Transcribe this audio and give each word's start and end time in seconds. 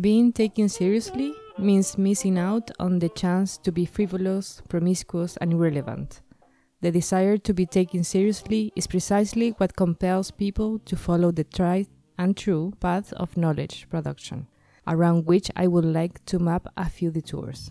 Being 0.00 0.32
taken 0.32 0.68
seriously 0.68 1.34
means 1.58 1.98
missing 1.98 2.38
out 2.38 2.70
on 2.80 2.98
the 2.98 3.08
chance 3.10 3.58
to 3.58 3.70
be 3.72 3.84
frivolous, 3.84 4.62
promiscuous, 4.68 5.36
and 5.38 5.52
irrelevant. 5.52 6.22
The 6.80 6.90
desire 6.90 7.36
to 7.38 7.54
be 7.54 7.66
taken 7.66 8.02
seriously 8.02 8.72
is 8.74 8.86
precisely 8.86 9.50
what 9.58 9.76
compels 9.76 10.30
people 10.30 10.78
to 10.86 10.96
follow 10.96 11.30
the 11.30 11.44
tried 11.44 11.86
and 12.18 12.36
true 12.36 12.72
path 12.80 13.12
of 13.14 13.36
knowledge 13.36 13.86
production, 13.90 14.46
around 14.86 15.26
which 15.26 15.50
I 15.54 15.66
would 15.68 15.84
like 15.84 16.24
to 16.26 16.38
map 16.38 16.66
a 16.76 16.88
few 16.88 17.10
detours. 17.10 17.70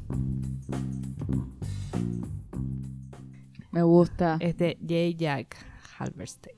Me 3.72 3.82
gusta. 3.82 4.38
Es 4.42 4.56
de 4.58 4.78
J. 4.86 5.16
Jack 5.18 5.58
Halberstein. 5.98 6.56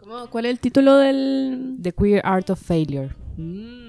¿Cómo- 0.00 0.28
¿Cuál 0.30 0.46
es 0.46 0.50
el 0.52 0.60
título 0.60 0.96
del...? 0.98 1.78
The 1.80 1.92
Queer 1.92 2.20
Art 2.24 2.50
of 2.50 2.58
Failure. 2.60 3.14
Mm. 3.36 3.87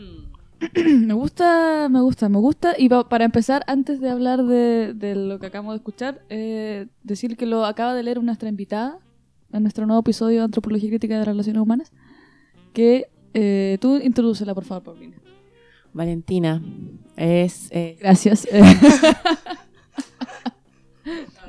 me 0.76 1.14
gusta, 1.14 1.88
me 1.90 2.02
gusta, 2.02 2.30
me 2.30 2.38
gusta. 2.40 2.74
Y 2.78 2.90
pa- 2.90 3.08
para 3.08 3.26
empezar, 3.26 3.64
antes 3.68 4.00
de 4.02 4.10
hablar 4.10 4.44
de, 4.44 4.94
de 4.94 5.16
lo 5.16 5.40
que 5.40 5.48
acabamos 5.48 5.74
de 5.74 5.78
escuchar, 5.78 6.22
eh, 6.30 6.88
decir 7.04 7.38
que 7.38 7.46
lo 7.46 7.66
acaba 7.66 7.94
de 7.94 8.04
leer 8.04 8.22
nuestra 8.24 8.50
invitada 8.50 9.00
en 9.52 9.64
nuestro 9.64 9.86
nuevo 9.86 10.02
episodio 10.02 10.40
de 10.40 10.46
Antropología 10.46 10.90
Crítica 10.90 11.18
de 11.18 11.26
Relaciones 11.26 11.62
Humanas. 11.62 11.92
Que 12.74 13.10
eh, 13.34 13.78
tú 13.82 13.98
introdúcela, 13.98 14.54
por 14.54 14.66
favor, 14.66 14.84
Paulina. 14.84 15.18
Valentina. 15.94 16.62
Es... 17.16 17.70
eh, 17.72 17.98
Gracias. 18.00 18.48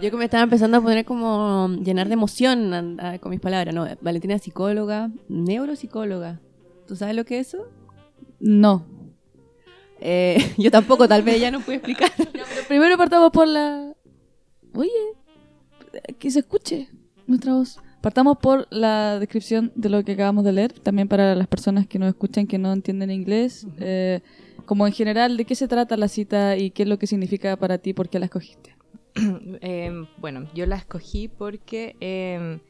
yo 0.00 0.10
que 0.10 0.16
me 0.16 0.24
estaba 0.24 0.44
empezando 0.44 0.78
a 0.78 0.80
poner 0.80 1.04
como 1.04 1.68
llenar 1.82 2.06
de 2.08 2.14
emoción 2.14 2.98
a- 3.00 3.18
con 3.18 3.30
mis 3.30 3.40
palabras. 3.40 3.74
No, 3.74 3.86
Valentina 4.00 4.34
es 4.34 4.42
psicóloga, 4.42 5.10
neuropsicóloga. 5.28 6.40
¿Tú 6.86 6.96
sabes 6.96 7.14
lo 7.16 7.24
que 7.24 7.38
es 7.40 7.48
eso? 7.48 7.66
no. 8.40 8.86
Eh, 10.00 10.54
yo 10.58 10.70
tampoco, 10.70 11.06
tal 11.08 11.22
vez 11.22 11.36
ella 11.36 11.50
no 11.50 11.60
puede 11.60 11.76
explicar. 11.76 12.10
Pero 12.32 12.44
primero 12.68 12.96
partamos 12.96 13.30
por 13.30 13.46
la... 13.46 13.94
Oye, 14.74 14.90
que 16.18 16.30
se 16.30 16.40
escuche 16.40 16.88
nuestra 17.26 17.54
voz. 17.54 17.78
Partamos 18.00 18.38
por 18.38 18.66
la 18.70 19.18
descripción 19.18 19.72
de 19.74 19.90
lo 19.90 20.02
que 20.04 20.12
acabamos 20.12 20.44
de 20.44 20.52
leer, 20.52 20.72
también 20.72 21.06
para 21.06 21.34
las 21.34 21.46
personas 21.48 21.86
que 21.86 21.98
nos 21.98 22.08
escuchan 22.08 22.46
que 22.46 22.58
no 22.58 22.72
entienden 22.72 23.10
inglés. 23.10 23.66
eh, 23.78 24.20
como 24.64 24.86
en 24.86 24.92
general, 24.92 25.36
¿de 25.36 25.44
qué 25.44 25.56
se 25.56 25.66
trata 25.66 25.96
la 25.96 26.06
cita 26.06 26.56
y 26.56 26.70
qué 26.70 26.84
es 26.84 26.88
lo 26.88 26.96
que 26.96 27.08
significa 27.08 27.56
para 27.56 27.78
ti? 27.78 27.92
¿Por 27.92 28.08
qué 28.08 28.20
la 28.20 28.26
escogiste? 28.26 28.76
Em, 29.16 30.06
bueno, 30.18 30.48
yo 30.54 30.64
la 30.66 30.76
escogí 30.76 31.26
porque 31.26 31.96
em, 31.98 32.60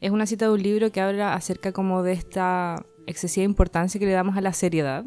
es 0.00 0.10
una 0.10 0.26
cita 0.26 0.46
de 0.46 0.52
un 0.52 0.62
libro 0.62 0.90
que 0.90 1.00
habla 1.00 1.34
acerca 1.34 1.72
como 1.72 2.02
de 2.02 2.12
esta 2.12 2.84
excesiva 3.06 3.44
importancia 3.44 4.00
que 4.00 4.06
le 4.06 4.12
damos 4.12 4.36
a 4.36 4.40
la 4.40 4.52
seriedad 4.52 5.04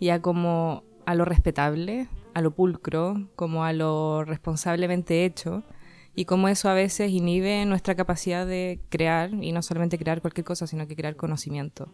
y 0.00 0.08
a 0.08 0.20
como 0.20 0.82
a 1.10 1.14
lo 1.16 1.24
respetable, 1.24 2.06
a 2.34 2.40
lo 2.40 2.52
pulcro, 2.52 3.28
como 3.34 3.64
a 3.64 3.72
lo 3.72 4.24
responsablemente 4.24 5.24
hecho 5.24 5.64
y 6.14 6.24
cómo 6.24 6.46
eso 6.46 6.68
a 6.68 6.74
veces 6.74 7.10
inhibe 7.10 7.64
nuestra 7.66 7.96
capacidad 7.96 8.46
de 8.46 8.78
crear 8.90 9.34
y 9.34 9.50
no 9.50 9.60
solamente 9.60 9.98
crear 9.98 10.20
cualquier 10.20 10.44
cosa, 10.44 10.68
sino 10.68 10.86
que 10.86 10.94
crear 10.94 11.16
conocimiento. 11.16 11.92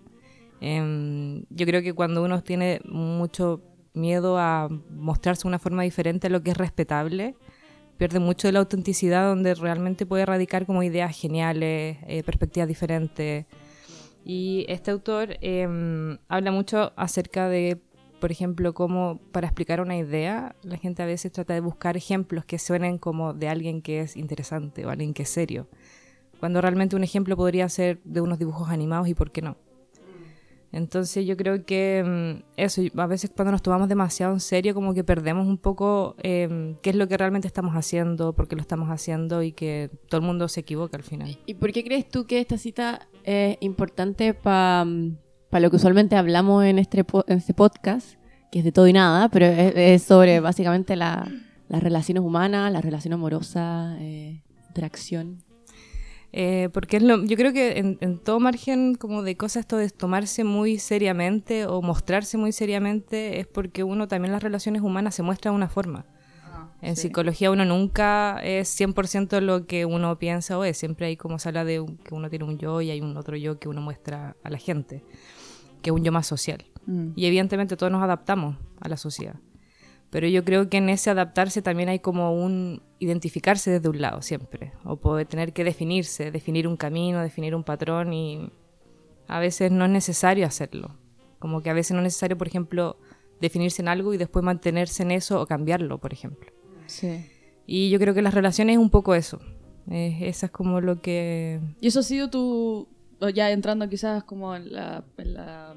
Em, 0.60 1.44
yo 1.48 1.64
creo 1.64 1.80
que 1.82 1.94
cuando 1.94 2.22
uno 2.22 2.42
tiene 2.42 2.82
mucho 2.84 3.62
miedo 3.94 4.36
a 4.38 4.68
mostrarse 4.90 5.44
de 5.44 5.48
una 5.48 5.58
forma 5.58 5.82
diferente 5.82 6.26
a 6.26 6.30
lo 6.30 6.42
que 6.42 6.50
es 6.50 6.56
respetable, 6.58 7.36
pierde 7.96 8.18
mucho 8.18 8.48
de 8.48 8.52
la 8.52 8.58
autenticidad 8.58 9.26
donde 9.26 9.54
realmente 9.54 10.04
puede 10.04 10.26
radicar 10.26 10.66
como 10.66 10.82
ideas 10.82 11.18
geniales, 11.18 11.96
eh, 12.06 12.22
perspectivas 12.22 12.68
diferentes. 12.68 13.46
Y 14.26 14.66
este 14.68 14.90
autor 14.90 15.38
em, 15.40 16.18
habla 16.28 16.50
mucho 16.50 16.92
acerca 16.96 17.48
de, 17.48 17.80
por 18.20 18.32
ejemplo, 18.32 18.74
cómo 18.74 19.20
para 19.32 19.46
explicar 19.46 19.80
una 19.80 19.96
idea, 19.96 20.56
la 20.62 20.76
gente 20.78 21.02
a 21.02 21.06
veces 21.06 21.32
trata 21.32 21.54
de 21.54 21.60
buscar 21.60 21.96
ejemplos 21.96 22.44
que 22.44 22.58
suenen 22.58 22.98
como 22.98 23.34
de 23.34 23.48
alguien 23.48 23.82
que 23.82 24.00
es 24.00 24.16
interesante 24.16 24.86
o 24.86 24.90
alguien 24.90 25.14
que 25.14 25.22
es 25.22 25.28
serio, 25.28 25.68
cuando 26.40 26.60
realmente 26.60 26.96
un 26.96 27.04
ejemplo 27.04 27.36
podría 27.36 27.68
ser 27.68 28.00
de 28.04 28.20
unos 28.20 28.38
dibujos 28.38 28.68
animados 28.68 29.08
y 29.08 29.14
por 29.14 29.30
qué 29.30 29.42
no. 29.42 29.56
Entonces 30.72 31.24
yo 31.24 31.36
creo 31.36 31.64
que 31.64 32.04
mm, 32.04 32.42
eso, 32.56 32.82
a 32.96 33.06
veces 33.06 33.30
cuando 33.34 33.52
nos 33.52 33.62
tomamos 33.62 33.88
demasiado 33.88 34.32
en 34.34 34.40
serio 34.40 34.74
como 34.74 34.92
que 34.92 35.04
perdemos 35.04 35.46
un 35.46 35.56
poco 35.58 36.16
eh, 36.22 36.76
qué 36.82 36.90
es 36.90 36.96
lo 36.96 37.08
que 37.08 37.16
realmente 37.16 37.46
estamos 37.46 37.74
haciendo, 37.74 38.34
por 38.34 38.48
qué 38.48 38.56
lo 38.56 38.62
estamos 38.62 38.90
haciendo 38.90 39.42
y 39.42 39.52
que 39.52 39.90
todo 40.08 40.20
el 40.20 40.26
mundo 40.26 40.48
se 40.48 40.60
equivoca 40.60 40.96
al 40.96 41.02
final. 41.02 41.38
¿Y 41.46 41.54
por 41.54 41.72
qué 41.72 41.82
crees 41.84 42.08
tú 42.08 42.26
que 42.26 42.40
esta 42.40 42.58
cita 42.58 43.08
es 43.24 43.56
importante 43.60 44.34
para 44.34 44.84
lo 45.60 45.70
que 45.70 45.76
usualmente 45.76 46.16
hablamos 46.16 46.64
en 46.64 46.78
este, 46.78 47.04
po- 47.04 47.24
en 47.28 47.38
este 47.38 47.54
podcast, 47.54 48.14
que 48.50 48.58
es 48.60 48.64
de 48.64 48.72
todo 48.72 48.86
y 48.88 48.92
nada, 48.92 49.28
pero 49.28 49.46
es, 49.46 49.72
es 49.76 50.02
sobre 50.02 50.40
básicamente 50.40 50.96
la- 50.96 51.28
las 51.68 51.82
relaciones 51.82 52.22
humanas, 52.22 52.72
la 52.72 52.80
relación 52.80 53.14
amorosa, 53.14 53.96
eh, 54.00 54.42
interacción? 54.68 55.42
Eh, 56.32 56.68
porque 56.72 56.98
es 56.98 57.02
lo, 57.02 57.24
yo 57.24 57.36
creo 57.36 57.52
que 57.52 57.78
en, 57.78 57.96
en 58.00 58.18
todo 58.18 58.40
margen 58.40 58.94
como 58.94 59.22
de 59.22 59.36
cosas 59.36 59.60
esto 59.60 59.78
de 59.78 59.88
tomarse 59.88 60.44
muy 60.44 60.78
seriamente 60.78 61.64
o 61.66 61.80
mostrarse 61.80 62.36
muy 62.36 62.52
seriamente 62.52 63.40
es 63.40 63.46
porque 63.46 63.84
uno 63.84 64.06
también 64.06 64.32
las 64.32 64.42
relaciones 64.42 64.82
humanas 64.82 65.14
se 65.14 65.22
muestra 65.22 65.50
de 65.50 65.56
una 65.56 65.68
forma. 65.68 66.04
En 66.82 66.94
sí. 66.94 67.02
psicología 67.02 67.50
uno 67.50 67.64
nunca 67.64 68.38
es 68.42 68.68
100% 68.78 69.40
lo 69.40 69.66
que 69.66 69.86
uno 69.86 70.18
piensa 70.18 70.58
o 70.58 70.64
es. 70.64 70.76
Siempre 70.76 71.06
hay 71.06 71.16
como 71.16 71.38
se 71.38 71.48
habla 71.48 71.64
de 71.64 71.80
un- 71.80 71.96
que 71.96 72.14
uno 72.14 72.28
tiene 72.28 72.44
un 72.44 72.58
yo 72.58 72.82
y 72.82 72.90
hay 72.90 73.00
un 73.00 73.16
otro 73.16 73.34
yo 73.36 73.58
que 73.58 73.68
uno 73.70 73.80
muestra 73.80 74.36
a 74.44 74.50
la 74.50 74.58
gente, 74.58 75.02
que 75.86 75.92
un 75.92 76.02
yo 76.02 76.10
más 76.10 76.26
social. 76.26 76.64
Mm. 76.86 77.10
Y 77.14 77.26
evidentemente 77.26 77.76
todos 77.76 77.92
nos 77.92 78.02
adaptamos 78.02 78.56
a 78.80 78.88
la 78.88 78.96
sociedad. 78.96 79.36
Pero 80.10 80.26
yo 80.26 80.44
creo 80.44 80.68
que 80.68 80.78
en 80.78 80.88
ese 80.88 81.10
adaptarse 81.10 81.62
también 81.62 81.88
hay 81.88 82.00
como 82.00 82.34
un 82.34 82.82
identificarse 82.98 83.70
desde 83.70 83.88
un 83.88 84.00
lado 84.00 84.20
siempre. 84.20 84.72
O 84.84 84.96
poder 84.96 85.28
tener 85.28 85.52
que 85.52 85.62
definirse, 85.62 86.32
definir 86.32 86.66
un 86.66 86.76
camino, 86.76 87.20
definir 87.20 87.54
un 87.54 87.62
patrón 87.62 88.12
y 88.12 88.50
a 89.28 89.38
veces 89.38 89.70
no 89.70 89.84
es 89.84 89.90
necesario 89.92 90.44
hacerlo. 90.44 90.96
Como 91.38 91.62
que 91.62 91.70
a 91.70 91.72
veces 91.72 91.92
no 91.92 91.98
es 91.98 92.04
necesario, 92.04 92.36
por 92.36 92.48
ejemplo, 92.48 92.98
definirse 93.40 93.80
en 93.80 93.86
algo 93.86 94.12
y 94.12 94.16
después 94.16 94.44
mantenerse 94.44 95.04
en 95.04 95.12
eso 95.12 95.40
o 95.40 95.46
cambiarlo, 95.46 95.98
por 95.98 96.12
ejemplo. 96.12 96.50
Sí. 96.86 97.26
Y 97.64 97.90
yo 97.90 98.00
creo 98.00 98.12
que 98.12 98.22
las 98.22 98.34
relaciones 98.34 98.74
es 98.74 98.82
un 98.82 98.90
poco 98.90 99.14
eso. 99.14 99.38
Eh, 99.88 100.18
esa 100.22 100.46
es 100.46 100.52
como 100.52 100.80
lo 100.80 101.00
que... 101.00 101.60
Y 101.80 101.86
eso 101.86 102.00
ha 102.00 102.02
sido 102.02 102.28
tu, 102.28 102.88
o 103.20 103.28
ya 103.28 103.50
entrando 103.50 103.88
quizás 103.88 104.24
como 104.24 104.54
en 104.54 104.72
la, 104.72 105.04
en 105.18 105.34
la 105.34 105.74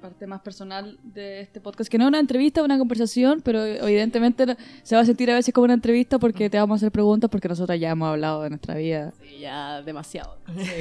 parte 0.00 0.26
más 0.26 0.40
personal 0.40 0.98
de 1.02 1.40
este 1.40 1.60
podcast, 1.60 1.90
que 1.90 1.98
no 1.98 2.04
es 2.04 2.08
una 2.08 2.20
entrevista, 2.20 2.62
una 2.62 2.78
conversación, 2.78 3.40
pero 3.42 3.64
evidentemente 3.64 4.56
se 4.82 4.94
va 4.94 5.02
a 5.02 5.04
sentir 5.04 5.30
a 5.30 5.34
veces 5.34 5.52
como 5.52 5.64
una 5.64 5.74
entrevista 5.74 6.18
porque 6.18 6.48
te 6.48 6.58
vamos 6.58 6.76
a 6.76 6.78
hacer 6.78 6.92
preguntas 6.92 7.30
porque 7.30 7.48
nosotras 7.48 7.80
ya 7.80 7.90
hemos 7.90 8.08
hablado 8.08 8.42
de 8.42 8.50
nuestra 8.50 8.76
vida. 8.76 9.12
Sí, 9.20 9.40
ya 9.40 9.82
demasiado. 9.82 10.38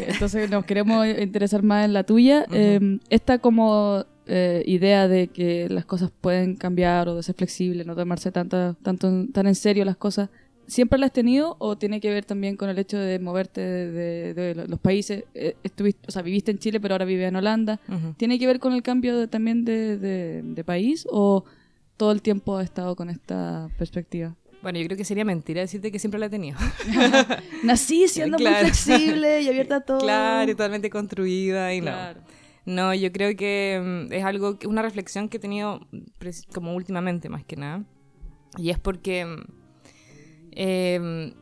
Entonces 0.08 0.50
nos 0.50 0.66
queremos 0.66 1.08
interesar 1.08 1.64
más 1.64 1.86
en 1.86 1.94
la 1.94 2.04
tuya. 2.04 2.46
Eh, 2.52 3.00
esta 3.10 3.40
como 3.40 4.06
eh, 4.28 4.64
idea 4.66 5.08
de 5.08 5.28
que 5.28 5.70
las 5.70 5.86
cosas 5.86 6.12
pueden 6.22 6.56
cambiar 6.56 7.08
o 7.10 7.16
de 7.16 7.24
ser 7.24 7.36
flexible, 7.36 7.86
no 7.86 7.96
tomarse 7.96 8.32
tanto, 8.32 8.74
tanto, 8.76 9.26
tan 9.32 9.48
en 9.48 9.56
serio 9.56 9.86
las 9.86 9.98
cosas, 9.98 10.30
¿siempre 10.68 11.00
la 11.00 11.08
has 11.08 11.14
tenido 11.14 11.56
o 11.60 11.78
tiene 11.78 12.00
que 12.00 12.10
ver 12.10 12.26
también 12.26 12.56
con 12.58 12.70
el 12.70 12.78
hecho 12.80 12.98
de 12.98 13.20
moverte 13.20 13.62
de, 13.62 14.34
de- 14.34 14.54
de 14.54 14.68
los 14.68 14.80
países? 14.80 15.24
Eh, 15.34 15.56
estuviste, 15.64 16.02
o 16.08 16.12
sea, 16.12 16.22
viviste 16.22 16.52
en 16.52 16.58
Chile 16.60 16.80
pero 16.80 16.94
ahora 16.96 17.06
vives 17.06 17.28
en 17.28 17.36
Holanda. 17.36 17.80
Ujú. 17.88 18.14
¿Tiene 18.18 18.38
que 18.40 18.48
ver 18.48 18.60
con 18.60 18.74
el 18.74 18.82
cambio 18.84 19.18
de- 19.18 19.28
también 19.28 19.66
de, 19.66 20.64
país 20.66 21.08
o 21.12 21.44
todo 21.98 22.12
el 22.12 22.22
tiempo 22.22 22.58
has 22.58 22.66
estado 22.66 22.96
con 22.96 23.10
esta 23.10 23.70
perspectiva? 23.78 24.36
Bueno, 24.62 24.80
yo 24.80 24.86
creo 24.86 24.98
que 24.98 25.06
sería 25.06 25.24
mentira 25.26 25.62
decirte 25.62 25.92
que 25.92 26.00
siempre 26.00 26.20
la 26.20 26.26
he 26.26 26.30
tenido. 26.30 26.58
Nací 27.64 28.08
siendo 28.08 28.38
Claro. 28.38 28.56
muy 28.66 28.72
flexible 28.72 29.42
y 29.42 29.48
abierta 29.50 29.76
a 29.78 29.82
todo. 29.82 30.00
Claro, 30.00 30.50
y 30.52 30.56
totalmente 30.56 30.90
construida 30.90 31.74
y 31.74 31.82
Claro. 31.82 32.22
no. 32.22 32.36
No, 32.68 32.94
yo 32.96 33.12
creo 33.12 33.36
que 33.38 34.08
mm, 34.10 34.12
es 34.12 34.24
algo, 34.24 34.58
una 34.66 34.82
reflexión 34.82 35.30
que 35.30 35.38
he 35.38 35.40
tenido 35.40 35.82
como 36.52 36.74
últimamente 36.74 37.30
más 37.30 37.44
que 37.46 37.56
nada. 37.58 37.84
Y 38.58 38.72
es 38.72 38.80
porque, 38.80 39.24
mm, 39.26 39.44
eh, 40.56 41.34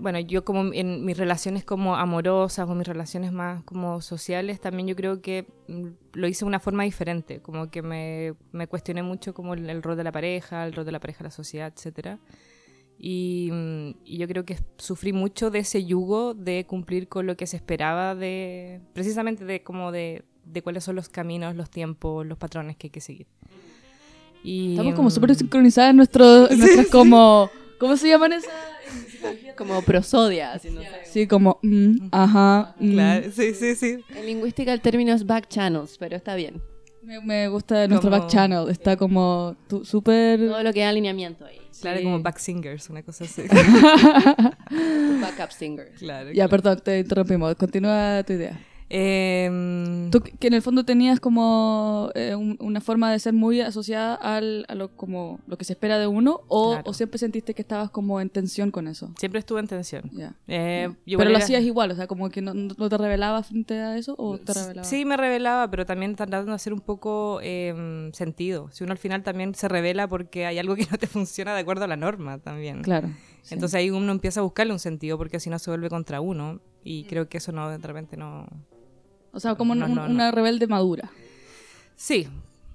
bueno, 0.00 0.18
yo 0.18 0.44
como 0.44 0.72
en 0.72 1.04
mis 1.04 1.16
relaciones 1.16 1.64
como 1.64 1.96
amorosas 1.96 2.68
o 2.68 2.74
mis 2.74 2.86
relaciones 2.86 3.32
más 3.32 3.62
como 3.64 4.00
sociales, 4.00 4.60
también 4.60 4.88
yo 4.88 4.96
creo 4.96 5.20
que 5.20 5.46
mm, 5.68 5.86
lo 6.14 6.26
hice 6.26 6.44
de 6.44 6.48
una 6.48 6.60
forma 6.60 6.84
diferente. 6.84 7.40
Como 7.40 7.70
que 7.70 7.82
me, 7.82 8.34
me 8.52 8.66
cuestioné 8.66 9.02
mucho 9.02 9.34
como 9.34 9.54
el, 9.54 9.68
el 9.68 9.82
rol 9.82 9.96
de 9.96 10.04
la 10.04 10.12
pareja, 10.12 10.64
el 10.64 10.72
rol 10.72 10.86
de 10.86 10.92
la 10.92 11.00
pareja 11.00 11.24
la 11.24 11.30
sociedad, 11.30 11.72
etcétera. 11.74 12.18
Y, 12.98 13.50
mm, 13.52 13.90
y 14.04 14.18
yo 14.18 14.26
creo 14.26 14.44
que 14.44 14.58
sufrí 14.78 15.12
mucho 15.12 15.50
de 15.50 15.60
ese 15.60 15.84
yugo 15.84 16.34
de 16.34 16.66
cumplir 16.66 17.08
con 17.08 17.26
lo 17.26 17.36
que 17.36 17.46
se 17.46 17.56
esperaba 17.56 18.14
de, 18.14 18.80
precisamente 18.94 19.44
de 19.44 19.62
como 19.62 19.92
de, 19.92 20.24
de 20.44 20.62
cuáles 20.62 20.84
son 20.84 20.96
los 20.96 21.08
caminos, 21.08 21.56
los 21.56 21.70
tiempos, 21.70 22.26
los 22.26 22.38
patrones 22.38 22.76
que 22.76 22.86
hay 22.86 22.90
que 22.90 23.00
seguir. 23.00 23.26
Y, 24.42 24.70
Estamos 24.72 24.94
como 24.94 25.08
mm, 25.08 25.12
súper 25.12 25.34
sincronizadas 25.34 25.90
en, 25.90 25.96
nuestro, 25.96 26.50
en 26.50 26.58
nuestras 26.60 26.86
como... 26.86 27.50
¿Cómo 27.80 27.96
se 27.96 28.08
llaman 28.08 28.32
esas? 28.34 28.52
Como 29.56 29.82
prosodia, 29.82 30.52
así, 30.52 30.70
no 30.70 30.80
sé. 30.82 30.88
Sí, 31.04 31.26
como... 31.26 31.58
mm, 31.62 32.08
ajá. 32.12 32.74
mm. 32.78 32.92
Claro, 32.92 33.26
sí, 33.32 33.54
sí, 33.54 33.74
sí. 33.74 33.98
En 34.14 34.26
lingüística 34.26 34.72
el 34.72 34.80
término 34.80 35.12
es 35.12 35.26
back 35.26 35.48
channels, 35.48 35.96
pero 35.98 36.16
está 36.16 36.34
bien. 36.36 36.62
Me, 37.02 37.18
me 37.20 37.48
gusta 37.48 37.88
nuestro 37.88 38.10
Como- 38.10 38.20
back 38.22 38.30
channel, 38.30 38.68
está 38.68 38.96
como 38.96 39.56
tu- 39.68 39.84
súper... 39.84 40.38
Todo 40.38 40.62
lo 40.62 40.72
que 40.72 40.80
da 40.80 40.90
alineamiento 40.90 41.44
ahí. 41.46 41.58
Claro, 41.80 41.98
Sí. 41.98 42.04
como 42.04 42.20
back 42.20 42.38
singers, 42.38 42.90
una 42.90 43.02
cosa 43.02 43.24
así. 43.24 43.42
Backup 45.20 45.50
singer. 45.50 45.92
claro. 45.98 46.28
Ya, 46.28 46.34
claro. 46.46 46.50
perdón, 46.50 46.80
te 46.84 46.98
interrumpimos. 46.98 47.54
Continúa 47.56 48.22
tu 48.26 48.34
idea. 48.34 48.58
Em, 48.90 50.10
Tú 50.10 50.20
que 50.20 50.48
en 50.48 50.54
el 50.54 50.62
fondo 50.62 50.84
tenías 50.84 51.20
como 51.20 52.10
eh, 52.14 52.34
un- 52.34 52.56
una 52.60 52.80
forma 52.80 53.10
de 53.12 53.18
ser 53.20 53.32
muy 53.32 53.60
asociada 53.60 54.14
al, 54.16 54.64
a 54.68 54.74
lo, 54.74 54.88
como, 54.96 55.38
lo 55.46 55.56
que 55.56 55.64
se 55.64 55.74
espera 55.74 55.98
de 55.98 56.06
uno 56.06 56.40
o, 56.48 56.72
Claro. 56.72 56.90
o 56.90 56.92
siempre 56.94 57.18
sentiste 57.18 57.54
que 57.54 57.62
estabas 57.62 57.90
como 57.90 58.20
en 58.20 58.28
tensión 58.30 58.70
con 58.70 58.88
eso. 58.88 59.12
siempre 59.18 59.38
estuve 59.38 59.60
en 59.60 59.68
tensión. 59.68 60.10
Eh, 60.48 60.88
Pero 61.06 61.24
lo 61.24 61.30
era- 61.30 61.38
hacías 61.38 61.62
igual, 61.62 61.90
o 61.92 61.94
sea, 61.94 62.06
como 62.08 62.28
que 62.30 62.42
no, 62.42 62.52
no 62.54 62.88
te 62.88 62.98
revelabas 62.98 63.46
frente 63.46 63.74
a 63.78 63.96
eso 63.96 64.14
o 64.18 64.38
te 64.38 64.52
revelabas. 64.52 64.88
Sí, 64.88 65.04
me 65.04 65.16
revelaba, 65.16 65.70
pero 65.70 65.86
también 65.86 66.16
tratando 66.16 66.50
de 66.50 66.54
hacer 66.56 66.72
un 66.72 66.80
poco 66.80 67.40
em, 67.42 68.12
sentido. 68.12 68.68
Si 68.72 68.82
uno 68.84 68.92
al 68.92 68.98
final 68.98 69.22
también 69.22 69.54
se 69.54 69.68
revela 69.68 70.08
porque 70.08 70.46
hay 70.46 70.58
algo 70.58 70.74
que 70.76 70.86
no 70.90 70.98
te 70.98 71.06
funciona 71.06 71.54
de 71.54 71.60
acuerdo 71.60 71.84
a 71.84 71.88
la 71.88 71.96
norma 71.96 72.38
también. 72.38 72.82
Claro. 72.82 73.08
sí. 73.42 73.54
Entonces 73.54 73.76
ahí 73.76 73.90
uno 73.90 74.10
empieza 74.12 74.40
a 74.40 74.42
buscarle 74.42 74.72
un 74.72 74.78
sentido 74.80 75.16
porque 75.16 75.38
si 75.40 75.48
no 75.50 75.58
se 75.58 75.70
vuelve 75.70 75.88
contra 75.88 76.20
uno. 76.20 76.54
Mm. 76.54 76.60
Y 76.82 77.04
creo 77.04 77.28
que 77.28 77.36
eso 77.38 77.52
no, 77.52 77.68
de 77.68 77.76
repente 77.76 78.16
no... 78.16 78.46
o 79.32 79.40
sea, 79.40 79.54
como 79.54 79.74
no, 79.74 79.86
un- 79.86 79.94
no, 79.94 80.06
no. 80.08 80.12
una 80.14 80.30
rebelde 80.30 80.66
madura. 80.66 81.10
Sí, 81.96 82.28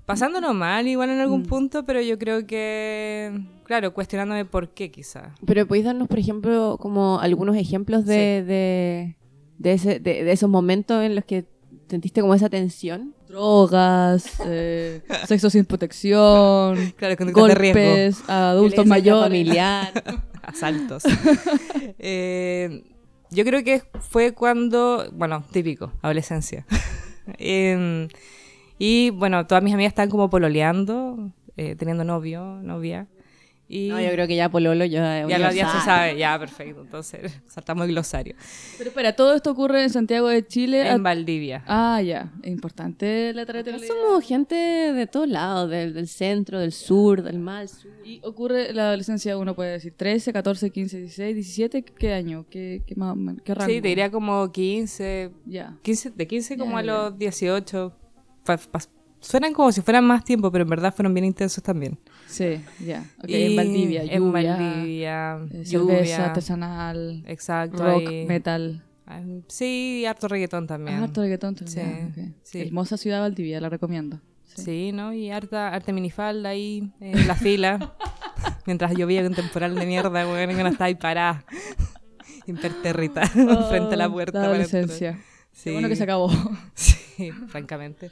pasándolo 0.06 0.54
mal 0.54 0.88
igual 0.88 1.10
en 1.10 1.18
Mm. 1.18 1.22
algún 1.22 1.44
punto, 1.44 1.84
pero 1.86 2.02
yo 2.02 2.18
creo 2.20 2.46
que, 2.46 3.32
claro, 3.64 3.94
cuestionándome 3.94 4.46
por 4.46 4.70
qué 4.70 4.92
quizá. 4.92 5.34
Pero 5.46 5.66
podéis 5.68 5.86
darnos, 5.86 6.08
por 6.08 6.20
ejemplo, 6.20 6.78
como 6.80 7.20
algunos 7.20 7.56
ejemplos 7.58 8.06
de, 8.06 8.44
de, 8.44 9.16
de, 9.58 9.74
ese- 9.74 10.00
de- 10.00 10.24
de 10.24 10.32
esos 10.32 10.50
momentos 10.50 11.04
en 11.04 11.16
los 11.16 11.26
que 11.26 11.46
sentiste 11.90 12.22
como 12.22 12.34
esa 12.36 12.50
tensión. 12.50 13.14
Drogas, 13.28 14.40
eh, 14.46 15.02
sexo 15.28 15.50
sin 15.50 15.66
protección, 15.66 16.94
Claro, 16.98 17.16
de 17.16 17.26
riesgo. 17.26 17.42
golpes 17.42 18.24
a 18.30 18.52
adultos 18.52 18.86
mayores. 18.86 19.24
familiar. 19.24 19.92
asaltos. 20.44 21.04
Eh, 22.00 22.84
yo 23.32 23.44
creo 23.44 23.64
que 23.64 23.82
fue 24.00 24.34
cuando, 24.34 25.06
bueno, 25.14 25.44
típico, 25.52 25.92
adolescencia. 26.02 26.66
Em, 27.40 28.08
y 28.78 29.10
bueno, 29.10 29.48
todas 29.48 29.64
mis 29.64 29.74
amigas 29.74 29.92
estaban 29.92 30.12
como 30.12 30.30
pololeando, 30.30 31.32
eh, 31.58 31.76
teniendo 31.76 32.04
novio, 32.04 32.62
novia. 32.62 33.08
Y 33.68 33.88
No, 33.90 34.00
yo 34.00 34.12
creo 34.12 34.28
que 34.28 34.36
ya 34.36 34.50
Pololo 34.50 34.86
ya 34.86 35.22
es 35.22 35.28
ya, 35.28 35.40
lo- 35.40 35.52
ya 35.52 35.72
se 35.72 35.80
sabe, 35.86 36.18
ya 36.18 36.38
perfecto. 36.38 36.82
Entonces, 36.82 37.32
saltamos 37.48 37.86
el 37.88 37.92
glosario. 37.94 38.36
Pero 38.78 38.90
espera, 38.92 39.16
todo 39.16 39.34
esto 39.34 39.50
ocurre 39.52 39.82
en 39.82 39.90
Santiago 39.90 40.28
de 40.28 40.46
Chile. 40.46 40.82
En 40.88 40.88
a- 40.88 40.98
Valdivia. 41.04 41.64
Ah, 41.66 42.00
ya. 42.02 42.32
Es 42.44 42.52
importante 42.52 43.34
la 43.34 43.44
territorialidad. 43.46 43.88
somos 43.92 44.24
gente 44.24 44.56
de 44.56 45.08
todos 45.08 45.28
lados, 45.28 45.70
del, 45.72 45.94
del 45.96 46.08
centro, 46.08 46.60
del 46.60 46.72
sur, 46.74 47.24
del 47.24 47.40
mal 47.40 47.68
sur. 47.68 47.92
Y 48.06 48.22
ocurre 48.24 48.72
la 48.72 48.90
adolescencia, 48.90 49.36
uno 49.36 49.56
puede 49.56 49.72
decir 49.72 49.94
13, 49.98 50.32
14, 50.32 50.70
15, 50.70 50.98
16, 51.00 51.34
17. 51.36 51.84
¿Qué 51.84 52.14
año? 52.14 52.46
¿Qué, 52.52 52.84
qué, 52.86 52.94
más? 52.96 53.16
¿Qué 53.44 53.56
rango? 53.56 53.74
Sí, 53.74 53.82
te 53.82 53.88
diría 53.88 54.12
como 54.12 54.52
15, 54.52 55.32
Ya. 55.48 55.76
15 55.82 56.12
de 56.12 56.28
15 56.28 56.58
como 56.58 56.74
Ya, 56.74 56.78
a 56.78 56.82
ya. 56.84 56.92
los 56.94 57.18
18. 57.18 57.94
Fa- 58.44 58.58
pas- 58.60 58.90
Suenan 59.26 59.54
como 59.54 59.72
si 59.72 59.82
fueran 59.82 60.06
más 60.06 60.24
tiempo, 60.24 60.52
pero 60.52 60.64
en 60.64 60.70
verdad 60.70 60.94
fueron 60.94 61.14
bien 61.14 61.26
intensos 61.26 61.64
también. 61.64 61.98
Sí, 62.28 62.62
ya. 62.86 63.04
Ok, 63.20 63.30
Y 63.30 63.44
en 63.44 63.56
Valdivia, 63.56 64.04
En 64.04 64.20
lluvia, 64.24 64.56
Valdivia, 64.58 65.36
eh, 65.52 65.66
cerveza 65.66 65.72
lluvia. 65.72 66.26
artesanal, 66.26 67.24
Exacto. 67.28 67.84
rock, 67.84 68.10
metal. 68.28 68.84
Ah, 69.08 69.22
Sí, 69.48 70.02
y 70.02 70.06
harto 70.06 70.28
reggaetón 70.28 70.68
también. 70.68 70.98
Ah, 71.00 71.04
harto 71.06 71.22
reggaetón 71.22 71.58
Sí, 71.58 71.66
también. 71.66 72.14
ya, 72.16 72.24
ok. 72.24 72.30
sí. 72.44 72.62
Hermosa 72.62 72.98
ciudad 72.98 73.20
Valdivia, 73.22 73.60
la 73.62 73.70
recomiendo. 73.70 74.20
Sí. 74.44 74.62
Sí, 74.64 74.92
¿no? 74.94 75.12
Y 75.12 75.32
harta, 75.32 75.70
harta 75.70 75.92
minifalda 75.92 76.50
ahí 76.50 76.92
en 77.02 77.28
la 77.28 77.36
fila. 77.36 77.96
mientras 78.68 78.94
llovía 78.96 79.22
un 79.26 79.34
temporal 79.34 79.74
de 79.76 79.86
mierda, 79.88 80.10
weón, 80.28 80.56
que 80.56 80.62
no 80.64 80.70
estaba 80.70 80.86
ahí 80.86 80.96
parada. 80.96 81.44
Impertérrita, 82.48 83.26
frente 83.28 83.96
a 83.96 83.98
la 83.98 84.10
puerta. 84.12 84.38
Oh, 84.40 84.42
La 84.42 84.48
para 84.50 84.54
adolescencia. 84.56 85.20
Sí. 85.52 85.66
Qué 85.66 85.72
bueno 85.72 85.88
que 85.90 85.96
se 85.96 86.04
acabó. 86.04 86.30
Sí, 86.76 87.32
francamente. 87.48 88.12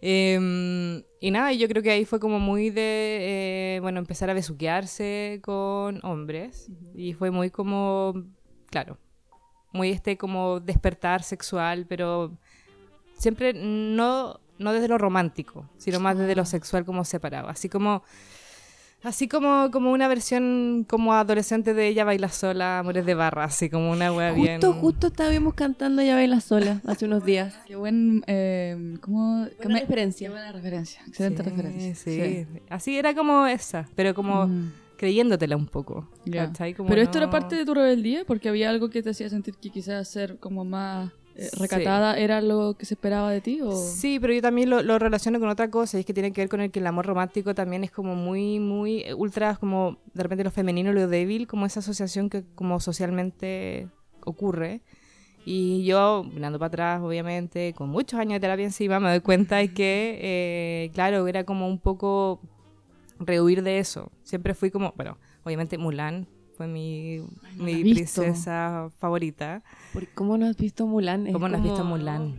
Em, 0.00 1.02
y 1.20 1.30
nada, 1.30 1.52
yo 1.52 1.68
creo 1.68 1.82
que 1.82 1.90
ahí 1.90 2.04
fue 2.04 2.20
como 2.20 2.38
muy 2.38 2.70
de, 2.70 3.76
eh, 3.76 3.80
bueno, 3.80 3.98
empezar 3.98 4.30
a 4.30 4.34
besuquearse 4.34 5.40
con 5.42 6.04
hombres. 6.04 6.68
Y 6.94 7.14
fue 7.14 7.30
muy 7.30 7.50
como, 7.50 8.14
claro, 8.70 8.98
muy 9.72 9.90
este 9.90 10.16
como 10.16 10.60
despertar 10.60 11.22
sexual, 11.22 11.86
pero 11.88 12.36
siempre 13.14 13.52
no, 13.54 14.40
no 14.58 14.72
desde 14.72 14.88
lo 14.88 14.98
romántico, 14.98 15.68
sino 15.76 16.00
más 16.00 16.18
desde 16.18 16.36
lo 16.36 16.44
sexual 16.44 16.84
como 16.84 17.04
separado. 17.04 17.48
Así 17.48 17.68
como... 17.68 18.02
Así 19.06 19.28
como, 19.28 19.70
como 19.70 19.92
una 19.92 20.08
versión 20.08 20.84
como 20.88 21.14
adolescente 21.14 21.74
de 21.74 21.86
ella 21.86 22.04
baila 22.04 22.28
sola, 22.28 22.80
amores 22.80 23.06
de 23.06 23.14
barra, 23.14 23.44
así 23.44 23.70
como 23.70 23.92
una 23.92 24.12
wea 24.12 24.32
bien... 24.32 24.60
Justo, 24.60 24.72
justo 24.72 25.06
estábamos 25.06 25.54
cantando 25.54 26.02
Ya 26.02 26.16
Baila 26.16 26.40
Sola 26.40 26.80
hace 26.84 27.04
unos 27.04 27.24
días. 27.24 27.54
Qué 27.68 27.76
buen. 27.76 28.24
Eh, 28.26 28.96
¿Cómo? 29.00 29.46
qué 29.60 29.68
me- 29.68 29.78
referencia. 29.80 30.26
Qué 30.26 30.32
buena 30.32 30.50
referencia. 30.50 31.02
Excelente 31.06 31.44
Sí, 31.44 31.50
referencia. 31.50 31.94
Sí. 31.94 32.46
Así 32.68 32.98
era 32.98 33.14
como 33.14 33.46
esa, 33.46 33.88
pero 33.94 34.12
como 34.12 34.48
Mm, 34.48 34.72
creyéndotela 34.96 35.56
un 35.56 35.66
poco. 35.66 36.08
Como 36.76 36.88
Pero 36.88 37.02
esto 37.02 37.18
era 37.18 37.30
parte 37.30 37.54
de 37.54 37.64
tu 37.64 37.74
rebeldía, 37.74 38.24
porque 38.26 38.48
había 38.48 38.70
algo 38.70 38.90
que 38.90 39.04
te 39.04 39.10
hacía 39.10 39.28
sentir 39.28 39.54
que 39.54 39.70
quizás 39.70 40.08
ser 40.08 40.38
como 40.38 40.64
más 40.64 41.12
eh, 41.36 41.48
Sí. 41.52 41.58
recatada 41.60 42.18
era 42.18 42.40
lo 42.40 42.74
que 42.78 42.86
se 42.86 42.94
esperaba 42.94 43.30
de 43.30 43.40
ti. 43.40 43.60
¿o? 43.62 43.72
Sí, 43.72 44.18
pero 44.20 44.32
yo 44.32 44.42
también 44.42 44.70
lo, 44.70 44.82
lo 44.82 44.98
relaciono 44.98 45.38
con 45.38 45.48
otra 45.48 45.70
cosa, 45.70 45.96
y 45.96 46.00
es 46.00 46.06
que 46.06 46.14
tiene 46.14 46.32
que 46.32 46.40
ver 46.40 46.48
con 46.48 46.60
el 46.60 46.70
que 46.70 46.80
el 46.80 46.86
amor 46.86 47.06
romántico 47.06 47.54
también 47.54 47.84
es 47.84 47.90
como 47.90 48.14
muy, 48.14 48.58
muy 48.58 49.04
ultra, 49.16 49.56
como 49.56 49.98
de 50.14 50.22
repente 50.22 50.44
lo 50.44 50.50
femenino, 50.50 50.92
lo 50.92 51.08
débil, 51.08 51.46
como 51.46 51.66
esa 51.66 51.80
asociación 51.80 52.30
que 52.30 52.44
como 52.54 52.80
socialmente 52.80 53.88
ocurre. 54.24 54.80
Y 55.44 55.84
yo, 55.84 56.24
mirando 56.24 56.58
para 56.58 56.66
atrás, 56.68 57.00
obviamente, 57.02 57.72
con 57.76 57.88
muchos 57.88 58.18
años 58.18 58.32
de 58.34 58.40
terapia 58.40 58.64
encima, 58.64 58.98
me 58.98 59.10
doy 59.10 59.20
cuenta 59.20 59.58
de 59.58 59.72
que, 59.72 60.18
eh, 60.20 60.90
claro, 60.92 61.28
era 61.28 61.44
como 61.44 61.68
un 61.68 61.78
poco 61.78 62.40
rehuir 63.20 63.62
de 63.62 63.78
eso. 63.78 64.10
Siempre 64.24 64.54
fui 64.54 64.70
como, 64.72 64.92
bueno, 64.96 65.18
obviamente 65.44 65.78
Mulan 65.78 66.26
fue 66.56 66.66
mi, 66.66 67.18
no 67.56 67.64
mi 67.64 67.82
princesa 67.82 68.90
favorita. 68.98 69.62
¿Cómo 70.14 70.38
no 70.38 70.46
has 70.46 70.56
visto 70.56 70.86
Mulan? 70.86 71.26
Es 71.26 71.32
¿Cómo 71.32 71.48
no 71.48 71.56
has 71.56 71.62
visto 71.62 71.84
Mulan? 71.84 72.34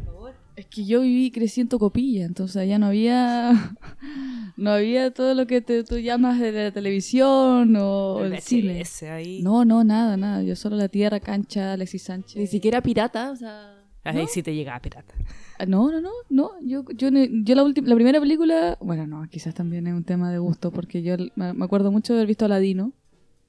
Es 0.56 0.66
que 0.66 0.86
yo 0.86 1.02
viví 1.02 1.32
en 1.58 1.70
Tocopilla, 1.70 2.26
entonces 2.26 2.68
ya 2.68 2.80
no 2.80 2.88
había 2.88 3.76
no 4.58 4.72
había 4.72 5.12
todo 5.12 5.36
lo 5.36 5.46
que 5.46 5.62
te, 5.62 5.84
tú 5.84 6.00
llamas 6.00 6.40
de 6.40 6.52
la 6.52 6.72
televisión 6.72 7.76
o 7.76 8.26
el, 8.26 8.34
El 8.34 8.42
cine. 8.42 8.84
Ahí. 9.12 9.44
No, 9.44 9.66
no, 9.66 9.84
nada, 9.84 10.18
nada. 10.18 10.42
Yo 10.42 10.56
solo 10.56 10.76
la 10.76 10.88
tierra, 10.88 11.20
cancha, 11.20 11.74
Alexis 11.74 12.02
Sánchez. 12.02 12.38
Ni 12.38 12.48
siquiera 12.48 12.82
pirata, 12.82 13.30
o 13.32 13.36
sea... 13.36 13.76
Ahí 14.04 14.26
sí 14.28 14.42
te 14.42 14.56
llega 14.56 14.80
pirata. 14.80 15.14
Ah, 15.60 15.66
No, 15.68 15.92
no, 15.92 16.02
no, 16.02 16.10
no. 16.30 16.52
Yo, 16.62 16.86
yo, 16.96 17.10
yo 17.12 17.56
la, 17.56 17.64
última, 17.64 17.90
la 17.90 17.96
primera 17.96 18.20
película, 18.20 18.78
bueno, 18.80 19.06
no, 19.06 19.28
quizás 19.30 19.54
también 19.54 19.86
es 19.86 19.94
un 19.94 20.06
tema 20.06 20.32
de 20.32 20.40
gusto, 20.40 20.72
porque 20.72 21.04
yo 21.04 21.18
me 21.36 21.54
me 21.54 21.66
acuerdo 21.66 21.92
mucho 21.92 22.14
de 22.14 22.20
haber 22.20 22.28
visto 22.28 22.46
Aladino 22.46 22.94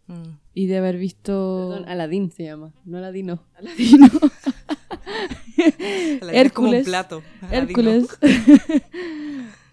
Mm. 0.09 0.39
Y 0.59 0.67
de 0.67 0.79
haber 0.79 0.99
visto 0.99 1.69
Perdón, 1.71 1.89
Aladdin 1.89 2.33
se 2.33 2.43
llama, 2.43 2.73
no 2.85 2.99
Aladino. 2.99 3.39
Aladino, 3.57 4.09
La 6.21 6.33
idea 6.33 6.43
es 6.43 6.53
como 6.53 6.69
un 6.71 6.75
Hércules. 6.75 6.85
plato. 6.85 7.23
Aladino. 7.43 7.91
Hércules. 7.91 8.09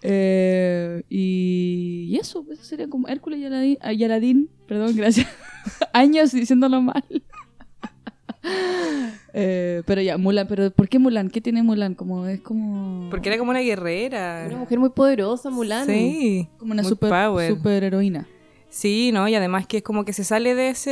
Eh, 0.08 1.02
y, 1.08 2.06
y 2.10 2.16
eso, 2.16 2.46
eso 2.52 2.62
sería 2.62 2.88
como 2.88 3.08
Hércules 3.08 3.40
y 3.40 3.46
Aladín, 3.46 3.78
y 3.82 4.04
Aladín, 4.04 4.50
perdón, 4.68 4.94
gracias. 4.94 5.26
Años 5.92 6.30
diciéndolo 6.30 6.80
mal. 6.80 7.02
Eh, 9.32 9.82
pero 9.84 10.00
ya, 10.02 10.16
Mulan, 10.16 10.46
pero 10.46 10.70
¿por 10.70 10.88
qué 10.88 11.00
Mulan? 11.00 11.28
¿Qué 11.28 11.40
tiene 11.40 11.64
Mulan? 11.64 11.96
Como 11.96 12.24
es 12.26 12.40
como 12.40 13.08
Porque 13.10 13.30
era 13.30 13.38
como 13.38 13.50
una 13.50 13.60
guerrera. 13.60 14.44
Una 14.46 14.58
mujer 14.58 14.78
muy 14.78 14.90
poderosa, 14.90 15.50
Mulan. 15.50 15.88
Sí. 15.88 16.46
como 16.56 16.72
una 16.72 16.84
super, 16.84 17.10
super 17.48 17.82
heroína. 17.82 18.28
Sí, 18.76 19.10
¿no? 19.10 19.26
Y 19.26 19.34
además 19.34 19.66
que 19.66 19.78
es 19.78 19.82
como 19.82 20.04
que 20.04 20.12
se 20.12 20.22
sale 20.22 20.54
de 20.54 20.68
ese, 20.68 20.90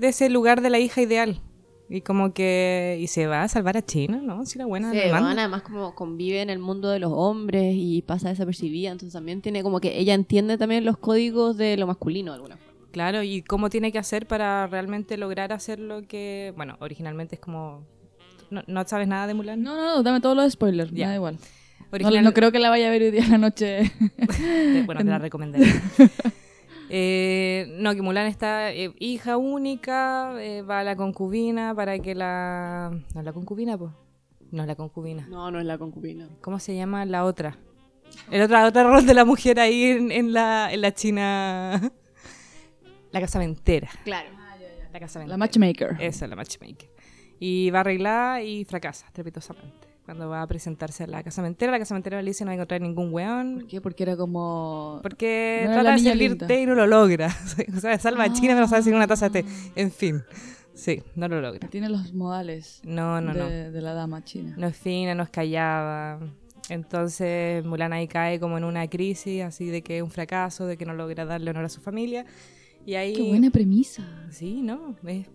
de 0.00 0.06
ese 0.08 0.30
lugar 0.30 0.60
de 0.60 0.70
la 0.70 0.78
hija 0.78 1.02
ideal. 1.02 1.40
Y 1.88 2.02
como 2.02 2.32
que... 2.32 2.96
Y 3.00 3.08
se 3.08 3.26
va 3.26 3.42
a 3.42 3.48
salvar 3.48 3.76
a 3.76 3.84
China, 3.84 4.20
¿no? 4.22 4.46
Si 4.46 4.56
la 4.56 4.66
buena 4.66 4.92
Se 4.92 5.10
van, 5.10 5.24
además 5.36 5.62
como 5.62 5.96
convive 5.96 6.42
en 6.42 6.48
el 6.50 6.60
mundo 6.60 6.90
de 6.90 7.00
los 7.00 7.10
hombres 7.12 7.74
y 7.76 8.02
pasa 8.02 8.28
desapercibida, 8.28 8.92
entonces 8.92 9.14
también 9.14 9.42
tiene 9.42 9.64
como 9.64 9.80
que 9.80 9.98
ella 9.98 10.14
entiende 10.14 10.58
también 10.58 10.84
los 10.84 10.96
códigos 10.98 11.56
de 11.56 11.76
lo 11.76 11.88
masculino 11.88 12.30
de 12.30 12.36
alguna 12.36 12.56
forma. 12.56 12.72
Claro, 12.92 13.22
y 13.24 13.42
cómo 13.42 13.68
tiene 13.68 13.90
que 13.90 13.98
hacer 13.98 14.26
para 14.28 14.68
realmente 14.68 15.16
lograr 15.16 15.52
hacer 15.52 15.80
lo 15.80 16.02
que... 16.02 16.52
Bueno, 16.56 16.76
originalmente 16.78 17.34
es 17.34 17.40
como... 17.40 17.84
¿No, 18.50 18.62
no 18.68 18.84
sabes 18.86 19.08
nada 19.08 19.26
de 19.26 19.34
Mulan? 19.34 19.60
No, 19.62 19.74
no, 19.74 19.84
no, 19.96 20.02
dame 20.04 20.20
todos 20.20 20.36
los 20.36 20.52
spoilers, 20.52 20.92
me 20.92 21.00
Ya. 21.00 21.08
da 21.08 21.14
igual. 21.16 21.34
No, 21.80 21.86
Original- 21.90 22.22
no 22.24 22.32
creo 22.32 22.52
que 22.52 22.60
la 22.60 22.70
vaya 22.70 22.86
a 22.86 22.90
ver 22.90 23.02
hoy 23.02 23.10
día 23.10 23.24
en 23.24 23.30
la 23.32 23.38
noche. 23.38 23.90
Bueno, 24.86 25.00
te 25.00 25.04
la 25.10 25.18
recomendaría. 25.18 25.82
Eh, 26.90 27.66
no, 27.78 27.94
que 27.94 28.02
Mulan 28.02 28.26
está 28.26 28.72
eh, 28.72 28.94
hija 28.98 29.36
única, 29.36 30.34
eh, 30.42 30.62
va 30.62 30.80
a 30.80 30.84
la 30.84 30.96
concubina 30.96 31.74
para 31.74 31.98
que 31.98 32.14
la... 32.14 32.90
¿No 33.14 33.20
es 33.20 33.24
la 33.24 33.32
concubina, 33.32 33.76
pues? 33.76 33.92
No 34.50 34.62
es 34.62 34.66
la 34.66 34.74
concubina. 34.74 35.26
No, 35.28 35.50
no 35.50 35.60
es 35.60 35.66
la 35.66 35.76
concubina. 35.76 36.28
¿Cómo 36.40 36.58
se 36.58 36.74
llama 36.74 37.04
la 37.04 37.24
otra? 37.24 37.58
El 38.30 38.42
otro, 38.42 38.64
otro 38.64 38.90
rol 38.90 39.06
de 39.06 39.14
la 39.14 39.24
mujer 39.24 39.60
ahí 39.60 39.84
en, 39.84 40.10
en 40.10 40.32
la, 40.32 40.72
en 40.72 40.80
la 40.80 40.92
China. 40.92 41.92
La 43.10 43.20
casamentera. 43.20 43.88
Claro. 44.04 44.28
La 44.92 45.00
casamentera. 45.00 45.32
La 45.32 45.38
matchmaker. 45.38 45.96
Esa 45.98 46.26
es 46.26 46.28
la 46.28 46.36
matchmaker. 46.36 46.90
Y 47.40 47.70
va 47.70 47.80
arreglada 47.80 48.42
y 48.42 48.66
fracasa, 48.66 49.06
estrepitosamente. 49.06 49.87
Cuando 50.08 50.30
va 50.30 50.40
a 50.40 50.46
presentarse 50.46 51.04
a 51.04 51.06
la 51.06 51.22
casamentera, 51.22 51.70
la 51.70 51.78
casamentera 51.78 52.22
le 52.22 52.30
dice 52.30 52.42
no 52.42 52.48
va 52.48 52.52
a 52.52 52.54
encontrar 52.54 52.80
ningún 52.80 53.12
weón. 53.12 53.56
¿Por 53.56 53.66
qué? 53.66 53.80
Porque 53.82 54.02
era 54.04 54.16
como... 54.16 55.00
Porque 55.02 55.64
No 55.66 55.72
trata 55.74 55.96
de 55.96 56.34
té 56.46 56.62
y 56.62 56.64
no 56.64 56.74
lo 56.74 56.86
logra. 56.86 57.28
o 57.76 57.78
sea, 57.78 57.98
salva 57.98 58.24
a 58.24 58.32
China, 58.32 58.54
pero 58.54 58.60
no 58.60 58.68
sabe 58.68 58.80
hacer 58.80 58.94
una 58.94 59.06
taza 59.06 59.28
de 59.28 59.42
té. 59.42 59.48
Ah. 59.48 59.72
En 59.76 59.92
fin. 59.92 60.22
Sí, 60.72 61.02
no 61.14 61.28
lo 61.28 61.42
logra. 61.42 61.68
Tiene 61.68 61.90
los 61.90 62.14
modales 62.14 62.80
No, 62.84 63.20
no, 63.20 63.34
no. 63.34 63.48
de, 63.50 63.70
de 63.70 63.82
la 63.82 63.92
dama 63.92 64.24
china. 64.24 64.54
No 64.56 64.68
es 64.68 64.78
fina, 64.78 65.14
no 65.14 65.24
es 65.24 65.28
callada. 65.28 66.18
Entonces 66.70 67.62
Mulan 67.66 67.92
ahí 67.92 68.08
cae 68.08 68.40
como 68.40 68.56
en 68.56 68.64
una 68.64 68.88
crisis, 68.88 69.42
así 69.42 69.66
de 69.66 69.82
que 69.82 69.98
es 69.98 70.02
un 70.02 70.10
fracaso, 70.10 70.64
de 70.66 70.78
que 70.78 70.86
no 70.86 70.94
logra 70.94 71.26
darle 71.26 71.50
honor 71.50 71.66
a 71.66 71.68
su 71.68 71.82
familia. 71.82 72.24
Y 72.86 72.94
ahí... 72.94 73.12
Qué 73.12 73.28
buena 73.28 73.50
premisa. 73.50 74.06
Sí, 74.30 74.62
¿no? 74.62 74.96
Es- 75.04 75.28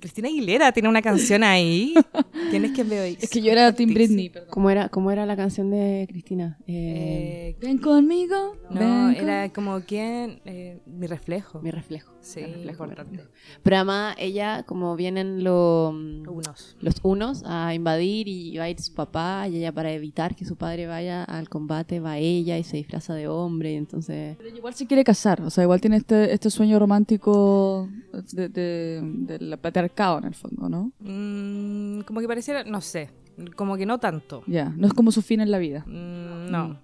Cristina 0.00 0.28
Aguilera 0.28 0.72
tiene 0.72 0.88
una 0.88 1.02
canción 1.02 1.42
ahí. 1.44 1.94
¿Quién 2.50 2.64
es 2.64 2.72
quien 2.72 2.88
veo 2.88 3.02
ahí? 3.04 3.16
Es 3.20 3.30
que 3.30 3.40
yo 3.40 3.50
era 3.52 3.72
Team 3.74 3.92
Britney, 3.94 4.28
perdón. 4.30 4.48
¿Cómo 4.50 4.70
era, 4.70 4.88
¿Cómo 4.88 5.10
era 5.10 5.26
la 5.26 5.36
canción 5.36 5.70
de 5.70 6.06
Cristina? 6.08 6.58
Eh, 6.66 7.54
Eh, 7.54 7.56
Ven 7.60 7.78
conmigo. 7.78 8.56
no, 8.70 8.78
ven 8.80 9.14
con- 9.14 9.28
era 9.28 9.48
como 9.52 9.80
quién... 9.80 10.40
Eh, 10.44 10.80
mi 10.86 11.06
reflejo. 11.06 11.60
mi 11.62 11.70
reflejo. 11.70 12.12
Sí, 12.20 12.40
Mi 12.40 12.46
reflejo, 12.46 12.84
importante. 12.84 13.16
reflejo. 13.18 13.30
Pero 13.62 13.76
además 13.76 14.16
ella, 14.18 14.62
como 14.64 14.96
vienen 14.96 15.44
los... 15.44 15.94
Unos. 15.94 16.76
los 16.80 16.94
unos 17.02 17.42
a 17.46 17.72
invadir 17.74 18.26
y 18.28 18.56
va 18.58 18.64
a 18.64 18.70
ir 18.70 18.80
su 18.80 18.92
papá 18.94 19.46
y 19.48 19.56
ella 19.58 19.72
para 19.72 19.92
evitar 19.92 20.34
que 20.34 20.44
su 20.44 20.56
padre 20.56 20.86
vaya 20.86 21.22
al 21.24 21.48
combate 21.48 22.00
va 22.00 22.18
ella 22.18 22.58
y 22.58 22.64
se 22.64 22.76
disfraza 22.78 23.14
de 23.14 23.28
hombre 23.28 23.72
y 23.72 23.76
entonces 23.76 24.36
Pero 24.38 24.56
igual 24.56 24.74
se 24.74 24.86
quiere 24.86 25.04
casar, 25.04 25.40
o 25.42 25.50
sea, 25.50 25.62
igual 25.64 25.80
tiene 25.80 25.96
este, 25.96 26.32
este 26.32 26.50
sueño 26.50 26.78
romántico 26.78 27.88
de, 28.32 28.48
de, 28.48 29.00
del 29.02 29.56
patriarcado 29.88 30.18
en 30.18 30.24
el 30.24 30.34
fondo, 30.34 30.68
¿no? 30.68 30.92
Mm, 31.00 32.00
como 32.02 32.20
que 32.20 32.28
pareciera, 32.28 32.64
no 32.64 32.80
sé, 32.80 33.10
como 33.54 33.76
que 33.76 33.86
no 33.86 33.98
tanto. 33.98 34.42
Ya, 34.46 34.72
no 34.76 34.86
es 34.86 34.92
como 34.94 35.10
su 35.12 35.22
fin 35.22 35.40
en 35.40 35.50
la 35.50 35.58
vida. 35.58 35.84
Mm, 35.86 36.50
no. 36.50 36.78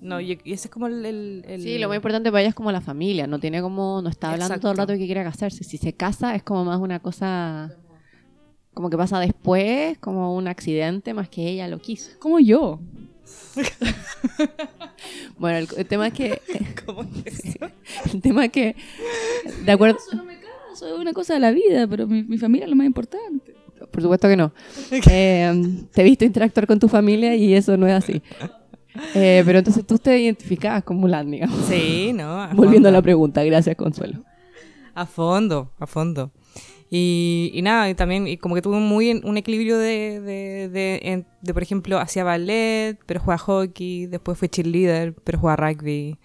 No, 0.00 0.20
y, 0.20 0.32
ese 0.44 0.68
es 0.68 0.70
como 0.70 0.86
el, 0.86 1.04
el- 1.04 1.44
el- 1.48 1.60
sí 1.62 1.76
lo 1.78 1.88
más 1.88 1.96
importante 1.96 2.30
para 2.30 2.42
ella 2.42 2.50
es 2.50 2.54
como 2.54 2.70
la 2.70 2.80
familia 2.80 3.26
no 3.26 3.40
tiene 3.40 3.60
como 3.60 4.00
no 4.00 4.08
está 4.08 4.28
hablando 4.30 4.46
todo 4.60 4.70
el 4.70 4.76
Exacto. 4.76 4.80
rato 4.82 4.92
de 4.92 4.98
que 5.00 5.06
quiere 5.06 5.24
casarse 5.24 5.64
si 5.64 5.76
se 5.76 5.92
casa 5.92 6.36
es 6.36 6.44
como 6.44 6.64
más 6.64 6.78
una 6.78 7.00
cosa 7.00 7.74
como 8.74 8.90
que 8.90 8.96
pasa 8.96 9.18
después 9.18 9.98
como 9.98 10.36
un 10.36 10.46
accidente 10.46 11.14
más 11.14 11.28
que 11.28 11.48
ella 11.48 11.66
lo 11.66 11.80
quiso 11.80 12.12
Como 12.20 12.38
yo. 12.38 12.78
bueno 15.38 15.58
el, 15.58 15.68
el 15.76 15.86
tema 15.86 16.06
es 16.06 16.12
que 16.14 16.40
¿Cómo 16.86 17.02
es 17.24 17.44
eso? 17.44 17.58
el 18.14 18.20
tema 18.22 18.44
es 18.44 18.52
que 18.52 18.76
de 19.64 19.72
acuerdo 19.72 19.98
no 20.14 20.24
me 20.24 20.37
caso, 20.80 20.94
es 20.94 21.00
una 21.00 21.12
cosa 21.12 21.34
de 21.34 21.40
la 21.40 21.50
vida, 21.50 21.86
pero 21.86 22.06
mi, 22.06 22.22
mi 22.22 22.38
familia 22.38 22.64
es 22.64 22.70
lo 22.70 22.76
más 22.76 22.86
importante. 22.86 23.54
Por 23.90 24.02
supuesto 24.02 24.28
que 24.28 24.36
no. 24.36 24.52
Eh, 25.10 25.52
te 25.92 26.00
he 26.00 26.04
visto 26.04 26.24
interactuar 26.24 26.66
con 26.66 26.78
tu 26.78 26.88
familia 26.88 27.34
y 27.36 27.54
eso 27.54 27.76
no 27.76 27.86
es 27.86 27.94
así. 27.94 28.22
Eh, 29.14 29.42
pero 29.46 29.58
entonces 29.58 29.86
tú 29.86 29.98
te 29.98 30.18
identificabas 30.18 30.82
con 30.82 30.96
Mulan, 30.96 31.30
digamos. 31.30 31.56
Sí, 31.66 32.12
no. 32.14 32.42
a 32.42 32.48
Volviendo 32.54 32.88
a 32.88 32.92
la 32.92 32.96
fondo. 32.98 33.04
pregunta, 33.04 33.44
gracias 33.44 33.76
Consuelo. 33.76 34.24
A 34.94 35.06
fondo, 35.06 35.70
a 35.78 35.86
fondo. 35.86 36.32
Y, 36.90 37.50
y 37.54 37.62
nada, 37.62 37.88
y 37.90 37.94
también 37.94 38.26
y 38.26 38.38
como 38.38 38.54
que 38.54 38.62
tuvo 38.62 38.80
muy 38.80 39.10
en- 39.10 39.24
un 39.24 39.36
equilibrio 39.36 39.76
de, 39.78 40.20
de, 40.20 40.68
de, 40.70 41.24
de, 41.42 41.54
por 41.54 41.62
ejemplo, 41.62 41.98
hacía 41.98 42.24
ballet, 42.24 42.98
pero 43.06 43.20
juega 43.20 43.38
hockey, 43.38 44.06
después 44.06 44.38
fue 44.38 44.48
cheerleader, 44.48 45.14
pero 45.22 45.38
juega 45.38 45.54
rugby. 45.56 46.18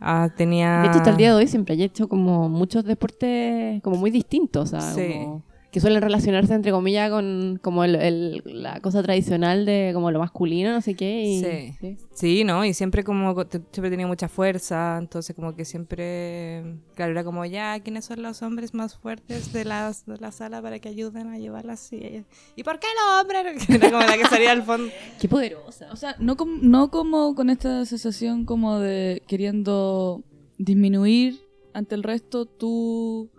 Ah, 0.00 0.28
tenía... 0.36 0.82
De 0.82 0.88
hecho, 0.88 0.98
hasta 0.98 1.10
el 1.10 1.16
día 1.16 1.28
de 1.30 1.34
hoy 1.34 1.46
siempre 1.48 1.74
he 1.74 1.84
hecho 1.84 2.08
como 2.08 2.48
muchos 2.48 2.84
deportes 2.84 3.82
como 3.82 3.96
muy 3.96 4.10
distintos, 4.10 4.72
o 4.72 4.80
sea, 4.80 4.92
Sí. 4.92 5.12
como 5.12 5.42
que 5.70 5.80
suelen 5.80 6.00
relacionarse 6.00 6.54
entre 6.54 6.72
comillas 6.72 7.10
con 7.10 7.58
como 7.62 7.84
el, 7.84 7.94
el- 7.96 8.42
la 8.46 8.80
cosa 8.80 9.02
tradicional 9.02 9.66
de 9.66 9.90
como 9.92 10.10
lo 10.10 10.18
masculino, 10.18 10.72
no 10.72 10.80
sé 10.80 10.94
qué. 10.94 11.22
Y, 11.24 11.40
Sí. 11.80 11.96
Sí, 12.14 12.44
¿no? 12.44 12.64
Y 12.64 12.72
siempre 12.74 13.04
como 13.04 13.34
siempre 13.70 13.90
tenía 13.90 14.06
mucha 14.06 14.28
fuerza, 14.28 14.96
entonces 14.98 15.36
como 15.36 15.54
que 15.54 15.64
siempre, 15.66 16.62
claro, 16.94 17.12
era 17.12 17.22
como 17.22 17.44
ya, 17.44 17.78
¿quiénes 17.80 18.06
son 18.06 18.22
los 18.22 18.42
hombres 18.42 18.72
más 18.74 18.96
fuertes 18.96 19.52
de, 19.52 19.64
las, 19.64 20.06
de 20.06 20.16
la 20.18 20.32
sala 20.32 20.60
para 20.62 20.78
que 20.78 20.88
ayuden 20.88 21.28
a 21.28 21.38
llevarlas? 21.38 21.92
Y, 21.92 22.24
¿Y 22.56 22.62
por 22.64 22.78
qué 22.80 22.86
los 22.96 23.20
hombres? 23.22 23.68
Era 23.70 23.90
como 23.90 24.02
la 24.04 24.16
que 24.16 24.24
salía 24.24 24.52
al 24.52 24.62
fondo. 24.62 24.90
Qué 25.20 25.28
poderosa. 25.28 25.88
O 25.92 25.96
sea, 25.96 26.16
no, 26.18 26.36
com- 26.36 26.60
no 26.62 26.90
como 26.90 27.34
con 27.34 27.50
esta 27.50 27.84
sensación 27.84 28.44
como 28.46 28.78
de 28.80 29.22
queriendo 29.26 30.24
disminuir 30.56 31.40
ante 31.72 31.94
el 31.94 32.02
resto 32.02 32.46
tu 32.46 33.30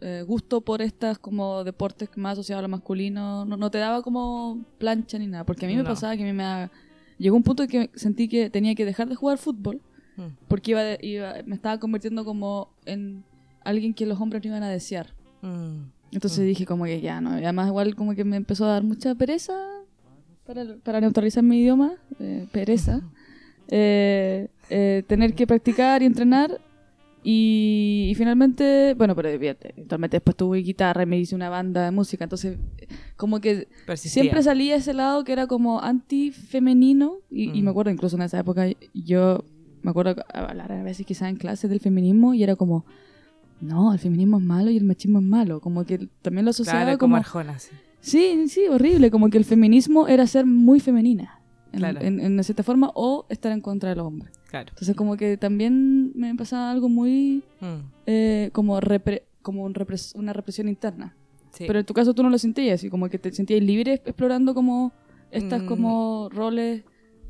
eh, 0.00 0.24
gusto 0.26 0.60
por 0.62 0.80
estas 0.82 1.18
como 1.18 1.62
deportes 1.64 2.08
más 2.16 2.32
asociados 2.32 2.60
a 2.60 2.62
lo 2.62 2.68
masculino. 2.68 3.44
No, 3.44 3.56
no 3.56 3.70
te 3.70 3.78
daba 3.78 4.02
como 4.02 4.64
plancha 4.78 5.18
ni 5.18 5.26
nada. 5.26 5.44
Porque 5.44 5.66
a 5.66 5.68
mí 5.68 5.76
me 5.76 5.84
pasaba 5.84 6.16
que 6.16 6.22
a 6.22 6.26
mí 6.26 6.32
me 6.32 6.42
daba- 6.42 6.70
Llegó 7.18 7.36
un 7.36 7.42
punto 7.42 7.64
en 7.64 7.68
que 7.68 7.90
sentí 7.94 8.28
que 8.28 8.48
tenía 8.48 8.74
que 8.74 8.84
dejar 8.86 9.08
de 9.08 9.14
jugar 9.14 9.36
fútbol 9.38 9.80
Mm. 10.16 10.22
porque 10.48 10.70
iba, 10.72 10.82
de- 10.82 10.98
iba- 11.02 11.34
me 11.44 11.54
estaba 11.54 11.78
convirtiendo 11.78 12.24
como 12.24 12.70
en 12.86 13.22
alguien 13.62 13.92
que 13.94 14.06
los 14.06 14.18
hombres 14.20 14.42
no 14.42 14.48
iban 14.48 14.62
a 14.62 14.68
desear. 14.70 15.14
Mm. 15.42 15.84
Entonces 16.12 16.44
dije 16.46 16.64
como 16.66 16.84
que 16.84 17.00
ya, 17.00 17.20
¿no? 17.20 17.38
Y 17.38 17.44
además 17.44 17.68
igual 17.68 17.94
como 17.94 18.14
que 18.14 18.24
me 18.24 18.36
empezó 18.36 18.64
a 18.64 18.68
dar 18.72 18.82
mucha 18.82 19.14
pereza 19.14 19.52
para, 20.46 20.64
para 20.82 21.00
neutralizar 21.00 21.44
mi 21.44 21.58
idioma, 21.60 21.92
eh, 22.18 22.48
pereza, 22.52 23.02
eh, 23.68 24.48
tener 25.06 25.34
que 25.34 25.46
practicar 25.46 26.02
y 26.02 26.06
entrenar 26.06 26.60
y, 27.22 28.08
y 28.10 28.14
finalmente, 28.14 28.94
bueno, 28.94 29.14
pero 29.14 29.28
eventualmente 29.28 30.16
después 30.16 30.36
tuve 30.36 30.58
guitarra 30.58 31.02
y 31.02 31.06
me 31.06 31.18
hice 31.18 31.34
una 31.34 31.48
banda 31.48 31.84
de 31.84 31.90
música, 31.90 32.24
entonces 32.24 32.58
como 33.16 33.40
que 33.40 33.68
Persistía. 33.86 34.22
siempre 34.22 34.42
salía 34.42 34.76
ese 34.76 34.94
lado 34.94 35.22
que 35.24 35.32
era 35.32 35.46
como 35.46 35.80
anti-femenino 35.82 37.18
y, 37.30 37.56
y 37.56 37.60
Mm. 37.60 37.64
me 37.64 37.70
acuerdo 37.70 37.90
incluso 37.90 38.16
en 38.16 38.22
esa 38.22 38.38
época 38.38 38.66
yo 38.94 39.44
me 39.82 39.90
acuerdo 39.90 40.16
hablar 40.32 40.72
a 40.72 40.82
veces 40.82 41.06
quizás 41.06 41.28
en 41.28 41.36
clases 41.36 41.70
del 41.70 41.80
feminismo 41.80 42.34
y 42.34 42.42
era 42.42 42.56
como 42.56 42.84
no, 43.60 43.92
el 43.92 43.98
feminismo 43.98 44.38
es 44.38 44.42
malo 44.44 44.70
y 44.70 44.76
el 44.78 44.84
machismo 44.84 45.18
es 45.18 45.24
malo, 45.24 45.60
como 45.60 45.84
que 45.84 46.08
también 46.22 46.44
lo 46.46 46.50
asociaba 46.50 46.84
Claro, 46.84 46.98
como 46.98 47.10
como 47.12 47.16
Arjona, 47.16 47.58
sí. 47.58 47.70
sí, 48.00 48.48
sí, 48.48 48.66
horrible, 48.68 49.10
como 49.10 49.28
que 49.28 49.36
el 49.36 49.44
feminismo 49.44 50.08
era 50.08 50.26
ser 50.26 50.46
muy 50.46 50.80
femenina 50.80 51.39
en, 51.72 51.78
Claro. 51.78 52.00
en- 52.00 52.20
en 52.20 52.44
cierta 52.44 52.62
forma 52.62 52.90
o 52.94 53.26
estar 53.28 53.52
en 53.52 53.60
contra 53.60 53.90
de 53.90 53.96
los 53.96 54.06
hombres. 54.06 54.32
Claro. 54.48 54.68
Entonces 54.70 54.94
como 54.96 55.16
que 55.16 55.36
también 55.36 56.12
me 56.14 56.34
pasaba 56.34 56.70
algo 56.70 56.88
muy 56.88 57.42
Mm. 57.60 57.90
eh, 58.06 58.50
como 58.52 58.80
repre- 58.80 59.22
como 59.42 59.62
un 59.64 59.74
repres- 59.74 60.14
una 60.16 60.32
represión 60.32 60.68
interna. 60.68 61.14
Sí. 61.52 61.64
Pero 61.66 61.78
en 61.80 61.86
tu 61.86 61.94
caso 61.94 62.14
tú 62.14 62.22
no 62.22 62.30
lo 62.30 62.38
sentías, 62.38 62.74
así 62.80 62.90
como 62.90 63.08
que 63.08 63.18
te 63.18 63.32
sentías 63.32 63.62
libre 63.62 63.94
explorando 64.04 64.54
como 64.54 64.92
estas 65.30 65.62
Mm. 65.62 65.66
como 65.66 66.28
roles 66.32 66.82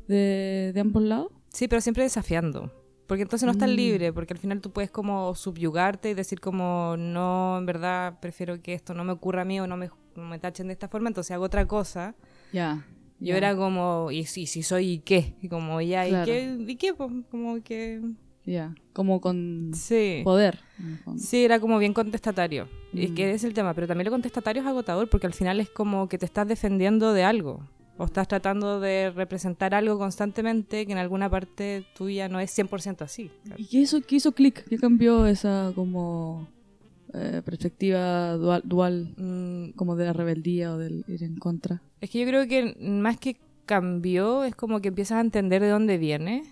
de, 0.07 0.71
de 0.73 0.79
ambos 0.79 1.03
lados. 1.03 1.31
Sí, 1.49 1.67
pero 1.67 1.81
siempre 1.81 2.03
desafiando. 2.03 2.71
Porque 3.07 3.23
entonces 3.23 3.45
no 3.45 3.51
estás 3.51 3.69
Mm. 3.69 3.73
libre, 3.75 4.13
porque 4.13 4.33
al 4.33 4.39
final 4.39 4.61
tú 4.61 4.71
puedes 4.71 4.89
como 4.89 5.35
subyugarte 5.35 6.09
y 6.09 6.13
decir 6.13 6.39
como, 6.39 6.95
no, 6.97 7.57
en 7.57 7.65
verdad 7.65 8.19
prefiero 8.21 8.61
que 8.61 8.73
esto 8.73 8.93
no 8.93 9.03
me 9.03 9.11
ocurra 9.11 9.41
a 9.41 9.45
mí 9.45 9.59
o 9.59 9.67
no 9.67 9.75
me, 9.75 9.89
me 10.15 10.39
tachen 10.39 10.67
de 10.67 10.73
esta 10.73 10.87
forma, 10.87 11.09
entonces 11.09 11.31
hago 11.31 11.43
otra 11.43 11.67
cosa. 11.67 12.15
Ya. 12.53 12.85
Yo 13.21 13.35
era 13.35 13.55
como, 13.55 14.09
y 14.11 14.25
si, 14.25 14.47
si 14.47 14.63
soy, 14.63 14.89
¿y 14.93 14.97
qué? 14.99 15.35
Y 15.41 15.47
como, 15.47 15.79
ya, 15.81 16.07
Claro. 16.07 16.23
¿y 16.23 16.35
qué? 16.35 16.57
¿Y 16.71 16.75
qué? 16.75 16.93
Pues, 16.93 17.11
como 17.29 17.61
que... 17.63 18.01
Ya, 18.43 18.73
como 18.93 19.21
con 19.21 19.69
Sí. 19.75 20.21
poder. 20.23 20.59
Sí, 21.17 21.45
era 21.45 21.59
como 21.59 21.77
bien 21.77 21.93
contestatario. 21.93 22.67
Y 22.91 23.03
es 23.05 23.11
Mm. 23.11 23.13
que 23.13 23.31
es 23.33 23.43
el 23.43 23.53
tema, 23.53 23.75
pero 23.75 23.85
también 23.87 24.05
lo 24.05 24.11
contestatario 24.11 24.63
es 24.63 24.67
agotador 24.67 25.07
porque 25.09 25.27
al 25.27 25.33
final 25.33 25.59
es 25.59 25.69
como 25.69 26.09
que 26.09 26.17
te 26.17 26.25
estás 26.25 26.47
defendiendo 26.47 27.13
de 27.13 27.23
algo. 27.23 27.63
O 27.97 28.05
estás 28.05 28.27
tratando 28.27 28.79
de 28.79 29.11
representar 29.11 29.75
algo 29.75 29.99
constantemente 29.99 30.87
que 30.87 30.91
en 30.91 30.97
alguna 30.97 31.29
parte 31.29 31.85
tuya 31.95 32.27
no 32.29 32.39
es 32.39 32.49
100% 32.49 33.03
así. 33.03 33.29
¿Y 33.57 33.67
qué 33.67 33.77
hizo, 33.81 34.01
qué 34.01 34.15
hizo 34.15 34.31
clic? 34.31 34.65
¿Qué 34.67 34.77
cambió 34.79 35.27
esa 35.27 35.71
como 35.75 36.47
eh, 37.13 37.41
perspectiva 37.43 38.33
dual, 38.37 38.61
dual 38.65 39.13
Mm, 39.17 39.71
como 39.75 39.95
de 39.95 40.05
la 40.05 40.13
rebeldía 40.13 40.73
o 40.73 40.77
del 40.77 41.03
ir 41.07 41.23
en 41.23 41.35
contra? 41.37 41.81
es 41.99 42.09
que 42.09 42.19
yo 42.19 42.25
creo 42.27 42.47
que 42.47 42.75
más 42.79 43.17
que 43.17 43.37
cambió, 43.65 44.43
es 44.43 44.55
como 44.55 44.81
que 44.81 44.89
empiezas 44.89 45.17
a 45.17 45.21
entender 45.21 45.61
de 45.61 45.69
dónde 45.69 45.97
viene 45.97 46.43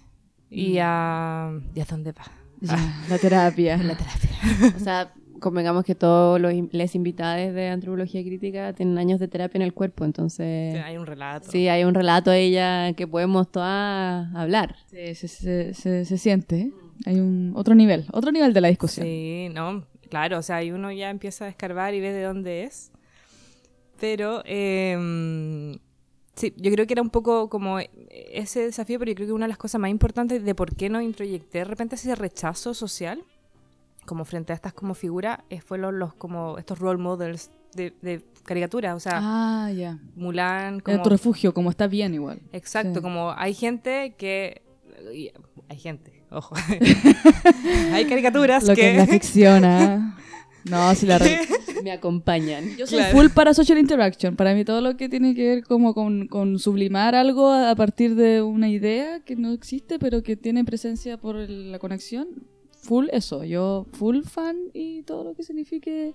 y 0.50 0.78
a, 0.80 1.52
y 1.76 1.80
a 1.80 1.86
dónde 1.86 2.12
va. 2.12 2.24
Ya, 2.62 2.78
la 3.10 3.18
terapia. 3.18 3.78
La 3.84 3.96
terapia. 3.96 4.30
O 4.76 4.80
sea, 4.80 5.14
convengamos 5.40 5.86
que 5.86 5.96
todos 5.96 6.40
los 6.42 6.54
les 6.72 6.96
invitados 6.96 7.54
de 7.54 7.70
antropología 7.70 8.22
crítica 8.24 8.74
tienen 8.74 8.98
años 8.98 9.20
de 9.20 9.28
terapia 9.30 9.58
en 9.58 9.62
el 9.64 9.74
cuerpo, 9.74 10.04
entonces 10.06 10.76
Hay 10.84 10.98
un 10.98 11.06
relato. 11.06 11.50
sí, 11.50 11.68
hay 11.70 11.84
un 11.86 11.94
relato 11.94 12.32
de 12.32 12.42
ella 12.42 12.94
que 12.94 13.08
podemos 13.08 13.50
todas 13.52 14.34
hablar. 14.36 14.76
Sí, 14.88 15.16
se, 15.16 15.28
se, 15.28 15.74
se, 15.74 16.04
se 16.06 16.18
siente. 16.18 16.60
¿eh? 16.60 16.72
Hay 17.06 17.20
un 17.20 17.54
otro 17.56 17.76
nivel, 17.76 18.06
otro 18.12 18.32
nivel 18.32 18.54
de 18.54 18.62
la 18.62 18.68
discusión. 18.68 19.06
Sí, 19.06 19.48
no, 19.54 19.86
claro, 20.10 20.40
o 20.40 20.42
sea, 20.42 20.58
ahí 20.58 20.72
uno 20.72 20.92
ya 20.92 21.10
empieza 21.10 21.46
a 21.46 21.50
escarbar 21.50 21.94
y 21.94 22.00
ve 22.02 22.12
de 22.12 22.24
dónde 22.24 22.64
es. 22.64 22.92
Pero, 24.00 24.42
eh, 24.46 25.78
Sí, 26.36 26.54
yo 26.56 26.72
creo 26.72 26.88
que 26.88 26.94
era 26.94 27.02
un 27.02 27.10
poco 27.10 27.50
como 27.50 27.80
ese 28.10 28.62
desafío, 28.62 28.98
pero 28.98 29.10
yo 29.12 29.16
creo 29.16 29.28
que 29.28 29.34
una 29.34 29.44
de 29.46 29.50
las 29.50 29.58
cosas 29.58 29.82
más 29.82 29.90
importantes 29.92 30.42
de 30.42 30.56
por 30.56 30.74
qué 30.74 30.88
no 30.90 31.02
introyecté 31.02 31.58
de 31.58 31.64
repente 31.66 31.96
ese 31.96 32.16
rechazo 32.16 32.74
social, 32.74 33.22
como 34.06 34.24
frente 34.24 34.54
a 34.54 34.56
estas 34.56 34.72
como 34.72 34.94
figuras, 34.94 35.40
eh, 35.50 35.60
fue 35.60 35.78
los, 35.78 35.94
los 35.94 36.14
como 36.14 36.58
estos 36.58 36.80
role 36.80 36.98
models 36.98 37.52
de, 37.76 37.94
de 38.02 38.24
caricatura, 38.46 38.96
o 38.96 39.02
sea, 39.02 39.20
Ah. 39.22 39.70
Mulan, 40.16 40.76
Era 40.76 40.84
como... 40.84 41.02
tu 41.04 41.10
refugio, 41.10 41.54
como 41.54 41.72
está 41.72 41.88
bien 41.88 42.14
igual. 42.14 42.40
Exacto, 42.54 42.96
Sí. 42.96 43.02
como 43.02 43.32
hay 43.36 43.54
gente 43.54 44.16
que... 44.18 44.62
y- 45.14 45.32
Hay 45.68 45.78
gente, 45.78 46.19
ojo. 46.32 46.56
hay 47.94 48.06
caricaturas 48.06 48.64
Lo 48.68 48.76
que 48.76 48.82
que... 48.82 48.92
es 48.92 48.98
la 48.98 49.08
ficción, 49.14 49.66
¿ah? 49.66 50.18
No, 50.66 50.94
si 50.96 51.06
la 51.06 51.18
re- 51.18 51.40
Me 51.84 51.92
acompañan. 51.92 52.76
Yo 52.76 52.86
soy 52.86 52.98
Claro. 53.00 53.18
full 53.18 53.30
para 53.34 53.54
social 53.54 53.78
interaction. 53.78 54.36
Para 54.36 54.54
mí 54.54 54.66
todo 54.66 54.82
lo 54.82 54.98
que 54.98 55.08
tiene 55.08 55.34
que 55.34 55.48
ver 55.48 55.64
como 55.64 55.94
con, 55.94 56.28
con 56.28 56.60
sublimar 56.60 57.16
algo 57.16 57.50
a 57.52 57.74
partir 57.76 58.16
de 58.16 58.42
una 58.42 58.68
idea 58.68 59.22
que 59.22 59.36
no 59.38 59.54
existe, 59.54 59.98
pero 60.00 60.22
que 60.22 60.36
tiene 60.36 60.66
presencia 60.66 61.18
por 61.18 61.36
la 61.38 61.80
conexión, 61.80 62.28
full 62.82 63.08
eso. 63.14 63.46
Yo 63.46 63.86
full 63.94 64.24
fan 64.24 64.58
y 64.74 65.04
todo 65.04 65.24
lo 65.24 65.34
que 65.36 65.44
signifique 65.44 66.14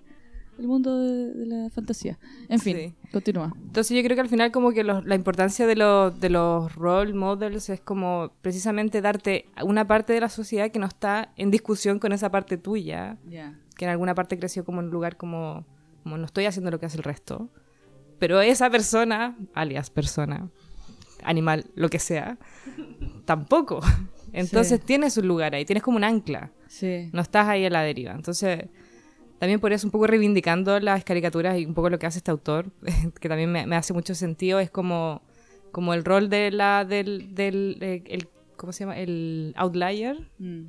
el 0.59 0.67
mundo 0.69 0.99
de, 1.01 1.33
de 1.35 1.47
la 1.47 1.71
fantasía. 1.71 2.19
En 2.49 2.61
fin, 2.61 2.77
Sí. 2.77 2.95
continúa. 3.13 3.53
Entonces 3.57 3.97
yo 3.97 4.03
creo 4.05 4.15
que 4.17 4.21
al 4.21 4.29
final 4.29 4.53
como 4.53 4.73
que 4.73 4.85
los- 4.85 5.05
la 5.05 5.15
importancia 5.15 5.67
de, 5.67 5.77
los 5.77 6.19
de 6.21 6.31
los 6.31 6.75
role 6.75 7.13
models 7.15 7.69
es 7.71 7.81
como 7.81 8.31
precisamente 8.43 9.01
darte 9.01 9.47
una 9.65 9.87
parte 9.87 10.13
de 10.13 10.21
la 10.21 10.29
sociedad 10.29 10.71
que 10.71 10.79
no 10.79 10.87
está 10.87 11.33
en 11.37 11.51
discusión 11.51 11.99
con 11.99 12.13
esa 12.13 12.31
parte 12.31 12.57
tuya, 12.57 13.19
Ya. 13.29 13.59
que 13.77 13.85
en 13.85 13.91
alguna 13.91 14.15
parte 14.15 14.39
creció 14.39 14.65
como 14.65 14.81
en 14.81 14.87
un 14.87 14.93
lugar 14.93 15.17
como, 15.17 15.65
como 16.03 16.17
no 16.19 16.25
estoy 16.27 16.47
haciendo 16.47 16.71
lo 16.71 16.79
que 16.79 16.87
hace 16.87 16.99
el 16.99 17.03
resto, 17.05 17.51
pero 18.19 18.41
esa 18.41 18.71
persona, 18.71 19.37
alias 19.55 19.91
persona, 19.91 20.49
animal, 21.25 21.65
lo 21.75 21.89
que 21.89 21.99
sea, 21.99 22.39
tampoco. 23.25 23.81
Entonces 24.33 24.81
Sí. 24.81 24.87
tienes 24.87 25.17
un 25.17 25.29
lugar 25.29 25.55
ahí, 25.55 25.65
tienes 25.65 25.83
como 25.83 25.97
un 25.97 26.05
ancla, 26.05 26.51
Sí. 26.67 27.09
no 27.13 27.23
estás 27.23 27.49
ahí 27.49 27.65
a 27.65 27.71
la 27.71 27.83
deriva. 27.83 28.13
Entonces 28.13 28.67
también 29.45 29.61
por 29.61 29.73
eso 29.73 29.87
un 29.87 29.91
poco 29.91 30.07
reivindicando 30.07 30.81
las 30.81 31.05
caricaturas 31.05 31.59
y 31.59 31.67
un 31.67 31.75
poco 31.75 31.91
lo 31.91 31.99
que 31.99 32.07
hace 32.07 32.19
este 32.19 32.31
autor, 32.31 32.67
que 33.21 33.29
también 33.29 33.51
me, 33.53 33.67
me 33.67 33.77
hace 33.77 33.93
mucho 33.93 34.15
sentido, 34.15 34.59
es 34.61 34.71
como, 34.71 35.23
como 35.73 35.95
el 35.95 36.05
rol 36.05 36.29
de 36.29 36.51
la, 36.51 36.85
del, 36.85 37.35
del 37.35 37.79
eh, 37.81 38.03
el, 38.07 38.29
¿cómo 38.57 38.73
se 38.73 38.81
llama? 38.85 38.97
El 38.99 39.53
outlier. 39.57 40.17
Mm. 40.39 40.63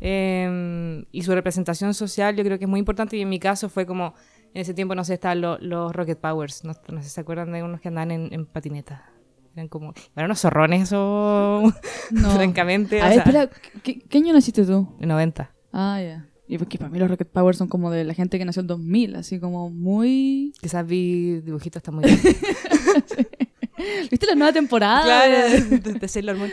eh, 0.00 1.04
y 1.12 1.22
su 1.22 1.34
representación 1.34 1.94
social 1.94 2.36
yo 2.36 2.44
creo 2.44 2.58
que 2.58 2.64
es 2.64 2.70
muy 2.70 2.78
importante 2.80 3.16
y 3.16 3.22
en 3.22 3.28
mi 3.28 3.38
caso 3.40 3.68
fue 3.68 3.86
como, 3.86 4.14
en 4.54 4.60
ese 4.62 4.74
tiempo 4.74 4.94
no 4.94 5.04
sé, 5.04 5.14
estaban 5.14 5.40
lo- 5.40 5.58
los 5.58 5.94
Rocket 5.94 6.18
Powers, 6.18 6.64
no, 6.64 6.72
no 6.88 6.98
sé 7.02 7.08
si 7.08 7.14
se 7.14 7.20
acuerdan 7.20 7.52
de 7.52 7.62
unos 7.62 7.80
que 7.80 7.88
andaban 7.88 8.10
en, 8.10 8.28
en 8.32 8.46
patineta. 8.46 9.10
Eran 9.54 9.68
como, 9.68 9.92
eran 10.14 10.26
unos 10.26 10.40
zorrones 10.40 10.92
o 10.94 11.72
No. 12.12 12.30
francamente. 12.36 13.00
A 13.00 13.06
o 13.06 13.08
ver, 13.08 13.14
sea, 13.14 13.22
espera, 13.24 13.50
¿qué, 13.82 13.98
qué 13.98 14.18
año 14.18 14.32
naciste 14.32 14.64
tú? 14.64 14.96
en 15.00 15.08
90. 15.08 15.50
Ah, 15.72 16.00
ya. 16.00 16.28
Y 16.48 16.56
porque 16.58 16.78
para 16.78 16.88
mí 16.90 16.98
los 16.98 17.10
Rocket 17.10 17.28
Power 17.28 17.54
son 17.54 17.68
como 17.68 17.90
de 17.90 18.04
la 18.04 18.14
gente 18.14 18.38
que 18.38 18.44
nació 18.46 18.60
en 18.60 18.68
2000, 18.68 19.16
así 19.16 19.38
como 19.38 19.68
muy... 19.68 20.54
Quizás 20.60 20.86
vi 20.86 21.40
dibujitos 21.42 21.80
hasta 21.80 21.90
muy 21.92 22.04
bien. 22.04 22.18
¿Viste 24.10 24.26
la 24.26 24.34
nueva 24.34 24.52
temporada? 24.52 25.02
claro, 25.04 25.66
de, 25.78 25.92
de 25.94 26.08
Sailor 26.08 26.36
Moon. 26.36 26.50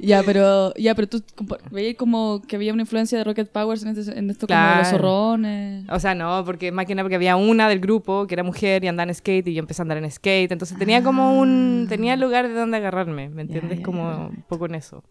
Ya, 0.00 0.22
pero, 0.22 0.72
ya, 0.74 0.94
pero 0.94 1.08
tú 1.08 1.24
veías 1.72 1.96
como 1.96 2.40
que 2.46 2.54
había 2.54 2.72
una 2.72 2.82
influencia 2.82 3.18
de 3.18 3.24
Rocket 3.24 3.50
Powers 3.50 3.82
en, 3.82 3.96
este- 3.98 4.16
en 4.16 4.30
esto 4.30 4.46
como 4.46 4.58
de 4.60 4.66
los 4.66 4.74
Claro. 4.88 4.96
zorrones. 4.96 5.84
O 5.90 5.98
sea, 5.98 6.14
no, 6.14 6.44
porque 6.44 6.70
más 6.70 6.86
que 6.86 6.94
nada 6.94 7.02
porque 7.04 7.16
había 7.16 7.34
una 7.34 7.68
del 7.68 7.80
grupo 7.80 8.26
que 8.28 8.34
era 8.36 8.44
mujer 8.44 8.84
y 8.84 8.88
andaba 8.88 9.08
en 9.10 9.14
skate 9.14 9.48
y 9.48 9.54
yo 9.54 9.60
empecé 9.60 9.82
a 9.82 9.84
andar 9.84 9.98
en 9.98 10.08
skate. 10.08 10.52
Entonces 10.52 10.78
tenía 10.78 11.02
como 11.02 11.36
un... 11.40 11.86
Tenía 11.88 12.16
lugar 12.16 12.46
de 12.46 12.54
donde 12.54 12.76
agarrarme, 12.76 13.28
¿me 13.28 13.42
entiendes? 13.42 13.78
ya, 13.78 13.84
como 13.84 14.08
ya. 14.10 14.16
un 14.28 14.44
poco 14.48 14.66
en 14.66 14.76
eso. 14.76 15.02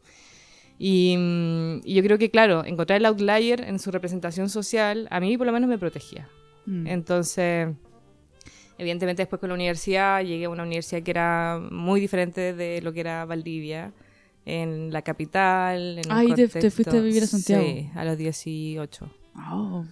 Y, 0.79 1.15
mm, 1.17 1.81
y 1.83 1.93
yo 1.95 2.03
creo 2.03 2.17
que, 2.17 2.29
claro, 2.29 2.63
encontrar 2.65 2.97
el 2.97 3.05
outlier 3.05 3.61
en 3.61 3.79
su 3.79 3.89
representación 3.91 4.49
social, 4.49 5.07
a 5.09 5.19
mí 5.19 5.37
por 5.37 5.47
lo 5.47 5.53
menos 5.53 5.69
me 5.69 5.77
protegía. 5.77 6.29
Mm. 6.65 6.85
Entonces, 6.87 7.69
evidentemente 8.77 9.23
después 9.23 9.39
con 9.39 9.49
la 9.49 9.55
universidad, 9.55 10.21
llegué 10.23 10.45
a 10.45 10.49
una 10.49 10.63
universidad 10.63 11.01
que 11.01 11.11
era 11.11 11.59
muy 11.71 11.99
diferente 11.99 12.53
de 12.53 12.81
lo 12.81 12.93
que 12.93 12.99
era 12.99 13.25
Valdivia, 13.25 13.91
en 14.45 14.93
la 14.93 15.01
capital. 15.01 15.97
En 15.99 16.11
Ay, 16.11 16.33
te- 16.33 16.47
te 16.47 16.71
fuiste 16.71 16.97
a 16.97 17.01
vivir 17.01 17.23
a 17.23 17.27
Santiago. 17.27 17.63
Sí, 17.65 17.89
a 17.95 18.05
los 18.05 18.17
18. 18.17 19.09
Oh. 19.35 19.83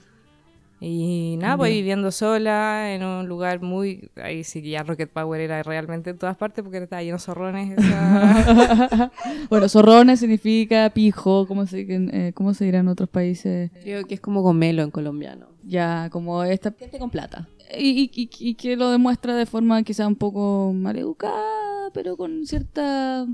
Y 0.88 1.38
nada, 1.38 1.58
pues 1.58 1.72
viviendo 1.74 2.12
sola 2.12 2.94
en 2.94 3.04
un 3.04 3.28
lugar 3.28 3.60
muy... 3.60 4.12
Ahí 4.18 4.44
sí 4.44 4.62
que 4.62 4.70
ya 4.70 4.84
Rocket 4.84 5.10
Power 5.10 5.42
era 5.42 5.64
realmente 5.64 6.12
en 6.12 6.20
todas 6.20 6.38
partes 6.38 6.64
porque 6.64 6.78
estaba 6.78 7.02
lleno 7.02 7.16
de 7.18 7.22
zorrones. 7.24 7.76
esa- 7.76 9.12
bueno, 9.50 9.68
zorrones 9.68 10.20
significa 10.20 10.92
pijo, 10.92 11.48
¿cómo 11.48 11.66
se, 11.66 11.88
eh, 11.90 12.34
¿cómo 12.36 12.54
se 12.54 12.66
dirá 12.66 12.80
en 12.80 12.88
otros 12.90 13.10
países? 13.10 13.72
Creo 13.82 14.04
que 14.06 14.14
es 14.14 14.22
como 14.22 14.44
gomelo 14.44 14.84
en 14.84 14.92
colombiano. 14.92 15.48
Ya, 15.64 16.10
como 16.12 16.44
esta... 16.44 16.72
Gente 16.78 17.00
con 17.00 17.10
plata. 17.10 17.50
Y, 17.76 18.12
y- 18.14 18.22
y- 18.22 18.30
y 18.50 18.54
que 18.54 18.76
lo 18.76 18.92
demuestra 18.92 19.36
de 19.36 19.48
forma 19.48 19.82
quizá 19.82 20.06
un 20.08 20.16
poco 20.16 20.72
maleducada, 20.72 21.90
pero 21.96 22.16
con 22.16 22.46
cierta 22.46 23.26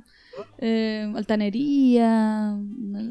eh, 0.58 1.12
altanería, 1.14 2.56
una, 2.56 3.02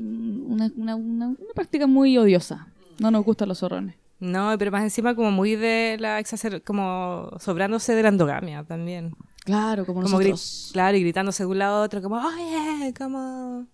una- 0.76 0.96
una- 0.96 1.26
una 1.28 1.36
práctica 1.54 1.86
muy 1.86 2.16
odiosa. 2.16 2.68
No 2.98 3.10
nos 3.10 3.22
gustan 3.24 3.48
los 3.48 3.58
zorrones. 3.58 3.96
No, 4.20 4.54
pero 4.58 4.70
más 4.70 4.82
encima 4.82 5.14
como 5.14 5.30
muy 5.30 5.56
de 5.56 5.96
la 5.98 6.18
exacer... 6.18 6.62
como 6.62 7.30
sobrándose 7.38 7.94
de 7.94 8.02
la 8.02 8.10
endogamia 8.10 8.64
también. 8.64 9.14
Claro, 9.44 9.86
como, 9.86 10.02
Como 10.02 10.18
nosotros. 10.18 10.70
claro, 10.72 10.96
y 10.96 11.00
gritándose 11.00 11.42
de 11.42 11.46
un 11.48 11.58
lado 11.58 11.78
a 11.78 11.82
otro 11.82 12.02
como, 12.02 12.16
oye, 12.16 12.94
como... 12.96 13.66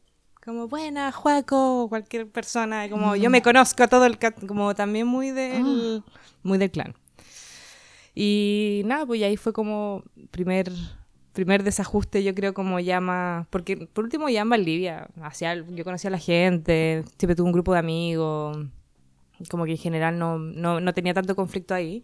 Como 0.45 0.69
buena, 0.69 1.11
Juaco, 1.11 1.89
cualquier 1.89 2.31
persona, 2.31 2.89
como 2.89 3.17
yo 3.17 3.31
me 3.31 3.43
conozco 3.43 3.83
a 3.83 3.89
todo 3.89 4.07
el... 4.07 4.17
ca-", 4.17 4.31
Como 4.31 4.77
también 4.77 5.09
muy 5.09 5.33
del... 5.33 6.05
Muy 6.45 6.59
del 6.59 6.71
clan. 6.71 6.95
Y 8.15 8.83
nada, 8.87 9.05
pues 9.05 9.21
ahí 9.23 9.37
fue 9.37 9.53
como 9.53 10.05
primer 10.31 10.71
primer 11.33 11.63
desajuste, 11.63 12.25
yo 12.25 12.35
creo, 12.35 12.55
como 12.55 12.81
llama, 12.81 13.47
porque 13.51 13.77
por 13.77 14.05
último 14.05 14.31
ya 14.31 14.41
en 14.41 14.49
Valdivia, 14.49 15.09
hacia, 15.21 15.55
yo 15.55 15.85
conocía 15.85 16.09
a 16.09 16.13
la 16.13 16.19
gente, 16.19 17.05
siempre 17.19 17.35
tuve 17.37 17.45
un 17.47 17.53
grupo 17.53 17.75
de 17.75 17.79
amigos, 17.79 18.57
como 19.51 19.65
que 19.65 19.73
en 19.73 19.79
general 19.79 20.19
no, 20.19 20.39
no, 20.39 20.81
no 20.81 20.93
tenía 20.95 21.15
tanto 21.15 21.35
conflicto 21.37 21.75
ahí, 21.75 22.03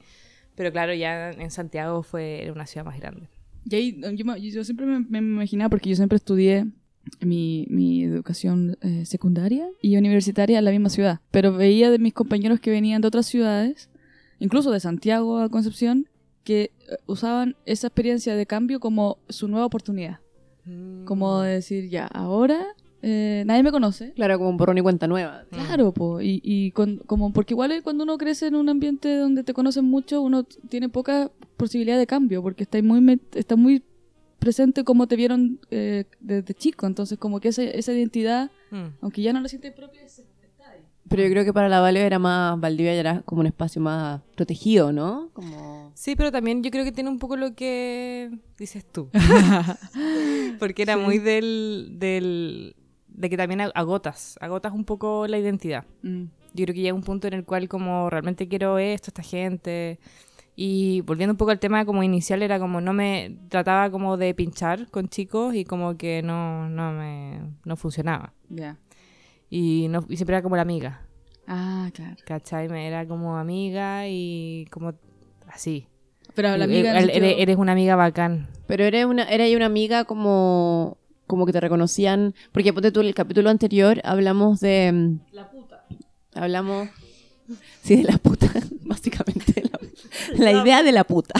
pero 0.55 0.71
claro, 0.73 0.92
ya 0.95 1.31
en 1.31 1.51
Santiago 1.51 2.03
fue 2.03 2.51
una 2.55 2.66
ciudad 2.66 2.85
más 2.85 2.99
grande. 3.01 3.29
Y 3.64 3.75
ahí 3.75 4.01
yo, 4.16 4.25
me- 4.25 4.40
yo 4.40 4.64
siempre 4.64 4.87
me, 4.87 5.01
me 5.09 5.18
imaginaba, 5.18 5.71
porque 5.71 5.88
yo 5.90 5.97
siempre 5.97 6.16
estudié 6.16 6.66
mi, 7.21 7.66
mi 7.71 8.05
educación 8.05 8.77
eh, 8.83 9.05
secundaria 9.07 9.68
y 9.81 9.97
universitaria 9.97 10.59
en 10.59 10.64
la 10.64 10.71
misma 10.71 10.88
ciudad, 10.88 11.21
pero 11.31 11.53
veía 11.53 11.90
de 11.90 11.99
mis 11.99 12.12
compañeros 12.12 12.61
que 12.61 12.71
venían 12.71 13.01
de 13.03 13.09
otras 13.09 13.27
ciudades, 13.27 13.88
incluso 14.38 14.71
de 14.71 14.81
Santiago 14.81 15.38
a 15.40 15.49
Concepción, 15.49 16.09
que 16.45 16.62
eh, 16.62 16.71
usaban 17.07 17.57
esa 17.66 17.87
experiencia 17.87 18.35
de 18.37 18.47
cambio 18.47 18.81
como 18.81 19.18
su 19.29 19.49
nueva 19.49 19.66
oportunidad. 19.66 20.18
Como 21.07 21.40
de 21.40 21.55
decir, 21.55 21.88
ya, 21.88 22.07
ahora 22.07 22.64
eh, 23.03 23.43
nadie 23.47 23.62
me 23.62 23.71
conoce. 23.73 24.12
Claro, 24.12 24.38
como 24.38 24.51
un 24.51 24.57
borrón 24.57 24.79
y 24.79 24.81
cuenta 24.81 25.07
nueva. 25.09 25.45
Claro, 25.51 25.93
po, 25.93 26.21
y, 26.21 26.41
y 26.45 26.71
con- 26.71 26.99
como 27.07 27.33
porque 27.33 27.55
igual 27.55 27.83
cuando 27.83 28.05
uno 28.05 28.17
crece 28.17 28.47
en 28.47 28.55
un 28.55 28.69
ambiente 28.69 29.17
donde 29.17 29.43
te 29.45 29.53
conocen 29.55 29.85
mucho, 29.85 30.23
uno 30.23 30.45
tiene 30.69 30.88
poca 30.88 31.31
posibilidad 31.57 31.99
de 31.99 32.07
cambio, 32.07 32.43
porque 32.43 32.62
está 32.62 32.81
muy, 32.83 33.21
está 33.35 33.57
muy 33.57 33.83
presente 34.38 34.83
como 34.85 35.07
te 35.07 35.17
vieron 35.17 35.61
eh, 35.71 36.05
desde 36.21 36.55
chico, 36.55 36.87
entonces 36.87 37.19
como 37.19 37.38
que 37.41 37.49
esa, 37.49 37.62
esa 37.62 37.93
identidad, 37.93 38.51
Mm. 38.71 38.87
aunque 39.03 39.21
ya 39.23 39.33
no 39.35 39.41
la 39.41 39.49
sientes 39.49 39.73
propia, 39.73 40.01
es- 40.03 40.19
está 40.43 40.71
ahí. 40.71 40.81
Pero 41.09 41.23
yo 41.25 41.29
creo 41.31 41.45
que 41.45 41.53
para 41.53 41.69
la 41.69 41.81
Vale 41.81 42.01
era 42.01 42.19
más, 42.19 42.59
Valdivia 42.59 42.95
ya 42.95 43.01
era 43.01 43.23
como 43.23 43.41
un 43.41 43.47
espacio 43.47 43.83
más 43.83 44.21
protegido, 44.35 44.93
¿no? 44.93 45.29
Como... 45.35 45.93
Sí, 45.95 46.17
pero 46.17 46.33
también 46.33 46.62
yo 46.62 46.71
creo 46.71 46.85
que 46.85 46.91
tiene 46.93 47.11
un 47.11 47.19
poco 47.19 47.37
lo 47.37 47.55
que 47.55 48.31
dices 48.59 48.85
tú. 48.91 49.11
Porque 50.59 50.83
era 50.83 50.95
Sí. 50.95 51.01
muy 51.01 51.19
del, 51.19 51.97
del... 51.99 52.75
de 53.14 53.31
que 53.31 53.37
también 53.37 53.61
ag- 53.61 53.72
agotas, 53.75 54.38
agotas 54.40 54.72
un 54.72 54.85
poco 54.85 55.27
la 55.27 55.38
identidad. 55.38 55.85
Mm. 56.03 56.25
Yo 56.55 56.64
creo 56.64 56.75
que 56.75 56.81
llega 56.83 56.94
un 56.94 57.03
punto 57.03 57.29
en 57.29 57.35
el 57.35 57.44
cual 57.44 57.68
como 57.68 58.11
realmente 58.11 58.46
quiero 58.48 58.79
esto, 58.79 59.09
esta 59.11 59.22
gente. 59.22 59.98
Y 60.55 61.01
volviendo 61.03 61.33
un 61.33 61.38
poco 61.38 61.51
al 61.51 61.59
tema 61.59 61.85
como 61.87 62.03
inicial, 62.03 62.42
era 62.42 62.59
como 62.59 62.81
no 62.83 62.92
me 62.92 63.38
trataba 63.48 63.90
como 63.90 64.18
de 64.18 64.35
pinchar 64.35 64.90
con 64.90 65.09
chicos 65.09 65.55
y 65.55 65.64
como 65.64 65.96
que 65.96 66.20
no, 66.22 66.68
no 66.68 66.92
me 66.92 67.40
no 67.64 67.77
funcionaba. 67.77 68.35
Ya. 68.51 68.77
Y, 69.48 69.87
no, 69.88 70.05
y 70.09 70.16
siempre 70.16 70.37
era 70.37 70.42
como 70.42 70.57
la 70.57 70.62
amiga, 70.62 71.03
Ah, 71.46 71.90
claro. 71.94 72.16
¿cachai? 72.25 72.68
Me 72.68 72.87
era 72.87 73.07
como 73.07 73.37
amiga 73.38 74.07
y 74.09 74.66
como 74.70 74.92
así. 75.48 75.87
Pero 76.35 76.57
la 76.57 76.64
amiga... 76.64 76.98
eres, 76.98 77.35
eres 77.38 77.57
una 77.57 77.72
amiga 77.72 77.96
bacán. 77.96 78.48
Pero 78.66 78.85
era 78.85 79.07
una, 79.07 79.25
era 79.25 79.44
ahí 79.44 79.57
una 79.57 79.66
amiga 79.66 80.05
como, 80.05 80.96
como 81.27 81.47
que 81.47 81.53
te 81.53 81.61
reconocían. 81.61 82.35
Porque 82.53 82.73
ponte 82.73 82.93
tú, 82.93 83.01
en 83.01 83.07
el 83.07 83.15
capítulo 83.15 83.51
anterior 83.51 84.01
hablamos 84.05 84.61
de. 84.61 85.17
La 85.33 85.51
puta. 85.51 85.85
Hablamos. 86.35 86.89
Sí, 87.83 87.97
de 87.97 88.05
la 88.05 88.19
puta, 88.19 88.51
básicamente. 88.85 89.63
la- 90.39 90.53
la 90.53 90.63
idea 90.63 90.83
de 90.83 90.93
la 90.93 91.05
puta. 91.05 91.35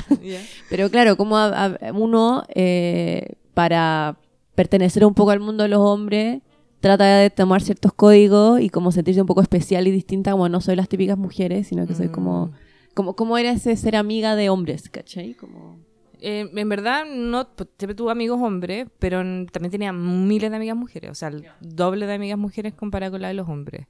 Pero 0.68 0.90
claro, 0.90 1.16
como 1.16 1.37
a- 1.37 1.66
a- 1.81 1.92
uno, 1.92 2.42
eh, 2.55 3.35
para 3.55 4.16
pertenecer 4.55 5.05
un 5.07 5.14
poco 5.14 5.31
al 5.31 5.40
mundo 5.40 5.62
de 5.62 5.68
los 5.68 5.81
hombres, 5.81 6.42
trata 6.81 7.05
de 7.18 7.31
tomar 7.31 7.62
ciertos 7.62 7.92
códigos 7.92 8.61
y 8.61 8.68
como 8.68 8.90
sentirse 8.92 9.21
un 9.21 9.27
poco 9.27 9.40
especial 9.40 9.87
y 9.87 9.90
distinta, 9.92 10.33
como 10.33 10.49
no 10.49 10.61
soy 10.61 10.75
las 10.77 10.88
típicas 10.88 11.16
mujeres, 11.16 11.68
sino 11.68 11.87
que 11.87 11.95
soy 11.95 12.09
como... 12.09 12.47
Mm. 12.47 12.51
como 12.95 13.14
¿Cómo 13.16 13.38
era 13.38 13.53
ese 13.53 13.75
ser 13.77 13.95
amiga 13.97 14.35
de 14.37 14.51
hombres, 14.51 14.88
cachai? 14.90 15.35
Como... 15.35 15.79
Eh, 16.24 16.48
en 16.54 16.68
verdad, 16.68 17.04
no, 17.04 17.48
pues, 17.56 17.68
siempre 17.76 17.96
tuve 17.96 18.12
amigos 18.12 18.40
hombres, 18.40 18.87
pero 19.00 19.18
también 19.50 19.72
tenía 19.72 19.92
miles 19.92 20.50
de 20.50 20.56
amigas 20.56 20.76
mujeres, 20.76 21.11
o 21.11 21.14
sea, 21.14 21.28
el 21.28 21.48
doble 21.61 22.06
de 22.06 22.14
amigas 22.14 22.38
mujeres 22.38 22.74
comparado 22.74 23.12
con 23.12 23.22
la 23.22 23.28
de 23.28 23.35
los 23.35 23.48
hombres. 23.48 23.88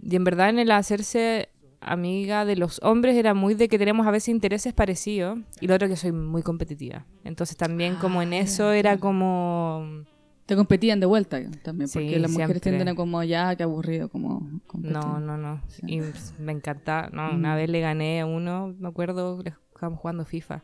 Y 0.00 0.14
en 0.14 0.22
verdad, 0.22 0.50
en 0.50 0.60
el 0.60 0.70
hacerse 0.70 1.48
amiga 1.80 2.44
de 2.44 2.54
los 2.54 2.80
hombres 2.84 3.16
era 3.16 3.34
muy 3.34 3.54
de 3.54 3.66
que 3.68 3.78
tenemos 3.78 4.06
a 4.06 4.12
veces 4.12 4.28
intereses 4.28 4.74
parecidos, 4.74 5.40
y 5.60 5.66
lo 5.66 5.74
otro 5.74 5.88
que 5.88 5.96
soy 5.96 6.12
muy 6.12 6.42
competitiva. 6.42 7.04
Entonces 7.24 7.56
también 7.56 7.96
como 7.96 8.22
en 8.22 8.32
eso 8.32 8.70
era 8.70 8.98
como... 8.98 10.04
Te 10.46 10.54
competían 10.54 11.00
de 11.00 11.06
vuelta 11.06 11.40
también, 11.64 11.88
Sí, 11.88 11.98
porque 11.98 12.20
las 12.20 12.30
mujeres 12.30 12.62
tienden 12.62 12.86
a 12.86 12.94
como 12.94 13.20
ya, 13.24 13.56
qué 13.56 13.64
aburrido, 13.64 14.08
como 14.08 14.48
competir. 14.68 14.96
No, 14.96 15.18
no, 15.18 15.36
no. 15.36 15.60
Sí. 15.66 15.82
Y 15.88 16.00
me 16.40 16.52
encanta. 16.52 17.10
No, 17.12 17.32
una 17.32 17.56
vez 17.56 17.68
le 17.68 17.80
gané 17.80 18.20
a 18.20 18.26
uno, 18.26 18.72
me 18.78 18.86
acuerdo, 18.86 19.42
estábamos 19.74 19.98
jugando 19.98 20.24
FIFA. 20.24 20.62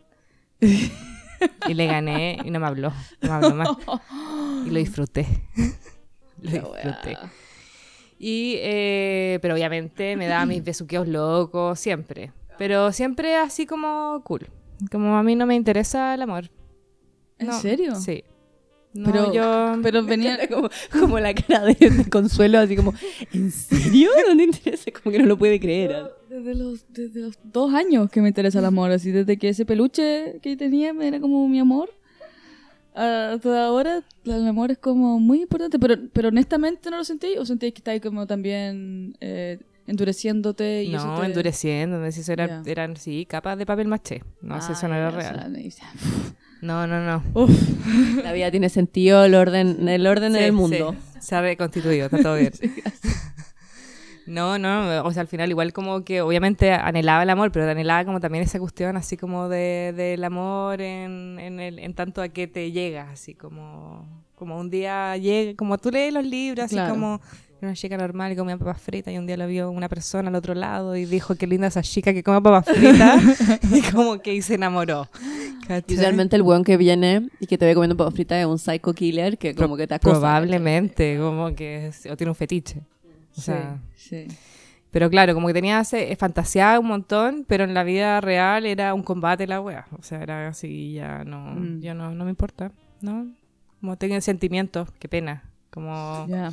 y 1.68 1.74
le 1.74 1.86
gané 1.86 2.38
y 2.44 2.50
no 2.50 2.60
me 2.60 2.66
habló. 2.66 2.92
No 3.20 3.28
me 3.28 3.34
habló 3.34 3.54
más. 3.54 3.68
Y 4.66 4.70
lo 4.70 4.78
disfruté. 4.78 5.26
lo 6.40 6.50
disfruté. 6.50 7.18
Y, 8.18 8.54
eh, 8.58 9.38
pero 9.42 9.54
obviamente 9.54 10.16
me 10.16 10.26
daba 10.28 10.46
mis 10.46 10.62
besuqueos 10.62 11.08
locos, 11.08 11.78
siempre. 11.80 12.32
Pero 12.58 12.92
siempre 12.92 13.36
así 13.36 13.66
como 13.66 14.22
cool. 14.24 14.48
Como 14.90 15.16
a 15.16 15.22
mí 15.22 15.34
no 15.34 15.46
me 15.46 15.54
interesa 15.56 16.14
el 16.14 16.22
amor. 16.22 16.48
¿En 17.38 17.48
No, 17.48 17.60
serio? 17.60 17.96
Sí. 17.96 18.22
No, 18.94 19.10
Pero- 19.10 19.32
yo... 19.32 19.74
Pero 19.82 20.02
venía... 20.06 20.38
como, 20.48 20.68
como 20.92 21.18
la 21.18 21.34
cara 21.34 21.64
de, 21.64 21.74
de 21.74 22.08
Consuelo, 22.10 22.58
así 22.60 22.76
como, 22.76 22.92
¿en 23.32 23.50
serio? 23.50 24.10
¿No 24.28 24.36
te 24.36 24.42
interesa? 24.44 24.90
Como 24.92 25.10
que 25.12 25.18
no 25.18 25.26
lo 25.26 25.36
puede 25.38 25.58
creer. 25.58 26.12
Desde 26.32 26.54
los, 26.54 26.86
desde 26.88 27.20
los 27.20 27.38
dos 27.44 27.74
años 27.74 28.10
que 28.10 28.22
me 28.22 28.28
interesa 28.28 28.58
el 28.60 28.64
amor, 28.64 28.90
así 28.90 29.10
desde 29.10 29.36
que 29.36 29.50
ese 29.50 29.66
peluche 29.66 30.38
que 30.40 30.56
tenía 30.56 30.94
era 31.00 31.20
como 31.20 31.46
mi 31.46 31.58
amor. 31.60 31.90
Hasta 32.94 33.66
ahora 33.66 34.02
el 34.24 34.46
amor 34.48 34.70
es 34.70 34.78
como 34.78 35.18
muy 35.20 35.42
importante, 35.42 35.78
pero, 35.78 35.96
pero 36.12 36.28
honestamente 36.28 36.90
no 36.90 36.96
lo 36.98 37.04
sentí 37.04 37.36
o 37.38 37.44
sentí 37.44 37.72
que 37.72 37.78
estáis 37.80 38.00
como 38.02 38.26
también 38.26 39.16
eh, 39.20 39.58
endureciéndote 39.86 40.84
y 40.84 40.94
eso 40.94 41.06
No, 41.06 41.20
te- 41.20 41.26
endureciendo, 41.26 42.10
si 42.12 42.20
eso 42.20 42.32
era, 42.32 42.46
Ya. 42.46 42.62
eran, 42.70 42.96
sí, 42.96 43.26
capas 43.26 43.58
de 43.58 43.66
papel 43.66 43.88
maché. 43.88 44.22
No, 44.42 44.60
si 44.62 44.72
eso 44.72 44.88
no 44.88 44.94
Ah, 44.94 44.98
era 44.98 45.08
o 45.08 45.12
real. 45.12 45.34
sea, 45.38 45.48
me 45.48 45.58
dice, 45.58 45.82
No, 46.62 46.86
no, 46.86 47.00
no. 47.04 47.22
La 48.22 48.32
vida 48.32 48.50
tiene 48.50 48.68
sentido, 48.68 49.24
el 49.24 49.34
orden, 49.34 49.86
el 49.88 50.06
orden 50.06 50.32
Sí, 50.32 50.38
del 50.38 50.52
mundo. 50.52 50.94
sí, 51.12 51.18
Se 51.20 51.34
ha 51.34 51.40
reconstituido, 51.42 52.06
está 52.06 52.22
todo 52.22 52.36
bien. 52.36 52.52
No, 54.26 54.58
no, 54.58 55.04
o 55.04 55.12
sea, 55.12 55.22
al 55.22 55.28
final 55.28 55.50
igual 55.50 55.72
como 55.72 56.04
que 56.04 56.20
obviamente 56.22 56.72
anhelaba 56.72 57.22
el 57.24 57.30
amor, 57.30 57.50
pero 57.52 57.68
anhelaba 57.70 58.04
como 58.04 58.20
también 58.20 58.44
esa 58.44 58.58
cuestión 58.58 58.96
así 58.96 59.16
como 59.16 59.48
de, 59.48 59.92
del 59.96 60.22
amor 60.24 60.80
en, 60.80 61.38
en, 61.40 61.58
el, 61.60 61.78
en 61.78 61.94
tanto 61.94 62.22
a 62.22 62.28
que 62.28 62.46
te 62.46 62.70
llega, 62.72 63.10
así 63.10 63.34
como, 63.34 64.06
como 64.34 64.58
un 64.58 64.70
día 64.70 65.16
llega, 65.16 65.54
como 65.56 65.76
tú 65.78 65.90
lees 65.90 66.12
los 66.12 66.24
libros, 66.24 66.64
así 66.66 66.74
Claro. 66.76 66.94
como 66.94 67.20
una 67.60 67.74
chica 67.74 67.96
normal 67.96 68.32
que 68.32 68.36
comía 68.36 68.56
papas 68.56 68.80
fritas 68.82 69.14
y 69.14 69.18
un 69.18 69.26
día 69.26 69.36
lo 69.36 69.46
vio 69.46 69.70
una 69.70 69.88
persona 69.88 70.28
al 70.30 70.34
otro 70.34 70.52
lado 70.54 70.96
y 70.96 71.04
dijo 71.04 71.36
qué 71.36 71.46
linda 71.46 71.68
esa 71.68 71.82
chica 71.82 72.12
que 72.12 72.24
come 72.24 72.40
papas 72.42 72.66
fritas 72.66 73.22
y 73.72 73.82
como 73.92 74.20
que 74.20 74.34
y 74.34 74.42
se 74.42 74.54
enamoró. 74.54 75.08
Y 75.86 75.94
usualmente 75.94 76.34
el 76.36 76.42
weón 76.42 76.64
que 76.64 76.76
viene 76.76 77.28
y 77.38 77.46
que 77.46 77.56
te 77.58 77.64
ve 77.64 77.74
comiendo 77.74 77.96
papas 77.96 78.14
fritas 78.14 78.38
es 78.38 78.46
un 78.46 78.58
psycho 78.58 78.92
killer 78.92 79.38
que 79.38 79.54
como 79.54 79.76
que 79.76 79.86
te 79.86 79.94
acosa. 79.94 80.18
Probablemente, 80.18 81.16
como 81.20 81.54
que 81.54 81.86
es- 81.88 82.06
o 82.06 82.16
tiene 82.16 82.30
un 82.30 82.34
fetiche. 82.36 82.80
O 83.32 83.34
sí, 83.36 83.42
sea, 83.42 83.80
sí. 83.94 84.26
Pero 84.90 85.08
claro, 85.08 85.32
como 85.34 85.46
que 85.46 85.54
tenía 85.54 85.80
ese, 85.80 86.14
fantaseaba 86.16 86.78
un 86.78 86.86
montón, 86.88 87.44
pero 87.48 87.64
en 87.64 87.72
la 87.72 87.82
vida 87.82 88.20
real 88.20 88.66
era 88.66 88.92
un 88.92 89.02
combate 89.02 89.46
la 89.46 89.60
wea. 89.60 89.86
O 89.98 90.02
sea, 90.02 90.22
era 90.22 90.48
así, 90.48 90.92
ya 90.94 91.24
no, 91.24 91.54
Mm. 91.54 91.80
ya 91.80 91.94
no, 91.94 92.14
no 92.14 92.24
me 92.24 92.30
importa, 92.30 92.72
¿no? 93.00 93.26
Como 93.80 93.96
tengo 93.96 94.20
sentimientos, 94.20 94.90
qué 94.98 95.08
pena. 95.08 95.44
Como 95.70 96.26
Ya. 96.28 96.52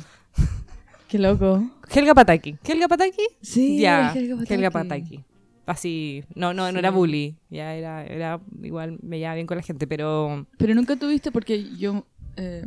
Qué 1.08 1.18
loco. 1.18 1.62
Helga 1.92 2.14
Pataki. 2.14 2.56
¿Helga 2.64 2.88
Pataki? 2.88 3.22
Sí, 3.42 3.78
ya, 3.80 4.12
Helga 4.14 4.36
Pataki. 4.36 4.54
Helga 4.54 4.70
Pataki. 4.70 5.24
Así, 5.66 6.24
no, 6.34 6.54
no, 6.54 6.72
no 6.72 6.78
era 6.78 6.90
bully, 6.90 7.36
ya 7.50 7.74
era, 7.74 8.04
era 8.04 8.40
igual, 8.62 8.98
me 9.02 9.18
llevaba 9.18 9.34
bien 9.36 9.46
con 9.46 9.56
la 9.56 9.62
gente, 9.62 9.86
pero 9.86 10.46
Pero 10.56 10.74
nunca 10.74 10.96
tuviste, 10.96 11.30
porque 11.30 11.62
yo, 11.76 12.06
eh, 12.36 12.64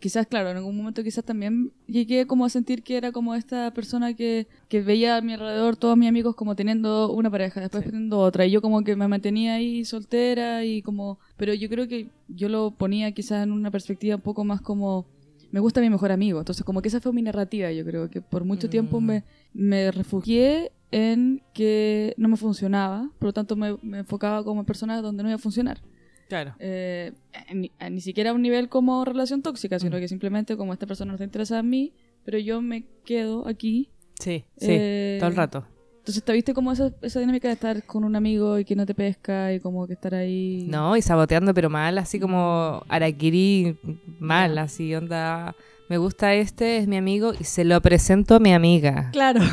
quizás, 0.00 0.26
claro, 0.26 0.50
en 0.50 0.56
algún 0.58 0.76
momento 0.76 1.02
quizás 1.02 1.24
también 1.24 1.72
llegué 1.86 2.26
como 2.26 2.44
a 2.44 2.48
sentir 2.48 2.82
que 2.82 2.96
era 2.96 3.12
como 3.12 3.34
esta 3.34 3.72
persona 3.72 4.14
que, 4.14 4.46
que 4.68 4.82
veía 4.82 5.16
a 5.16 5.20
mi 5.20 5.32
alrededor 5.34 5.76
todos 5.76 5.96
mis 5.96 6.08
amigos 6.08 6.34
como 6.36 6.54
teniendo 6.56 7.12
una 7.12 7.30
pareja, 7.30 7.60
después 7.60 7.84
Sí. 7.84 7.90
teniendo 7.90 8.18
otra, 8.18 8.46
y 8.46 8.50
yo 8.50 8.60
como 8.62 8.82
que 8.84 8.96
me 8.96 9.08
mantenía 9.08 9.54
ahí 9.54 9.84
soltera 9.84 10.64
y 10.64 10.82
como... 10.82 11.18
Pero 11.36 11.54
yo 11.54 11.68
creo 11.68 11.86
que 11.88 12.08
yo 12.28 12.48
lo 12.48 12.70
ponía 12.72 13.12
quizás 13.12 13.42
en 13.44 13.52
una 13.52 13.70
perspectiva 13.70 14.16
un 14.16 14.22
poco 14.22 14.44
más 14.44 14.60
como... 14.60 15.06
Me 15.52 15.60
gusta 15.60 15.80
mi 15.80 15.88
mejor 15.88 16.10
amigo, 16.12 16.38
entonces 16.40 16.64
como 16.64 16.82
que 16.82 16.88
esa 16.88 17.00
fue 17.00 17.12
mi 17.12 17.22
narrativa, 17.22 17.70
yo 17.72 17.84
creo 17.84 18.10
que 18.10 18.20
por 18.20 18.44
mucho 18.44 18.68
tiempo 18.68 19.00
Mm. 19.00 19.04
me, 19.06 19.24
me 19.54 19.90
refugié 19.92 20.72
en 20.90 21.40
que 21.54 22.14
no 22.16 22.28
me 22.28 22.36
funcionaba, 22.36 23.10
por 23.18 23.26
lo 23.28 23.32
tanto 23.32 23.56
me, 23.56 23.76
me 23.82 23.98
enfocaba 23.98 24.42
como 24.44 24.60
en 24.60 24.66
personas 24.66 25.02
donde 25.02 25.22
no 25.22 25.28
iba 25.28 25.36
a 25.36 25.38
funcionar 25.38 25.80
claro. 26.28 26.54
eh, 26.58 27.12
ni, 27.54 27.70
ni 27.90 28.00
siquiera 28.00 28.30
a 28.30 28.32
un 28.34 28.42
nivel 28.42 28.68
como 28.68 29.04
relación 29.04 29.42
tóxica, 29.42 29.78
sino 29.78 29.96
Mm. 29.96 30.00
que 30.00 30.08
simplemente 30.08 30.56
como 30.56 30.72
esta 30.72 30.86
persona 30.86 31.08
no 31.10 31.14
está 31.16 31.24
interesada 31.24 31.60
en 31.60 31.70
mí, 31.70 31.92
pero 32.24 32.38
yo 32.38 32.60
me 32.62 32.84
quedo 33.04 33.46
aquí. 33.48 33.90
Sí, 34.18 34.44
sí, 34.56 34.66
eh, 34.70 35.16
todo 35.20 35.30
el 35.30 35.36
rato. 35.36 35.66
Entonces, 35.98 36.22
¿te 36.22 36.32
viste 36.32 36.54
como 36.54 36.70
esa, 36.70 36.92
esa 37.02 37.18
dinámica 37.18 37.48
de 37.48 37.54
estar 37.54 37.82
con 37.84 38.04
un 38.04 38.14
amigo 38.14 38.58
y 38.60 38.64
que 38.64 38.76
no 38.76 38.86
te 38.86 38.94
pesca 38.94 39.52
y 39.52 39.58
como 39.58 39.86
que 39.88 39.94
estar 39.94 40.14
ahí? 40.14 40.64
No, 40.68 40.96
y 40.96 41.02
saboteando, 41.02 41.52
pero 41.52 41.68
mal, 41.68 41.98
así 41.98 42.20
como 42.20 42.82
Araquiri, 42.88 43.76
mal, 44.20 44.56
así, 44.58 44.94
onda. 44.94 45.56
Me 45.88 45.98
gusta 45.98 46.32
este, 46.34 46.78
es 46.78 46.86
mi 46.86 46.96
amigo, 46.96 47.32
y 47.38 47.42
se 47.44 47.64
lo 47.64 47.80
presento 47.80 48.36
a 48.36 48.38
mi 48.40 48.52
amiga. 48.52 49.10
Claro. 49.12 49.40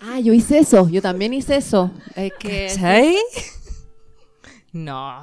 Ah, 0.00 0.20
yo 0.20 0.32
hice 0.32 0.58
eso, 0.58 0.88
yo 0.88 1.02
también 1.02 1.34
hice 1.34 1.56
eso. 1.56 1.90
Es 2.14 2.32
que 2.38 2.68
¿Cachai? 2.68 3.16
No. 4.84 5.22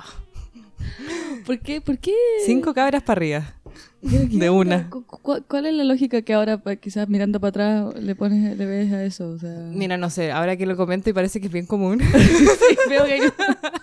¿Por 1.45 1.59
qué? 1.59 1.81
¿Por 1.81 1.97
qué? 1.97 2.13
Cinco 2.45 2.73
cabras 2.73 3.03
para 3.03 3.17
arriba. 3.19 3.53
¿Pero 4.01 4.29
qué 4.29 4.37
de 4.37 4.49
una. 4.49 4.89
¿Cu- 4.89 5.03
cu- 5.05 5.43
¿Cuál 5.47 5.65
es 5.65 5.73
la 5.73 5.83
lógica 5.83 6.21
que 6.21 6.33
ahora, 6.33 6.61
quizás 6.79 7.09
mirando 7.09 7.39
para 7.39 7.49
atrás, 7.49 8.01
le 8.01 8.15
pones, 8.15 8.55
le 8.57 8.65
ves 8.65 8.91
a 8.93 9.03
eso? 9.03 9.29
O 9.29 9.37
sea... 9.39 9.49
Mira, 9.73 9.97
no 9.97 10.09
sé, 10.09 10.31
ahora 10.31 10.55
que 10.57 10.65
lo 10.65 10.77
comento 10.77 11.09
y 11.09 11.13
parece 11.13 11.39
que 11.41 11.47
es 11.47 11.53
bien 11.53 11.65
común. 11.65 11.99
Sí, 12.11 12.77
veo 12.89 13.05
que 13.05 13.13
hay- 13.13 13.21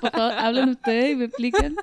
Por 0.00 0.10
favor, 0.12 0.32
hablen 0.38 0.68
ustedes 0.70 1.12
y 1.12 1.16
me 1.16 1.24
explican. 1.24 1.74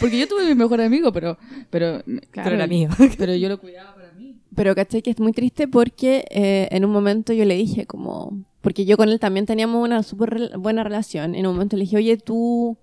Porque 0.00 0.18
yo 0.18 0.26
tuve 0.28 0.46
mi 0.46 0.54
mejor 0.54 0.80
amigo, 0.80 1.12
pero... 1.12 1.38
Pero, 1.70 2.02
claro, 2.02 2.24
Pero 2.32 2.56
era 2.56 2.66
mío. 2.66 2.88
Pero 3.18 3.34
yo 3.34 3.48
lo 3.48 3.58
cuidaba 3.60 3.94
para 3.94 4.12
mí. 4.12 4.36
Pero 4.54 4.74
caché 4.74 5.02
que 5.02 5.10
es 5.10 5.20
muy 5.20 5.32
triste 5.32 5.68
porque 5.68 6.24
eh, 6.30 6.68
en 6.70 6.84
un 6.84 6.90
momento 6.92 7.32
yo 7.32 7.44
le 7.44 7.54
dije 7.56 7.86
como... 7.86 8.44
Porque 8.62 8.84
yo 8.86 8.96
con 8.96 9.08
él 9.10 9.20
también 9.20 9.46
teníamos 9.46 9.82
una 9.84 10.02
súper 10.02 10.30
rel- 10.30 10.58
buena 10.58 10.82
relación. 10.84 11.34
En 11.34 11.46
un 11.46 11.52
momento 11.54 11.76
le 11.76 11.82
dije, 11.84 11.96
oye, 11.98 12.16
¿tú 12.16 12.78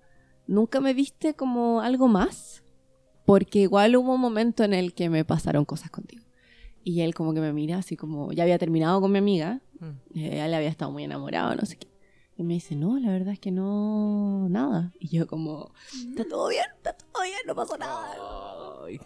nunca 0.52 0.80
me 0.80 0.94
viste 0.94 1.34
como 1.34 1.80
algo 1.80 2.08
más? 2.08 2.62
Porque 3.24 3.60
igual 3.60 3.96
hubo 3.96 4.14
un 4.14 4.20
momento 4.20 4.64
en 4.64 4.74
el 4.74 4.94
que 4.94 5.08
me 5.08 5.24
pasaron 5.24 5.64
cosas 5.64 5.90
contigo. 5.90 6.24
Y 6.84 7.00
él 7.02 7.14
como 7.14 7.32
que 7.34 7.40
me 7.40 7.52
mira 7.52 7.78
así 7.78 7.96
como... 7.96 8.32
Ya 8.32 8.42
había 8.42 8.58
terminado 8.58 9.00
con 9.00 9.12
mi 9.12 9.18
amiga. 9.18 9.60
Mm. 9.80 10.18
eh, 10.18 10.44
él 10.44 10.54
había 10.54 10.68
estado 10.68 10.90
muy 10.90 11.04
enamorado, 11.04 11.54
no 11.54 11.64
sé 11.64 11.76
qué. 11.76 11.88
Y 12.36 12.42
me 12.42 12.54
dice, 12.54 12.74
no, 12.74 12.98
la 12.98 13.10
verdad 13.10 13.34
es 13.34 13.38
que 13.38 13.52
no... 13.52 14.48
Nada. 14.48 14.92
Y 14.98 15.08
yo 15.08 15.26
como... 15.26 15.72
Está 16.08 16.24
todo 16.24 16.48
bien, 16.48 16.64
está 16.76 16.92
todo 16.94 17.22
bien, 17.22 17.40
no 17.46 17.54
pasó 17.54 17.76
nada. 17.78 18.16
Ay. 18.84 19.00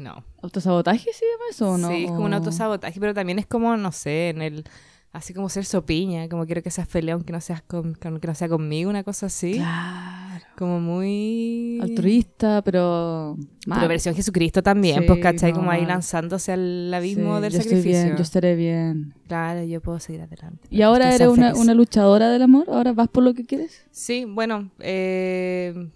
No. 0.00 0.24
¿Autosabotaje 0.42 1.12
se 1.12 1.24
llama 1.26 1.44
eso 1.50 1.70
o 1.72 1.78
no? 1.78 1.88
Sí, 1.88 2.04
es 2.04 2.10
como 2.10 2.24
un 2.24 2.32
autosabotaje, 2.32 2.98
pero 2.98 3.12
también 3.12 3.38
es 3.38 3.46
como, 3.46 3.76
no 3.76 3.92
sé, 3.92 4.30
en 4.30 4.40
el. 4.40 4.64
Así 5.12 5.34
como 5.34 5.48
ser 5.48 5.64
sopiña, 5.64 6.28
como 6.28 6.46
quiero 6.46 6.62
que 6.62 6.70
seas 6.70 6.86
peleón, 6.86 7.22
que 7.24 7.32
no 7.32 7.40
seas 7.40 7.62
con, 7.62 7.94
con- 7.94 8.20
que 8.20 8.28
no 8.28 8.34
sea 8.36 8.48
conmigo, 8.48 8.88
una 8.90 9.02
cosa 9.02 9.26
así. 9.26 9.54
Claro. 9.54 10.44
Como 10.56 10.78
muy. 10.78 11.80
Altruista, 11.82 12.62
pero... 12.62 13.36
mal. 13.66 13.78
Pero 13.80 13.88
versión 13.88 14.14
Jesucristo 14.14 14.62
también, 14.62 15.00
Sí, 15.00 15.06
pues, 15.08 15.18
¿cachai? 15.20 15.50
no, 15.52 15.58
como 15.58 15.70
ahí 15.72 15.84
lanzándose 15.84 16.52
al 16.52 16.94
abismo 16.94 17.36
Sí, 17.38 17.42
del 17.42 17.52
yo 17.52 17.58
estoy 17.58 17.76
sacrificio. 17.78 18.04
bien, 18.04 18.16
yo 18.16 18.22
estaré 18.22 18.54
bien. 18.54 19.14
Claro, 19.26 19.64
yo 19.64 19.80
puedo 19.80 19.98
seguir 19.98 20.20
adelante. 20.22 20.68
¿Y 20.70 20.82
ahora 20.82 21.12
eres 21.12 21.26
una, 21.28 21.48
feliz. 21.50 21.60
una 21.62 21.74
luchadora 21.74 22.30
del 22.30 22.42
amor? 22.42 22.66
¿Ahora 22.68 22.92
vas 22.92 23.08
por 23.08 23.24
lo 23.24 23.34
que 23.34 23.44
quieres? 23.44 23.84
Sí, 23.90 24.24
bueno, 24.26 24.70
eh... 24.78 25.88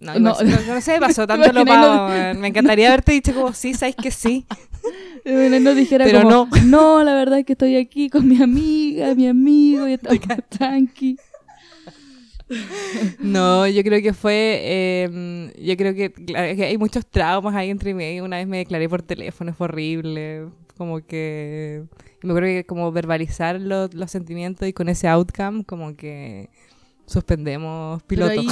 No, 0.00 0.14
No. 0.18 0.34
no, 0.42 0.60
no 0.66 0.80
sé, 0.80 0.98
pasó 0.98 1.22
¿Te 1.26 1.36
tanto 1.36 1.52
lo 1.52 1.62
weón. 1.62 2.40
Me 2.40 2.48
encantaría 2.48 2.88
haberte 2.88 3.12
dicho 3.12 3.34
como, 3.34 3.52
sí, 3.52 3.74
sabes 3.74 3.94
que 3.96 4.10
sí. 4.10 4.46
No 5.26 5.74
dijera 5.74 6.06
Pero 6.06 6.22
como, 6.22 6.48
no. 6.64 7.04
la 7.04 7.14
verdad 7.14 7.40
es 7.40 7.44
que 7.44 7.52
estoy 7.52 7.76
aquí 7.76 8.08
con 8.08 8.26
mi 8.26 8.42
amiga, 8.42 9.14
mi 9.14 9.28
amigo, 9.28 9.86
y 9.86 9.92
estamos 9.92 10.18
tranqui. 10.48 11.18
No, 13.20 13.66
yo 13.68 13.82
creo 13.82 14.02
que 14.02 14.12
fue. 14.12 14.58
eh, 14.62 15.52
yo 15.62 15.76
creo 15.76 15.94
que, 15.94 16.10
claro, 16.12 16.56
que 16.56 16.64
hay 16.64 16.78
muchos 16.78 17.06
traumas 17.06 17.54
ahí 17.54 17.70
entre 17.70 17.94
medio. 17.94 18.24
Una 18.24 18.38
vez 18.38 18.46
me 18.48 18.58
declaré 18.58 18.88
por 18.88 19.02
teléfono, 19.02 19.52
fue 19.54 19.66
horrible. 19.66 20.46
Como 20.76 21.04
que. 21.06 21.84
me 22.22 22.30
acuerdo 22.30 22.48
que, 22.48 22.64
como 22.66 22.90
verbalizar 22.90 23.60
los, 23.60 23.92
los 23.94 24.10
sentimientos 24.10 24.66
y 24.66 24.72
con 24.72 24.88
ese 24.88 25.06
outcome, 25.08 25.64
como 25.64 25.94
que 25.94 26.48
suspendemos 27.06 28.02
Pero 28.06 28.28
piloto. 28.28 28.40
ahí 28.40 28.46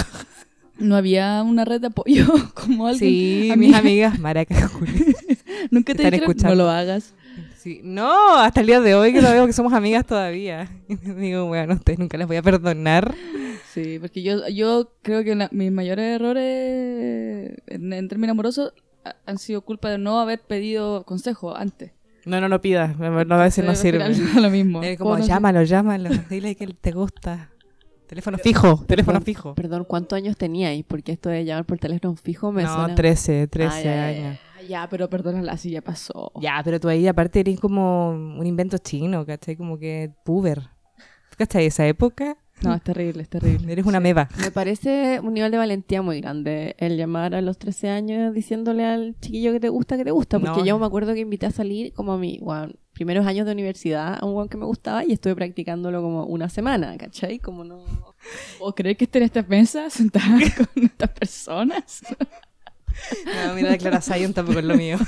no 0.79 0.97
había 0.97 1.43
una 1.43 1.65
red 1.65 1.81
de 1.81 1.89
apoyo 1.89 2.27
como 2.55 2.87
alguien. 2.87 3.11
Sí, 3.11 3.51
amiga, 3.51 3.57
mis 3.57 3.75
amigas, 3.77 4.19
Maracas. 4.21 4.71
Nunca 5.71 5.93
te 5.95 6.03
están 6.03 6.11
dijeron, 6.13 6.31
escuchando. 6.31 6.57
no 6.57 6.63
lo 6.65 6.71
hagas. 6.71 7.15
Sí. 7.57 7.81
No, 7.83 8.37
hasta 8.39 8.61
el 8.61 8.67
día 8.69 8.81
de 8.81 8.95
hoy 8.95 9.13
que 9.13 9.21
lo 9.21 9.31
veo 9.31 9.47
que 9.47 9.53
somos 9.53 9.73
amigas 9.73 10.07
todavía. 10.07 10.69
Y 10.89 10.95
digo, 10.97 11.47
bueno, 11.47 11.73
a 11.73 11.77
ustedes 11.77 11.99
nunca 11.99 12.17
les 12.17 12.27
voy 12.27 12.37
a 12.37 12.43
perdonar. 12.43 13.15
Sí, 13.75 13.99
porque 14.01 14.23
yo, 14.23 14.49
yo 14.49 14.93
creo 15.03 15.25
que 15.25 15.35
la- 15.35 15.49
mis 15.53 15.71
mayores 15.71 16.21
errores 16.21 17.53
en, 17.67 17.93
en 17.93 18.09
términos 18.09 18.33
amorosos 18.35 18.73
ha- 19.05 19.17
han 19.27 19.39
sido 19.39 19.61
culpa 19.63 19.91
de 19.91 19.99
no 19.99 20.21
haber 20.21 20.41
pedido 20.41 21.05
consejo 21.05 21.57
antes. 21.57 21.93
No, 22.25 22.41
no 22.41 22.49
lo 22.49 22.61
pidas, 22.61 22.97
no, 22.99 23.07
a 23.07 23.43
veces 23.43 23.65
no 23.65 23.75
sirve. 23.75 24.05
lo 24.41 24.51
mismo. 24.51 24.83
Es 24.83 24.99
como, 24.99 25.11
¿Cómo 25.11 25.21
no 25.23 25.27
llámalo, 25.27 25.63
llámalo, 25.63 26.11
dile 26.31 26.55
que 26.57 26.67
te 26.69 26.93
gusta. 26.93 27.51
Teléfono 28.09 28.39
fijo, 28.39 28.85
teléfono 28.87 29.19
Perdón, 29.21 29.25
fijo. 29.27 29.55
Perdón, 29.55 29.85
¿cuántos 29.87 30.17
años 30.17 30.37
teníais? 30.37 30.83
Porque 30.85 31.13
esto 31.13 31.29
de 31.29 31.45
llamar 31.45 31.67
por 31.67 31.79
teléfono 31.79 32.17
fijo 32.17 32.51
me 32.53 32.63
No, 32.63 32.75
suena... 32.75 32.95
13, 32.95 33.47
13 33.49 33.71
Ah, 33.77 33.83
ya, 33.83 33.85
ya, 33.85 34.13
ya. 34.13 34.29
años. 34.29 34.39
Ya, 34.69 34.89
pero 34.91 35.09
perdónala, 35.11 35.53
así 35.53 35.71
ya 35.71 35.83
pasó. 35.83 36.33
Ya, 36.41 36.61
pero 36.65 36.81
tú 36.81 36.89
ahí 36.89 37.07
aparte 37.07 37.41
eres 37.41 37.61
como 37.61 38.11
un 38.11 38.47
invento 38.47 38.79
chino, 38.79 39.25
¿cachai? 39.27 39.57
Como 39.57 39.79
que 39.79 40.11
puber. 40.25 40.61
¿Tú 41.31 41.37
¿Cachai? 41.37 41.67
Esa 41.67 41.87
época 41.87 42.37
No, 42.63 42.75
es 42.75 42.83
terrible, 42.83 43.23
es 43.23 43.29
terrible. 43.29 43.71
eres 43.73 43.87
una 43.87 44.01
meba. 44.01 44.29
Me 44.41 44.51
parece 44.51 45.21
un 45.23 45.35
nivel 45.35 45.51
de 45.53 45.59
valentía 45.59 46.03
muy 46.03 46.21
grande 46.21 46.75
el 46.79 46.97
llamar 46.97 47.35
a 47.35 47.41
los 47.43 47.57
13 47.59 47.91
años 47.91 48.35
diciéndole 48.35 48.85
al 48.85 49.15
chiquillo 49.21 49.53
que 49.53 49.61
te 49.61 49.69
gusta 49.69 49.97
que 49.97 50.05
te 50.05 50.11
gusta. 50.11 50.41
Porque 50.41 50.61
No. 50.61 50.65
yo 50.67 50.79
me 50.79 50.87
acuerdo 50.87 51.15
que 51.15 51.21
invité 51.21 51.47
a 51.47 51.51
salir 51.53 51.93
como 51.93 52.13
a 52.15 52.19
mi 52.19 52.39
bueno, 52.43 52.73
primeros 52.99 53.29
años 53.29 53.47
de 53.47 53.53
universidad 53.53 54.19
a 54.21 54.27
un 54.27 54.35
weón 54.35 54.49
que 54.49 54.57
me 54.57 54.65
gustaba 54.65 55.05
y 55.05 55.13
estuve 55.13 55.37
practicándolo 55.37 56.03
como 56.03 56.25
una 56.25 56.49
semana, 56.49 56.99
¿cachai? 56.99 57.39
Como 57.39 57.63
no... 57.63 57.85
¿O 58.59 58.75
creer 58.75 58.97
que 58.97 59.05
esté 59.05 59.19
en 59.19 59.25
esta 59.25 59.45
mesa 59.45 59.89
sentada 59.99 60.41
con 60.57 60.83
estas 60.83 61.11
personas? 61.11 62.03
No, 63.25 63.55
mira, 63.55 63.71
la 63.71 63.79
Clara 63.79 64.01
Zion 64.01 64.35
tampoco 64.35 64.59
es 64.59 64.65
lo 64.65 64.75
mío. 64.75 64.99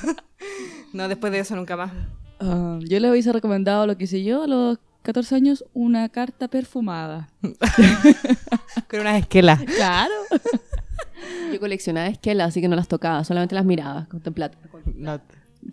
No, 0.92 1.09
después 1.09 1.33
de 1.33 1.40
eso 1.40 1.57
nunca 1.57 1.76
más. 1.76 1.90
Ah, 2.38 2.79
yo 2.81 3.00
le 3.00 3.11
hubiese 3.11 3.33
recomendado 3.33 3.88
lo 3.88 3.96
que 3.96 4.05
hice 4.05 4.22
yo 4.22 4.44
a 4.44 4.46
los 4.46 4.79
14 5.03 5.35
años, 5.35 5.64
una 5.74 6.09
carta 6.11 6.46
perfumada. 6.46 7.29
Con 8.88 9.00
unas 9.00 9.18
esquelas. 9.18 9.61
Claro. 9.64 10.14
Yo 11.53 11.59
coleccionaba 11.59 12.07
esquelas, 12.07 12.50
así 12.50 12.61
que 12.61 12.68
no 12.68 12.76
las 12.76 12.87
tocaba, 12.87 13.24
solamente 13.24 13.57
las 13.57 13.64
miraba, 13.64 14.07
contemplaba. 14.09 14.55
No. 14.94 15.20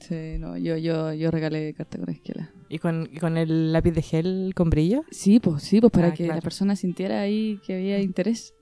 Sí, 0.01 0.37
no, 0.39 0.57
yo, 0.57 0.77
yo, 0.77 1.13
yo 1.13 1.31
regalé 1.31 1.73
carta 1.73 1.97
con 1.97 2.09
esquela. 2.09 2.51
¿Y 2.69 2.79
con, 2.79 3.09
y 3.11 3.17
con 3.19 3.37
el 3.37 3.71
lápiz 3.73 3.91
de 3.91 4.01
gel 4.01 4.51
con 4.55 4.69
brillo? 4.69 5.03
Sí, 5.11 5.39
pues 5.39 5.63
sí, 5.63 5.79
pues 5.79 5.91
para 5.91 6.07
Ah, 6.09 6.13
que 6.13 6.25
claro. 6.25 6.35
la 6.35 6.41
persona 6.41 6.75
sintiera 6.75 7.21
ahí 7.21 7.59
que 7.65 7.75
había 7.75 7.99
interés. 8.01 8.53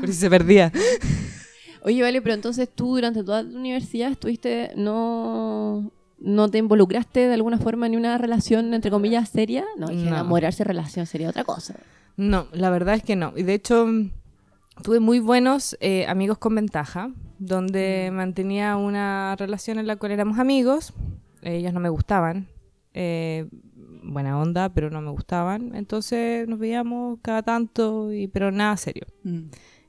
Por 0.00 0.08
si 0.08 0.14
se 0.14 0.30
perdía. 0.30 0.72
Oye, 1.82 2.02
vale, 2.02 2.20
pero 2.22 2.34
entonces 2.34 2.68
tú 2.74 2.94
durante 2.96 3.22
toda 3.22 3.42
la 3.42 3.56
universidad 3.58 4.10
estuviste, 4.10 4.72
no, 4.76 5.92
no 6.18 6.50
te 6.50 6.58
involucraste 6.58 7.28
de 7.28 7.34
alguna 7.34 7.58
forma 7.58 7.86
en 7.86 7.96
una 7.96 8.18
relación, 8.18 8.74
entre 8.74 8.90
comillas, 8.90 9.28
seria. 9.28 9.64
No, 9.78 9.88
dije, 9.88 10.02
No. 10.04 10.08
enamorarse 10.08 10.58
de 10.64 10.68
relación 10.68 11.06
sería 11.06 11.28
otra 11.30 11.44
cosa. 11.44 11.76
No, 12.16 12.48
la 12.52 12.70
verdad 12.70 12.96
es 12.96 13.02
que 13.04 13.14
no. 13.14 13.32
Y 13.36 13.42
de 13.44 13.54
hecho, 13.54 13.86
tuve 14.82 15.00
muy 15.00 15.20
buenos 15.20 15.76
eh, 15.80 16.06
amigos 16.06 16.38
con 16.38 16.54
ventaja, 16.54 17.10
donde 17.38 18.10
mantenía 18.12 18.76
una 18.76 19.36
relación 19.36 19.78
en 19.78 19.86
la 19.86 19.96
cual 19.96 20.12
éramos 20.12 20.38
amigos. 20.38 20.92
Ellos 21.42 21.72
no 21.72 21.80
me 21.80 21.88
gustaban. 21.88 22.48
eh, 22.94 23.46
buena 24.02 24.38
onda, 24.40 24.70
pero 24.70 24.90
no 24.90 25.00
me 25.02 25.10
gustaban. 25.10 25.74
Entonces 25.74 26.48
nos 26.48 26.58
veíamos 26.58 27.18
cada 27.22 27.42
tanto, 27.42 28.12
y, 28.12 28.26
pero 28.26 28.50
nada 28.50 28.76
serio. 28.76 29.06
Mm. 29.22 29.40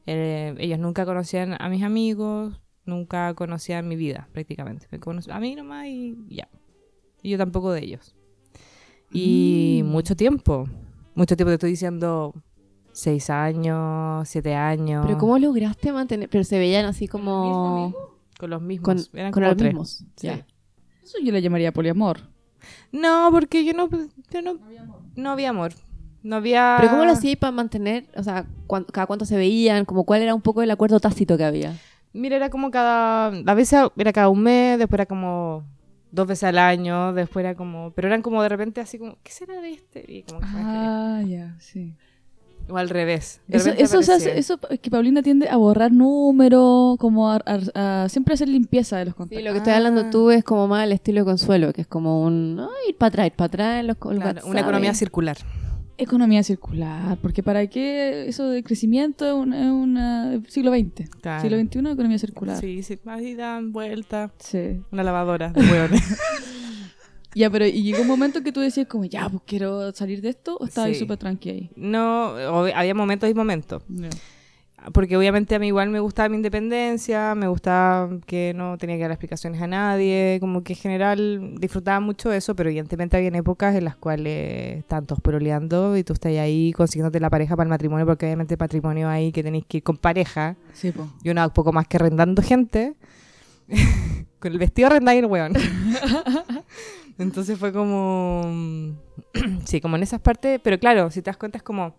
Eh, 0.05 0.55
ellos 0.59 0.77
nunca 0.79 1.05
conocían 1.05 1.55
a 1.59 1.69
mis 1.69 1.83
amigos, 1.83 2.59
nunca 2.85 3.33
conocían 3.35 3.87
mi 3.87 3.95
vida, 3.95 4.27
prácticamente. 4.33 4.87
Me 4.91 4.99
conoc- 4.99 5.31
a 5.31 5.39
mí 5.39 5.55
nomás 5.55 5.87
y 5.87 6.17
ya. 6.29 6.49
Y 7.23 7.29
yo 7.31 7.37
tampoco 7.37 7.71
de 7.71 7.83
ellos. 7.83 8.15
Y 9.11 9.81
Mm. 9.83 9.87
mucho 9.87 10.15
tiempo. 10.15 10.67
Mucho 11.15 11.35
tiempo 11.35 11.49
te 11.49 11.55
estoy 11.55 11.71
diciendo 11.71 12.33
seis 12.99 13.29
años, 13.29 14.27
siete 14.29 14.55
años. 14.55 15.05
Pero 15.05 15.17
¿cómo 15.17 15.37
lograste 15.39 15.91
mantener? 15.91 16.29
Pero 16.29 16.43
se 16.43 16.57
veían 16.59 16.85
así 16.85 17.07
como... 17.07 17.93
Con 18.37 18.49
los 18.51 18.61
mismos. 18.61 18.85
Con, 18.85 19.19
Eran 19.19 19.31
con 19.31 19.41
como 19.41 19.47
los 19.47 19.57
tres. 19.57 19.69
mismos. 19.73 19.89
Sí. 20.15 20.27
Ya. 20.27 20.45
Eso 21.03 21.17
yo 21.23 21.31
le 21.31 21.41
llamaría 21.41 21.73
poliamor. 21.73 22.19
No, 22.91 23.29
porque 23.31 23.65
yo 23.65 23.73
no, 23.73 23.89
yo 24.31 24.41
no, 24.41 24.57
no 25.15 25.31
había 25.31 25.49
amor. 25.49 25.73
No 26.23 26.35
había. 26.37 26.75
Pero 26.79 26.91
¿cómo 26.91 27.05
lo 27.05 27.11
hacías 27.11 27.37
para 27.37 27.51
mantener? 27.51 28.07
O 28.15 28.23
sea, 28.23 28.45
cuán- 28.67 28.85
cada 28.85 29.07
cuánto 29.07 29.25
se 29.25 29.37
veían, 29.37 29.85
como 29.85 30.03
cuál 30.03 30.21
era 30.21 30.35
un 30.35 30.41
poco 30.41 30.61
el 30.61 30.71
acuerdo 30.71 30.99
tácito 30.99 31.37
que 31.37 31.45
había. 31.45 31.75
Mira, 32.13 32.35
era 32.35 32.49
como 32.49 32.71
cada. 32.71 33.27
A 33.27 33.53
veces 33.53 33.79
era 33.97 34.11
cada 34.13 34.29
un 34.29 34.41
mes, 34.43 34.77
después 34.77 34.97
era 34.97 35.05
como 35.05 35.63
dos 36.11 36.27
veces 36.27 36.43
al 36.45 36.57
año, 36.57 37.13
después 37.13 37.43
era 37.45 37.55
como. 37.55 37.91
Pero 37.91 38.07
eran 38.09 38.21
como 38.21 38.41
de 38.43 38.49
repente 38.49 38.81
así 38.81 38.99
como, 38.99 39.17
¿qué 39.23 39.31
será 39.31 39.61
de 39.61 39.71
este? 39.71 40.03
Y 40.07 40.23
como 40.23 40.41
que 40.41 40.47
se 40.47 40.53
Ah, 40.57 41.21
ya, 41.25 41.55
sí. 41.59 41.95
O 42.69 42.77
al 42.77 42.89
revés. 42.89 43.41
Eso, 43.49 43.65
repente 43.65 43.83
eso, 43.83 44.01
se 44.03 44.13
hace- 44.13 44.23
aparecía. 44.29 44.39
eso 44.39 44.59
es 44.69 44.79
que 44.79 44.89
Paulina 44.91 45.21
tiende 45.23 45.49
a 45.49 45.55
borrar 45.57 45.91
números, 45.91 46.97
como 46.99 47.31
a, 47.31 47.41
a- 47.45 48.03
a 48.03 48.09
siempre 48.09 48.33
hacer 48.35 48.47
limpieza 48.49 48.97
de 48.97 49.05
los 49.05 49.13
Sí, 49.13 49.17
contactos. 49.17 49.43
lo 49.45 49.51
que 49.53 49.57
estás 49.57 49.75
hablando 49.75 50.01
Ah. 50.01 50.09
tú 50.11 50.31
es 50.31 50.43
como 50.43 50.67
más 50.67 50.83
el 50.85 50.91
estilo 50.91 51.21
de 51.21 51.25
consuelo, 51.25 51.73
que 51.73 51.81
es 51.81 51.87
como 51.87 52.21
un... 52.23 52.61
ir 52.87 52.95
para 52.95 53.07
atrás, 53.09 53.25
ir 53.27 53.33
para 53.33 53.45
atrás 53.47 53.79
en 53.81 53.87
los, 53.87 53.97
los 53.99 54.13
Claro, 54.15 54.25
WhatsApp. 54.29 54.49
una 54.49 54.59
economía 54.61 54.93
circular. 54.93 55.37
Economía 55.97 56.43
circular, 56.43 57.17
porque 57.21 57.43
para 57.43 57.67
qué 57.67 58.29
eso 58.29 58.47
de 58.49 58.63
crecimiento 58.63 59.25
es 59.27 59.33
un- 59.33 59.53
es 59.53 59.65
una 59.69 60.39
siglo 60.47 60.71
XX. 60.71 61.09
Claro. 61.21 61.41
Siglo 61.41 61.57
XXI, 61.59 61.79
economía 61.91 62.17
circular. 62.19 62.57
Sí, 62.57 62.83
sí, 62.83 62.97
ahí 63.05 63.35
dan 63.35 63.73
vuelta. 63.73 64.31
Sí. 64.39 64.79
Una 64.93 65.03
lavadora 65.03 65.49
de 65.51 65.59
hueones. 65.61 66.01
Ya, 67.35 67.49
pero 67.49 67.65
y 67.67 67.83
llegó 67.83 68.01
un 68.01 68.07
momento 68.07 68.41
que 68.41 68.51
tú 68.51 68.59
decías 68.59 68.87
como, 68.87 69.05
ya, 69.05 69.29
pues 69.29 69.43
quiero 69.45 69.91
salir 69.93 70.21
de 70.21 70.29
esto, 70.29 70.57
o 70.57 70.65
estaba 70.65 70.87
ahí 70.87 70.93
Sí. 70.95 71.01
súper 71.01 71.17
tranqui 71.17 71.49
ahí. 71.49 71.69
no, 71.75 72.33
había 72.75 72.93
momentos 72.95 73.29
y 73.29 73.33
momentos. 73.33 73.83
Porque 74.93 75.17
obviamente 75.17 75.53
a 75.55 75.59
mí 75.59 75.67
igual 75.67 75.89
me 75.89 75.99
gustaba 75.99 76.29
mi 76.29 76.37
independencia, 76.37 77.35
me 77.35 77.49
gustaba 77.49 78.17
que 78.25 78.53
no 78.55 78.77
tenía 78.77 78.95
que 78.95 79.01
dar 79.01 79.11
explicaciones 79.11 79.61
a 79.61 79.67
nadie, 79.67 80.37
como 80.39 80.63
que 80.63 80.71
en 80.71 80.79
general 80.79 81.55
disfrutaba 81.59 81.99
mucho 81.99 82.31
eso, 82.31 82.55
pero 82.55 82.69
evidentemente 82.69 83.17
había 83.17 83.27
épocas 83.37 83.75
en 83.75 83.83
las 83.83 83.97
cuales 83.97 84.77
están 84.77 85.05
todos 85.05 85.19
pololeando 85.21 85.97
y 85.97 86.03
tú 86.05 86.13
estás 86.13 86.31
ahí 86.37 86.71
consiguiéndote 86.71 87.19
la 87.19 87.29
pareja 87.29 87.57
para 87.57 87.65
el 87.67 87.71
matrimonio, 87.71 88.05
porque 88.05 88.25
obviamente 88.27 88.53
el 88.53 88.59
matrimonio 88.59 89.09
ahí 89.09 89.33
que 89.33 89.43
tenéis 89.43 89.65
que 89.67 89.77
ir 89.77 89.83
con 89.83 89.97
pareja 89.97 90.55
Sí, 90.71 90.91
pues. 90.93 91.09
y 91.23 91.29
uno 91.29 91.43
un 91.43 91.49
poco 91.51 91.73
más 91.73 91.85
que 91.85 91.97
arrendando 91.97 92.41
gente, 92.41 92.93
con 94.39 94.53
el 94.53 94.57
vestido 94.59 94.87
arrendado 94.87 95.15
y 95.17 95.19
el 95.19 95.25
weón. 95.25 95.53
Entonces 97.19 97.59
fue 97.59 97.71
como, 97.71 98.41
sí, 99.65 99.81
como 99.81 99.95
en 99.97 100.03
esas 100.03 100.21
partes, 100.21 100.59
pero 100.63 100.79
claro, 100.79 101.11
si 101.11 101.21
te 101.21 101.29
das 101.29 101.37
cuenta 101.37 101.57
es 101.57 101.63
como, 101.63 101.95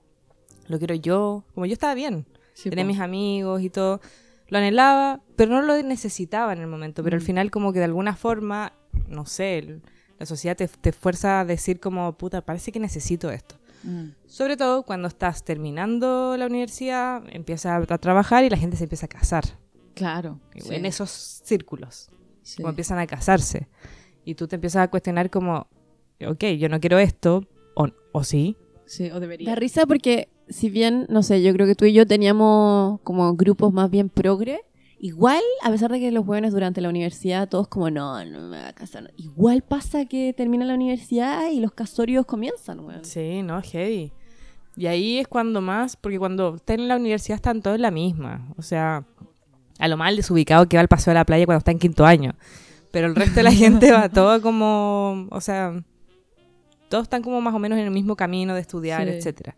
lo 0.66 0.78
quiero 0.78 0.94
yo, 0.94 1.44
como 1.54 1.66
yo 1.66 1.72
estaba 1.72 1.94
bien 1.94 2.26
Sí, 2.54 2.68
tenía 2.70 2.85
po. 2.85 2.88
mis 2.88 3.00
amigos 3.00 3.62
y 3.62 3.70
todo. 3.70 4.00
Lo 4.48 4.59
anhelaba, 4.59 5.20
pero 5.37 5.52
no 5.52 5.62
lo 5.62 5.80
necesitaba 5.83 6.52
en 6.52 6.59
el 6.61 6.66
momento. 6.66 7.02
Pero 7.04 7.16
al 7.16 7.22
Mm. 7.22 7.26
final 7.26 7.50
como 7.50 7.72
que 7.72 7.78
de 7.78 7.85
alguna 7.87 8.16
forma, 8.16 8.72
no 9.09 9.24
sé, 9.24 9.80
la 10.18 10.26
sociedad 10.26 10.56
te, 10.56 10.66
te 10.68 10.92
fuerza 10.92 11.40
a 11.40 11.44
decir 11.44 11.78
como, 11.80 12.12
puta, 12.18 12.40
parece 12.42 12.72
que 12.72 12.80
necesito 12.80 13.30
esto. 13.30 13.56
Mm. 13.85 14.09
Sobre 14.26 14.56
todo 14.56 14.83
cuando 14.83 15.09
estás 15.09 15.42
terminando 15.44 16.37
la 16.37 16.46
universidad, 16.46 17.22
empiezas 17.30 17.66
a, 17.90 17.94
a 17.94 17.98
trabajar 17.98 18.44
y 18.44 18.50
la 18.50 18.56
gente 18.59 18.76
se 18.76 18.83
empieza 18.85 19.06
a 19.06 19.09
casar. 19.09 19.44
Claro. 19.94 20.38
sí, 20.56 20.74
En 20.74 20.85
esos 20.85 21.11
círculos, 21.44 22.11
sí. 22.42 22.56
como 22.56 22.68
empiezan 22.70 22.98
a 22.98 23.06
casarse. 23.06 23.68
Y 24.24 24.35
tú 24.35 24.48
te 24.48 24.56
empiezas 24.56 24.83
a 24.83 24.88
cuestionar 24.88 25.30
como, 25.30 25.66
ok, 26.26 26.44
yo 26.59 26.68
no 26.68 26.80
quiero 26.80 26.98
esto, 26.98 27.44
o, 27.74 27.88
o 28.12 28.24
sí. 28.24 28.56
Sí, 28.87 29.11
o 29.11 29.20
debería. 29.20 29.50
Da 29.50 29.54
risa 29.54 29.87
porque, 29.87 30.28
si 30.48 30.68
bien, 30.70 31.06
no 31.09 31.22
sé, 31.22 31.42
yo 31.42 31.52
creo 31.52 31.66
que 31.66 31.74
tú 31.74 31.85
y 31.85 31.92
yo 31.92 32.06
teníamos 32.06 33.00
como 33.02 33.35
grupos 33.35 33.72
más 33.72 33.90
bien 33.90 34.09
progre, 34.09 34.61
igual, 34.98 35.42
a 35.62 35.70
pesar 35.70 35.90
de 35.90 36.00
que 36.00 36.11
los 36.11 36.26
jóvenes 36.26 36.52
durante 36.52 36.80
la 36.80 36.88
universidad, 36.88 37.48
todos 37.48 37.68
como, 37.68 37.90
no, 37.90 38.24
no 38.24 38.40
me 38.42 38.59
voy 38.59 38.66
a 38.66 38.72
casar. 38.72 39.12
Igual 39.16 39.62
pasa 39.62 40.04
que 40.04 40.35
termina 40.37 40.64
la 40.64 40.74
universidad 40.74 41.50
y 41.50 41.61
los 41.61 41.72
casorios 41.72 42.26
comienzan, 42.26 42.80
weón. 42.80 43.04
Sí, 43.04 43.42
no, 43.42 43.61
heavy. 43.62 44.12
Y 44.76 44.87
ahí 44.87 45.18
es 45.18 45.28
cuando 45.28 45.61
más, 45.61 45.96
porque 45.96 46.18
cuando 46.18 46.56
están 46.56 46.80
en 46.80 46.88
la 46.88 46.96
universidad 46.96 47.37
están 47.37 47.62
todos 47.62 47.76
en 47.76 47.83
la 47.83 47.90
misma. 47.90 48.52
O 48.56 48.62
sea, 48.62 49.04
a 49.78 49.88
lo 49.88 49.96
mal 49.96 50.16
desubicado 50.16 50.68
que 50.68 50.76
va 50.76 50.83
al 50.83 50.88
paseo 50.88 51.11
a 51.12 51.14
la 51.14 51.24
playa 51.24 51.44
cuando 51.46 51.59
está 51.59 51.70
en 51.70 51.78
quinto 51.78 52.06
año. 52.06 52.35
Pero 52.90 53.07
el 53.07 53.14
resto 53.14 53.37
de 53.37 53.42
la 53.44 53.53
gente 53.53 53.92
va 53.92 54.09
todo 54.11 54.40
como, 54.42 55.26
o 55.31 55.40
sea, 55.40 55.83
todos 56.88 57.05
están 57.05 57.22
como 57.22 57.40
más 57.40 57.55
o 57.55 57.59
menos 57.59 57.79
en 57.79 57.85
el 57.85 57.90
mismo 57.90 58.16
camino 58.16 58.55
de 58.55 58.61
estudiar, 58.61 59.05
Sí. 59.05 59.11
etcétera. 59.14 59.57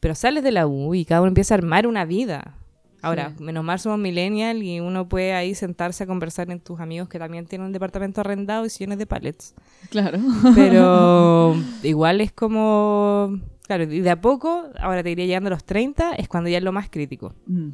Pero 0.00 0.14
sales 0.14 0.44
de 0.44 0.52
la 0.52 0.66
U 0.66 0.94
y 0.94 1.04
cada 1.04 1.22
uno 1.22 1.28
empieza 1.28 1.54
a 1.54 1.58
armar 1.58 1.86
una 1.86 2.04
vida. 2.04 2.56
Ahora, 3.02 3.32
Sí. 3.36 3.42
menos 3.44 3.62
mal 3.64 3.78
somos 3.78 3.98
millennial 3.98 4.62
y 4.62 4.80
uno 4.80 5.08
puede 5.08 5.32
ahí 5.32 5.54
sentarse 5.54 6.04
a 6.04 6.06
conversar 6.06 6.50
en 6.50 6.60
tus 6.60 6.80
amigos 6.80 7.08
que 7.08 7.18
también 7.18 7.46
tienen 7.46 7.66
un 7.68 7.72
departamento 7.72 8.20
arrendado 8.20 8.66
y 8.66 8.70
sillones 8.70 8.98
de 8.98 9.06
pallets. 9.06 9.54
Claro. 9.90 10.18
Pero 10.54 11.54
igual 11.82 12.20
es 12.20 12.32
como... 12.32 13.38
Claro, 13.66 13.84
y 13.84 14.00
de 14.00 14.10
a 14.10 14.20
poco, 14.20 14.64
ahora 14.80 15.02
te 15.02 15.10
iría 15.10 15.26
llegando 15.26 15.48
a 15.48 15.50
los 15.50 15.64
30, 15.64 16.12
es 16.14 16.28
cuando 16.28 16.48
ya 16.50 16.58
es 16.58 16.64
lo 16.64 16.72
más 16.72 16.88
crítico. 16.90 17.34
Mm, 17.46 17.70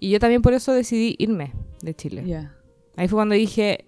Y 0.00 0.10
yo 0.10 0.20
también 0.20 0.42
por 0.42 0.52
eso 0.54 0.72
decidí 0.72 1.16
irme 1.18 1.52
de 1.82 1.94
Chile. 1.94 2.22
ya. 2.26 2.54
Ahí 2.96 3.08
fue 3.08 3.16
cuando 3.16 3.34
dije, 3.34 3.84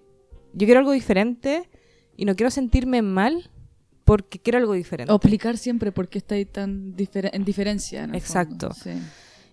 yo 0.53 0.65
quiero 0.65 0.79
algo 0.79 0.91
diferente 0.91 1.69
y 2.17 2.25
no 2.25 2.35
quiero 2.35 2.51
sentirme 2.51 3.01
mal 3.01 3.49
porque 4.05 4.39
quiero 4.39 4.59
algo 4.59 4.73
diferente. 4.73 5.11
O 5.11 5.15
explicar 5.15 5.57
siempre 5.57 5.91
por 5.91 6.07
qué 6.09 6.17
estáis 6.17 6.51
tan 6.51 6.95
en 6.97 7.45
diferencia. 7.45 8.03
en 8.03 8.15
Exacto. 8.15 8.73
Sí. 8.73 8.91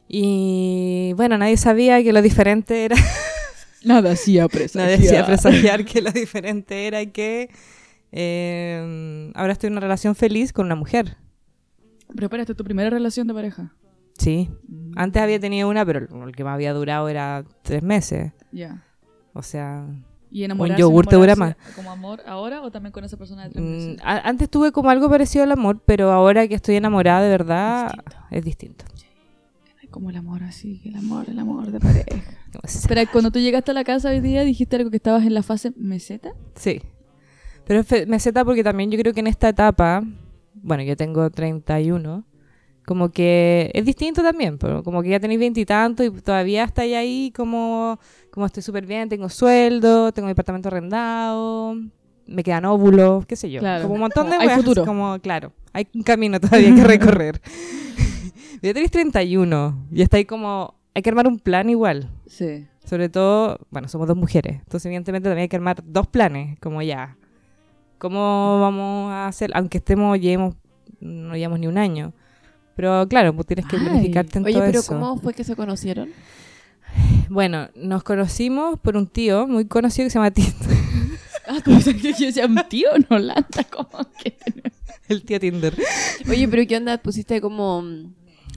Y 0.08 1.12
bueno, 1.16 1.36
nadie 1.38 1.56
sabía 1.56 2.02
que 2.02 2.12
lo 2.12 2.22
diferente 2.22 2.86
era... 2.86 2.96
Nada 3.84 4.12
hacía 4.12 4.48
presa. 4.48 4.80
nadie 4.80 4.96
hacía 4.96 5.24
presagiar 5.24 5.84
que 5.84 6.02
lo 6.02 6.10
diferente 6.10 6.88
era 6.88 7.06
que 7.06 7.48
eh, 8.10 9.30
ahora 9.34 9.52
estoy 9.52 9.68
en 9.68 9.74
una 9.74 9.80
relación 9.80 10.14
feliz 10.16 10.52
con 10.52 10.66
una 10.66 10.74
mujer. 10.74 11.16
Pero 12.14 12.26
espera, 12.26 12.42
¿esta 12.42 12.52
es 12.52 12.56
tu 12.56 12.64
primera 12.64 12.90
relación 12.90 13.26
de 13.26 13.34
pareja? 13.34 13.74
Sí. 14.18 14.50
Mm, 14.66 14.92
Antes 14.96 15.22
había 15.22 15.38
tenido 15.38 15.68
una, 15.68 15.84
pero 15.86 16.26
el 16.26 16.34
que 16.34 16.42
más 16.42 16.54
había 16.54 16.72
durado 16.72 17.08
era 17.08 17.44
tres 17.62 17.82
meses. 17.82 18.32
Ya. 18.50 18.84
O 19.32 19.42
sea, 19.42 19.86
¿Y 20.30 20.44
enamorarse, 20.44 20.80
yogur 20.80 21.06
te 21.06 21.16
dura 21.16 21.32
enamorarse 21.32 21.72
¿Como 21.74 21.90
amor 21.90 22.22
ahora 22.26 22.62
o 22.62 22.70
también 22.70 22.92
con 22.92 23.04
esa 23.04 23.16
persona 23.16 23.44
de 23.44 23.50
tres 23.50 23.64
mm, 23.64 23.68
meses? 23.68 24.00
antes 24.04 24.50
tuve 24.50 24.72
como 24.72 24.90
algo 24.90 25.08
parecido 25.08 25.44
al 25.44 25.52
amor, 25.52 25.80
pero 25.86 26.12
ahora 26.12 26.46
que 26.48 26.54
estoy 26.54 26.76
enamorada 26.76 27.22
de 27.22 27.28
verdad 27.30 27.92
Distinto. 27.92 28.16
es 28.30 28.44
distinto. 28.44 28.84
Ay, 29.80 29.88
Como 29.88 30.10
el 30.10 30.16
amor 30.16 30.42
así, 30.42 30.80
el 30.84 30.96
amor, 30.96 31.24
el 31.28 31.38
amor 31.38 31.70
de 31.70 31.80
pareja. 31.80 32.04
Espera, 32.64 33.04
cuando 33.06 33.30
tú 33.30 33.38
llegaste 33.38 33.70
a 33.70 33.74
la 33.74 33.84
casa 33.84 34.10
hoy 34.10 34.20
día 34.20 34.42
dijiste 34.42 34.76
algo 34.76 34.90
que 34.90 34.96
estabas 34.96 35.24
en 35.24 35.34
la 35.34 35.42
fase 35.42 35.72
meseta. 35.76 36.30
Sí. 36.54 36.82
Pero 37.66 37.80
es 37.80 38.08
meseta 38.08 38.44
porque 38.44 38.64
también 38.64 38.90
yo 38.90 38.98
creo 38.98 39.12
que 39.12 39.20
en 39.20 39.26
esta 39.26 39.48
etapa, 39.50 40.02
bueno, 40.54 40.82
yo 40.82 40.96
tengo 40.96 41.28
31, 41.30 42.24
como 42.88 43.10
que 43.10 43.70
es 43.74 43.84
distinto 43.84 44.22
también, 44.22 44.56
pero 44.56 44.82
como 44.82 45.02
que 45.02 45.10
ya 45.10 45.20
tenéis 45.20 45.38
veintitantos 45.38 46.06
y, 46.06 46.10
todavía 46.10 46.64
estáis 46.64 46.96
ahí 46.96 47.30
como, 47.36 48.00
como 48.30 48.46
estoy 48.46 48.62
súper 48.62 48.86
bien, 48.86 49.10
tengo 49.10 49.28
sueldo, 49.28 50.10
tengo 50.10 50.24
mi 50.24 50.30
departamento 50.30 50.68
arrendado, 50.68 51.76
me 52.26 52.42
quedan 52.42 52.64
óvulos, 52.64 53.26
qué 53.26 53.36
sé 53.36 53.50
yo. 53.50 53.60
Claro. 53.60 53.82
Como 53.82 53.96
un 53.96 54.00
montón 54.00 54.30
de 54.30 54.36
Hay 54.36 54.46
weas, 54.46 54.58
futuro. 54.60 54.86
Como, 54.86 55.18
claro, 55.18 55.52
hay 55.74 55.86
un 55.94 56.02
camino 56.02 56.40
todavía 56.40 56.74
que 56.74 56.82
recorrer. 56.82 57.42
ya 58.62 58.72
tenéis 58.72 58.90
31 58.90 59.88
y 59.92 60.00
estáis 60.00 60.26
como, 60.26 60.74
hay 60.94 61.02
que 61.02 61.10
armar 61.10 61.28
un 61.28 61.38
plan 61.38 61.68
igual. 61.68 62.08
Sí. 62.26 62.66
Sobre 62.86 63.10
todo, 63.10 63.58
bueno, 63.68 63.88
somos 63.88 64.08
dos 64.08 64.16
mujeres, 64.16 64.60
entonces 64.60 64.86
evidentemente 64.86 65.28
también 65.28 65.42
hay 65.42 65.48
que 65.50 65.56
armar 65.56 65.84
dos 65.84 66.06
planes, 66.06 66.58
como 66.58 66.80
ya. 66.80 67.18
¿Cómo 67.98 68.62
vamos 68.62 69.12
a 69.12 69.26
hacer? 69.26 69.50
Aunque 69.52 69.76
estemos, 69.76 70.18
llevemos, 70.18 70.54
no 71.00 71.36
llevamos 71.36 71.60
ni 71.60 71.66
un 71.66 71.76
año. 71.76 72.14
Pero 72.78 73.08
claro, 73.08 73.34
pues 73.34 73.44
tienes 73.48 73.66
que 73.66 73.74
Ay. 73.76 73.82
planificarte 73.82 74.38
en 74.38 74.44
Oye, 74.44 74.54
todo 74.54 74.62
pero 74.66 74.78
eso. 74.78 74.92
¿cómo 74.92 75.16
fue 75.18 75.34
que 75.34 75.42
se 75.42 75.56
conocieron? 75.56 76.10
Bueno, 77.28 77.68
nos 77.74 78.04
conocimos 78.04 78.78
por 78.78 78.96
un 78.96 79.08
tío 79.08 79.48
muy 79.48 79.66
conocido 79.66 80.06
que 80.06 80.10
se 80.10 80.18
llama 80.18 80.30
Tinder. 80.30 80.54
Ah, 81.50 81.58
como 81.64 81.78
que 81.80 82.12
yo 82.12 82.26
decía, 82.26 82.44
un 82.46 82.60
tío 82.68 82.94
en 82.94 83.06
Holanda, 83.08 83.64
como 83.74 83.88
que... 84.22 84.36
El 85.08 85.22
tío 85.24 85.40
Tinder. 85.40 85.74
Oye, 86.28 86.46
pero 86.46 86.62
¿qué 86.68 86.76
onda? 86.76 86.98
Pusiste 86.98 87.40
como... 87.40 87.82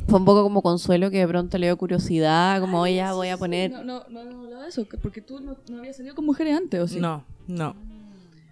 Fue 0.10 0.20
un 0.20 0.26
poco 0.26 0.44
como 0.44 0.62
consuelo 0.62 1.10
que 1.10 1.20
de 1.20 1.28
pronto 1.28 1.58
le 1.58 1.68
dio 1.68 1.78
curiosidad, 1.78 2.60
como, 2.60 2.82
oye, 2.82 2.96
ya 2.98 3.14
voy 3.14 3.30
a 3.30 3.38
poner... 3.38 3.72
No, 3.72 3.84
no, 3.86 4.04
no, 4.10 4.24
no 4.26 4.40
hablaba 4.44 4.64
de 4.64 4.70
eso, 4.70 4.88
que- 4.88 4.98
porque 4.98 5.22
tú 5.22 5.40
no, 5.40 5.56
no 5.70 5.80
habías 5.80 5.96
salido 5.98 6.14
con 6.16 6.26
mujeres 6.26 6.56
antes, 6.58 6.80
¿o 6.82 6.88
sí? 6.88 7.00
No, 7.00 7.24
no. 7.48 7.76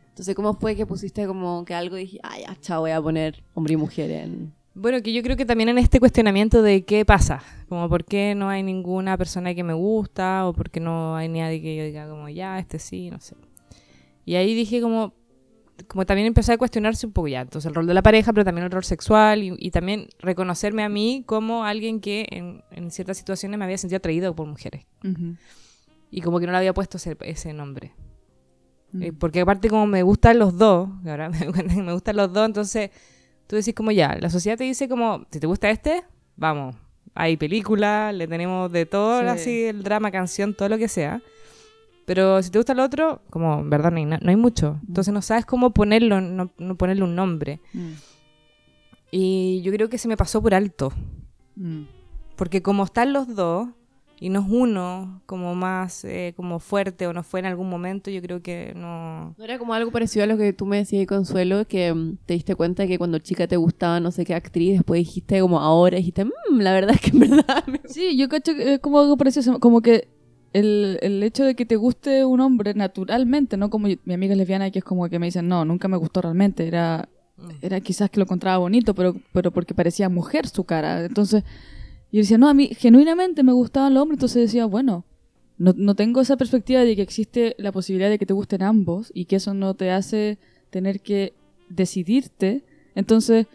Entonces, 0.09 0.33
¿cómo 0.35 0.53
fue 0.53 0.75
que 0.75 0.85
pusiste 0.85 1.27
como 1.27 1.63
que 1.65 1.73
algo 1.75 1.97
y 1.97 2.01
dije, 2.01 2.19
ah, 2.23 2.39
ya, 2.39 2.57
chao, 2.61 2.79
voy 2.81 2.91
a 2.91 3.01
poner 3.01 3.43
hombre 3.53 3.73
y 3.73 3.77
mujer 3.77 4.09
en... 4.11 4.53
Bueno, 4.79 5.01
que 5.01 5.11
yo 5.11 5.21
creo 5.21 5.35
que 5.35 5.45
también 5.45 5.67
en 5.67 5.77
este 5.77 5.99
cuestionamiento 5.99 6.61
de 6.61 6.85
qué 6.85 7.03
pasa, 7.03 7.43
como 7.67 7.89
por 7.89 8.05
qué 8.05 8.33
no 8.33 8.47
hay 8.47 8.63
ninguna 8.63 9.17
persona 9.17 9.53
que 9.53 9.61
me 9.61 9.73
gusta 9.73 10.47
o 10.47 10.53
por 10.53 10.69
qué 10.69 10.79
no 10.79 11.17
hay 11.17 11.27
nadie 11.27 11.61
que 11.61 11.75
yo 11.75 11.83
diga 11.83 12.07
como 12.07 12.29
ya, 12.29 12.57
este 12.59 12.79
sí, 12.79 13.09
no 13.09 13.19
sé. 13.19 13.35
Y 14.23 14.35
ahí 14.35 14.55
dije 14.55 14.79
como, 14.79 15.13
como 15.89 16.05
también 16.05 16.27
empecé 16.27 16.53
a 16.53 16.57
cuestionarse 16.57 17.05
un 17.05 17.11
poco 17.11 17.27
ya, 17.27 17.41
entonces 17.41 17.67
el 17.67 17.75
rol 17.75 17.87
de 17.87 17.93
la 17.93 18.01
pareja, 18.01 18.31
pero 18.31 18.45
también 18.45 18.63
el 18.63 18.71
rol 18.71 18.85
sexual 18.85 19.43
y, 19.43 19.53
y 19.59 19.71
también 19.71 20.07
reconocerme 20.19 20.83
a 20.83 20.89
mí 20.89 21.23
como 21.25 21.65
alguien 21.65 21.99
que 21.99 22.25
en, 22.31 22.63
en 22.71 22.89
ciertas 22.89 23.17
situaciones 23.17 23.59
me 23.59 23.65
había 23.65 23.77
sentido 23.77 23.97
atraído 23.97 24.33
por 24.33 24.47
mujeres 24.47 24.85
Ujú. 25.03 25.35
y 26.09 26.21
como 26.21 26.39
que 26.39 26.45
no 26.45 26.53
le 26.53 26.57
había 26.57 26.73
puesto 26.73 26.95
ese, 26.95 27.17
ese 27.19 27.51
nombre. 27.51 27.91
Mm. 28.93 29.03
Eh, 29.03 29.11
porque 29.11 29.41
aparte 29.41 29.67
como 29.67 29.87
me 29.87 30.03
gustan 30.03 30.39
los 30.39 30.57
dos, 30.57 30.87
ahora 31.05 31.29
me 31.75 31.91
gustan 31.91 32.15
los 32.15 32.31
dos, 32.31 32.45
entonces 32.45 32.91
tú 33.49 33.55
decís 33.55 33.73
como 33.73 33.89
ya, 33.89 34.15
la 34.21 34.29
sociedad 34.29 34.59
te 34.59 34.63
dice 34.63 34.87
como, 34.87 35.25
si 35.31 35.39
te 35.39 35.47
gusta 35.47 35.71
este, 35.71 36.03
vamos, 36.35 36.75
hay 37.15 37.35
películas, 37.35 38.13
le 38.13 38.27
tenemos 38.27 38.71
de 38.71 38.85
todo, 38.85 39.21
Sí. 39.21 39.27
así, 39.27 39.63
el 39.63 39.81
drama, 39.81 40.11
canción, 40.11 40.53
todo 40.53 40.69
lo 40.69 40.77
que 40.77 40.87
sea. 40.87 41.19
Pero 42.05 42.43
si 42.43 42.51
te 42.51 42.59
gusta 42.59 42.73
el 42.73 42.79
otro, 42.79 43.23
como, 43.31 43.59
en 43.61 43.69
verdad, 43.71 43.89
no 43.91 43.97
hay, 43.97 44.05
no 44.05 44.17
hay 44.21 44.35
mucho. 44.35 44.79
Entonces 44.87 45.11
no 45.11 45.23
sabes 45.23 45.45
cómo 45.47 45.71
ponerlo, 45.71 46.21
no, 46.21 46.51
no 46.59 46.75
ponerle 46.75 47.03
un 47.03 47.15
nombre. 47.15 47.59
Mm. 47.73 47.91
Y 49.09 49.61
yo 49.63 49.71
creo 49.71 49.89
que 49.89 49.97
se 49.97 50.07
me 50.07 50.15
pasó 50.15 50.41
por 50.41 50.53
alto. 50.53 50.93
Mm. 51.55 51.83
Porque 52.35 52.61
como 52.61 52.83
están 52.83 53.13
los 53.13 53.35
dos, 53.35 53.69
y 54.19 54.29
no 54.29 54.41
es 54.41 54.45
uno 54.49 55.21
como 55.25 55.55
más 55.55 56.03
eh, 56.05 56.33
como 56.35 56.59
fuerte 56.59 57.07
o 57.07 57.13
no 57.13 57.23
fue 57.23 57.39
en 57.39 57.45
algún 57.45 57.69
momento, 57.69 58.11
yo 58.11 58.21
creo 58.21 58.41
que 58.41 58.73
no... 58.75 59.33
¿No 59.37 59.43
era 59.43 59.57
como 59.57 59.73
algo 59.73 59.91
parecido 59.91 60.23
a 60.23 60.27
lo 60.27 60.37
que 60.37 60.51
tú 60.53 60.65
me 60.65 60.77
decías, 60.77 61.07
Consuelo, 61.07 61.65
que 61.65 61.93
mm, 61.93 62.17
te 62.25 62.33
diste 62.33 62.55
cuenta 62.55 62.85
que 62.87 62.97
cuando 62.97 63.19
chica 63.19 63.47
te 63.47 63.55
gustaba 63.57 63.99
no 63.99 64.11
sé 64.11 64.25
qué 64.25 64.33
actriz, 64.35 64.73
después 64.73 64.99
dijiste 64.99 65.39
como 65.41 65.59
ahora, 65.59 65.97
dijiste, 65.97 66.25
"Mm, 66.25 66.59
la 66.59 66.73
verdad 66.73 66.95
es 66.95 67.01
que 67.01 67.09
en 67.11 67.19
verdad... 67.19 67.63
me-". 67.67 67.79
Sí, 67.87 68.17
yo 68.17 68.27
cacho 68.29 68.53
que 68.55 68.73
es 68.73 68.79
como 68.79 68.99
algo 68.99 69.15
parecido, 69.17 69.59
como 69.59 69.81
que 69.81 70.07
el, 70.51 70.97
el 71.01 71.21
hecho 71.23 71.45
de 71.45 71.55
que 71.55 71.65
te 71.65 71.75
guste 71.75 72.25
un 72.25 72.39
hombre 72.41 72.73
naturalmente, 72.73 73.55
no 73.55 73.69
como 73.69 73.87
yo- 73.87 73.97
mi 74.03 74.15
amiga 74.15 74.33
es 74.33 74.37
lesbiana 74.37 74.69
que 74.71 74.79
es 74.79 74.85
como 74.85 75.07
que 75.07 75.19
me 75.19 75.27
dicen, 75.27 75.47
no, 75.47 75.63
nunca 75.63 75.87
me 75.87 75.95
gustó 75.97 76.21
realmente, 76.21 76.67
era, 76.67 77.07
era 77.61 77.79
quizás 77.79 78.09
que 78.09 78.19
lo 78.19 78.23
encontraba 78.25 78.57
bonito, 78.57 78.93
pero, 78.95 79.15
pero 79.31 79.51
porque 79.51 79.73
parecía 79.73 80.09
mujer 80.09 80.47
su 80.47 80.63
cara. 80.65 81.05
Entonces 81.05 81.43
yo 82.11 82.19
decía, 82.21 82.37
no, 82.37 82.49
a 82.49 82.53
mí 82.53 82.69
genuinamente 82.77 83.43
me 83.43 83.51
gustaban 83.53 83.93
los 83.93 84.01
hombres, 84.03 84.17
entonces 84.17 84.43
decía, 84.43 84.65
bueno, 84.65 85.05
no, 85.57 85.73
no 85.75 85.95
tengo 85.95 86.21
esa 86.21 86.37
perspectiva 86.37 86.81
de 86.83 86.95
que 86.95 87.01
existe 87.01 87.55
la 87.59 87.71
posibilidad 87.71 88.09
de 88.09 88.17
que 88.17 88.25
te 88.25 88.33
gusten 88.33 88.63
ambos 88.63 89.11
y 89.13 89.25
que 89.25 89.35
eso 89.37 89.53
no 89.53 89.73
te 89.73 89.91
hace 89.91 90.37
tener 90.69 91.01
que 91.01 91.33
decidirte. 91.69 92.63
Entonces 92.95 93.47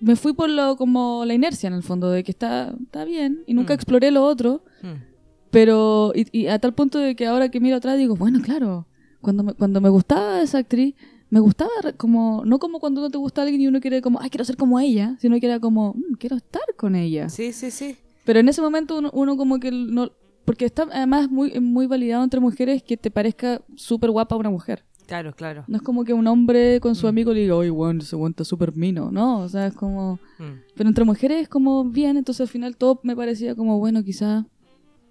me 0.00 0.16
fui 0.16 0.32
por 0.32 0.48
lo 0.50 0.76
como 0.76 1.24
la 1.24 1.34
inercia 1.34 1.68
en 1.68 1.74
el 1.74 1.82
fondo, 1.82 2.10
de 2.10 2.24
que 2.24 2.30
está, 2.32 2.74
está 2.82 3.04
bien 3.04 3.42
y 3.46 3.54
nunca 3.54 3.74
Mm. 3.74 3.76
exploré 3.76 4.10
lo 4.10 4.24
otro. 4.24 4.62
Mm. 4.82 5.02
Pero, 5.50 6.12
y, 6.14 6.26
y 6.32 6.46
a 6.46 6.58
tal 6.58 6.74
punto 6.74 6.98
de 6.98 7.16
que 7.16 7.26
ahora 7.26 7.50
que 7.50 7.60
miro 7.60 7.76
atrás 7.76 7.98
digo, 7.98 8.14
bueno, 8.16 8.40
claro, 8.40 8.86
cuando 9.20 9.42
me, 9.42 9.52
cuando 9.54 9.80
me 9.80 9.88
gustaba 9.88 10.40
esa 10.42 10.58
actriz, 10.58 10.94
me 11.30 11.40
gustaba 11.40 11.70
como, 11.96 12.42
no 12.44 12.58
como 12.58 12.80
cuando 12.80 13.00
no 13.00 13.10
te 13.10 13.18
gusta 13.18 13.42
alguien 13.42 13.60
y 13.60 13.66
uno 13.68 13.80
quiere 13.80 14.02
como, 14.02 14.20
ay, 14.20 14.30
quiero 14.30 14.44
ser 14.44 14.56
como 14.56 14.78
ella, 14.80 15.16
sino 15.20 15.38
que 15.40 15.46
era 15.46 15.60
como, 15.60 15.94
"Mm, 15.94 16.14
quiero 16.18 16.36
estar 16.36 16.62
con 16.76 16.94
ella. 16.96 17.28
Sí, 17.28 17.52
sí, 17.52 17.70
sí. 17.70 17.96
Pero 18.24 18.40
en 18.40 18.48
ese 18.48 18.60
momento 18.60 18.98
uno, 18.98 19.10
uno 19.12 19.36
como 19.36 19.58
que 19.60 19.70
no, 19.70 20.10
porque 20.44 20.64
está 20.64 20.82
además 20.92 21.30
muy, 21.30 21.58
muy 21.60 21.86
validado 21.86 22.22
entre 22.24 22.40
mujeres 22.40 22.82
que 22.82 22.96
te 22.96 23.10
parezca 23.10 23.62
súper 23.76 24.10
guapa 24.10 24.36
una 24.36 24.50
mujer. 24.50 24.84
Claro, 25.06 25.32
claro. 25.34 25.64
No 25.66 25.76
es 25.76 25.82
como 25.82 26.04
que 26.04 26.12
un 26.12 26.26
hombre 26.28 26.78
con 26.80 26.94
su 26.94 27.06
Mm. 27.06 27.08
amigo 27.08 27.32
le 27.32 27.40
diga, 27.40 27.56
oye, 27.56 27.70
bueno, 27.70 28.00
ese 28.00 28.14
weón 28.14 28.30
está 28.30 28.44
súper 28.44 28.76
mino, 28.76 29.10
¿no? 29.10 29.38
O 29.40 29.48
sea, 29.48 29.66
es 29.66 29.74
como... 29.74 30.20
Mm. 30.38 30.60
Pero 30.76 30.88
entre 30.88 31.04
mujeres 31.04 31.42
es 31.42 31.48
como 31.48 31.84
bien, 31.84 32.16
entonces 32.16 32.42
al 32.42 32.48
final 32.48 32.76
todo 32.76 33.00
me 33.02 33.16
parecía 33.16 33.54
como, 33.56 33.78
bueno, 33.78 34.04
quizá... 34.04 34.46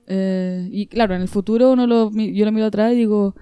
eh, 0.08 0.68
y 0.72 0.88
claro, 0.88 1.16
en 1.16 1.22
el 1.22 1.28
futuro 1.28 1.72
uno 1.74 1.86
lo, 1.86 2.12
yo 2.12 2.46
lo 2.46 2.52
miro 2.52 2.66
atrás 2.68 2.94
y 2.94 2.98
digo, 2.98 3.36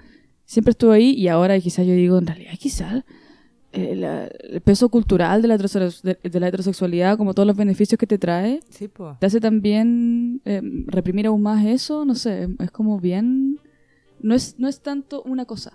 siempre 0.48 0.72
estuve 0.72 0.96
ahí 0.96 1.12
y 1.12 1.28
ahora 1.28 1.60
quizá 1.60 1.84
yo 1.84 1.94
digo, 1.94 2.18
en 2.18 2.26
realidad 2.26 2.54
quizá 2.58 3.06
eh, 3.74 4.30
el 4.50 4.62
peso 4.62 4.90
cultural 4.90 5.42
de 5.42 5.50
la, 5.50 5.58
heterosex- 5.58 6.02
de, 6.02 6.18
de 6.28 6.40
la 6.40 6.48
heterosexualidad, 6.48 7.18
como 7.18 7.34
todos 7.36 7.46
los 7.46 7.56
beneficios 7.56 8.00
que 8.00 8.08
te 8.08 8.18
trae, 8.18 8.62
Sí, 8.70 8.90
te 9.20 9.26
hace 9.26 9.40
también 9.40 10.42
eh, 10.46 10.62
reprimir 10.88 11.28
aún 11.28 11.42
más 11.44 11.64
eso, 11.66 12.06
no 12.06 12.16
sé, 12.16 12.48
es 12.60 12.72
como 12.72 13.00
bien... 13.00 13.60
No 14.20 14.34
es, 14.34 14.56
no 14.58 14.68
es 14.68 14.82
tanto 14.82 15.22
una 15.24 15.46
cosa, 15.46 15.74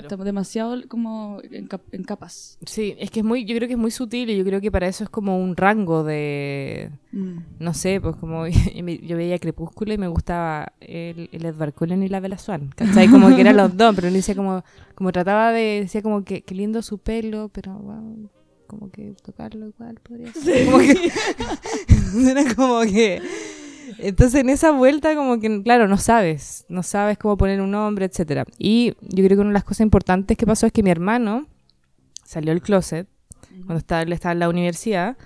Claro. 0.00 0.08
está 0.08 0.24
demasiado 0.24 0.76
como 0.88 1.40
en, 1.50 1.66
cap- 1.66 1.82
en 1.92 2.02
capas. 2.04 2.58
Sí, 2.64 2.94
es 2.98 3.10
que 3.10 3.20
es 3.20 3.26
muy, 3.26 3.44
yo 3.44 3.54
creo 3.56 3.68
que 3.68 3.74
es 3.74 3.78
muy 3.78 3.90
sutil 3.90 4.30
y 4.30 4.36
yo 4.38 4.44
creo 4.44 4.60
que 4.60 4.70
para 4.70 4.86
eso 4.88 5.04
es 5.04 5.10
como 5.10 5.38
un 5.38 5.56
rango 5.56 6.02
de, 6.02 6.90
no 7.58 7.74
sé, 7.74 8.00
pues 8.00 8.16
como 8.16 8.46
yo 9.02 9.16
veía 9.16 9.38
Crepúsculo 9.38 9.92
y 9.92 9.98
me 9.98 10.08
gustaba 10.08 10.72
el, 10.80 11.28
el 11.32 11.44
Edward 11.44 11.74
Cullen 11.74 12.02
y 12.02 12.08
la 12.08 12.20
Bella 12.20 12.38
Swan, 12.38 12.70
¿cachai? 12.74 13.08
Como 13.08 13.28
que 13.34 13.40
eran 13.42 13.56
los 13.56 13.76
dos, 13.76 13.94
pero 13.94 14.08
él 14.08 14.14
decía 14.14 14.34
como, 14.34 14.64
como 14.94 15.12
trataba 15.12 15.52
de, 15.52 15.80
decía 15.82 16.00
como 16.02 16.24
que, 16.24 16.42
qué 16.42 16.54
lindo 16.54 16.80
su 16.82 16.98
pelo, 16.98 17.50
pero 17.52 17.74
wow, 17.74 18.30
como 18.66 18.90
que 18.90 19.14
tocarlo 19.22 19.68
igual 19.68 19.98
podría 20.02 20.32
ser. 20.32 20.64
Como 20.64 20.78
que, 20.78 21.10
era 22.30 22.54
como 22.54 22.80
que... 22.82 23.20
Entonces 23.98 24.40
en 24.40 24.50
esa 24.50 24.70
vuelta 24.72 25.14
como 25.14 25.38
que, 25.40 25.62
claro, 25.62 25.88
no 25.88 25.96
sabes, 25.98 26.64
no 26.68 26.82
sabes 26.82 27.18
cómo 27.18 27.36
poner 27.36 27.60
un 27.60 27.70
nombre, 27.70 28.06
etcétera. 28.06 28.44
Y 28.58 28.94
yo 29.02 29.24
creo 29.24 29.36
que 29.36 29.40
una 29.40 29.50
de 29.50 29.54
las 29.54 29.64
cosas 29.64 29.80
importantes 29.80 30.36
que 30.36 30.46
pasó 30.46 30.66
es 30.66 30.72
que 30.72 30.82
mi 30.82 30.90
hermano 30.90 31.46
salió 32.24 32.50
del 32.52 32.62
closet 32.62 33.08
cuando 33.66 33.76
estaba, 33.78 34.02
él 34.02 34.12
estaba 34.12 34.32
en 34.32 34.38
la 34.40 34.48
universidad 34.48 35.16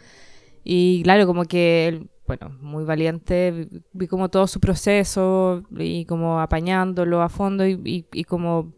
y 0.64 1.02
claro, 1.04 1.26
como 1.26 1.44
que 1.44 1.86
él, 1.88 2.10
bueno, 2.26 2.50
muy 2.60 2.84
valiente, 2.84 3.52
vi, 3.52 3.82
vi 3.92 4.06
como 4.08 4.28
todo 4.28 4.46
su 4.48 4.58
proceso 4.60 5.62
y 5.78 6.04
como 6.06 6.40
apañándolo 6.40 7.22
a 7.22 7.28
fondo 7.28 7.64
y, 7.66 7.80
y- 7.84 8.06
y 8.12 8.24
como 8.24 8.72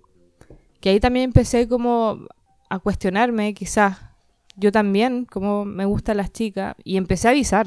que 0.81 0.91
ahí 0.91 1.01
también 1.01 1.25
empecé 1.25 1.67
como 1.69 2.27
a 2.71 2.79
cuestionarme 2.79 3.55
quizás 3.55 3.97
yo 4.57 4.71
también, 4.73 5.25
como 5.25 5.65
me 5.65 5.85
gustan 5.85 6.17
las 6.19 6.33
chicas 6.33 6.75
y 6.85 6.97
empecé 6.97 7.29
a 7.29 7.31
avisar. 7.31 7.67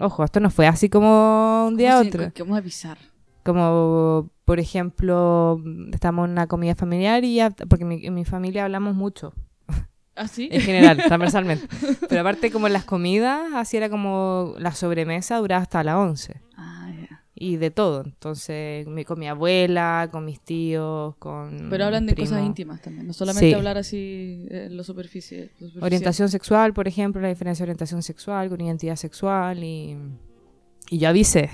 Ojo, 0.00 0.24
esto 0.24 0.40
no 0.40 0.50
fue 0.50 0.66
así 0.66 0.88
como 0.88 1.66
un 1.66 1.76
día 1.76 1.94
a 1.94 1.98
¿Cómo 1.98 2.02
se- 2.04 2.08
otro. 2.08 2.32
¿Qué 2.34 2.42
vamos 2.42 2.56
a 2.56 2.58
avisar? 2.58 2.98
Como, 3.44 4.30
por 4.44 4.60
ejemplo, 4.60 5.60
estamos 5.92 6.26
en 6.26 6.32
una 6.32 6.46
comida 6.46 6.74
familiar 6.74 7.24
y 7.24 7.36
ya, 7.36 7.50
porque 7.50 7.84
mi, 7.84 8.04
en 8.06 8.14
mi 8.14 8.24
familia 8.24 8.64
hablamos 8.64 8.94
mucho, 8.94 9.32
¿Ah, 10.16 10.28
sí? 10.28 10.48
en 10.52 10.60
general, 10.60 10.98
transversalmente. 11.06 11.66
Pero 12.08 12.20
aparte, 12.20 12.50
como 12.50 12.66
en 12.66 12.74
las 12.74 12.84
comidas, 12.84 13.40
así 13.54 13.76
era 13.76 13.88
como 13.88 14.54
la 14.58 14.72
sobremesa 14.72 15.36
duraba 15.38 15.62
hasta 15.62 15.82
las 15.82 15.96
11. 15.96 16.40
Y 17.40 17.56
de 17.56 17.70
todo. 17.70 18.02
Entonces, 18.04 18.86
mi- 18.88 19.04
con 19.04 19.18
mi 19.18 19.28
abuela, 19.28 20.08
con 20.10 20.24
mis 20.24 20.40
tíos, 20.40 21.14
con. 21.16 21.68
Pero 21.70 21.84
hablan 21.84 22.06
de 22.06 22.14
cosas 22.16 22.44
íntimas 22.44 22.82
también, 22.82 23.06
no 23.06 23.12
solamente 23.12 23.48
Sí. 23.48 23.54
hablar 23.54 23.78
así 23.78 24.46
eh, 24.50 24.66
en 24.66 24.76
lo 24.76 24.82
superficie. 24.82 25.44
lo 25.60 25.68
superficial. 25.68 25.84
Orientación 25.84 26.28
sexual, 26.28 26.72
por 26.74 26.88
ejemplo, 26.88 27.20
la 27.22 27.28
diferencia 27.28 27.64
de 27.64 27.70
orientación 27.70 28.02
sexual 28.02 28.48
con 28.48 28.60
identidad 28.60 28.96
sexual. 28.96 29.62
Y, 29.62 29.96
y 30.90 30.98
yo 30.98 31.08
avisé. 31.08 31.48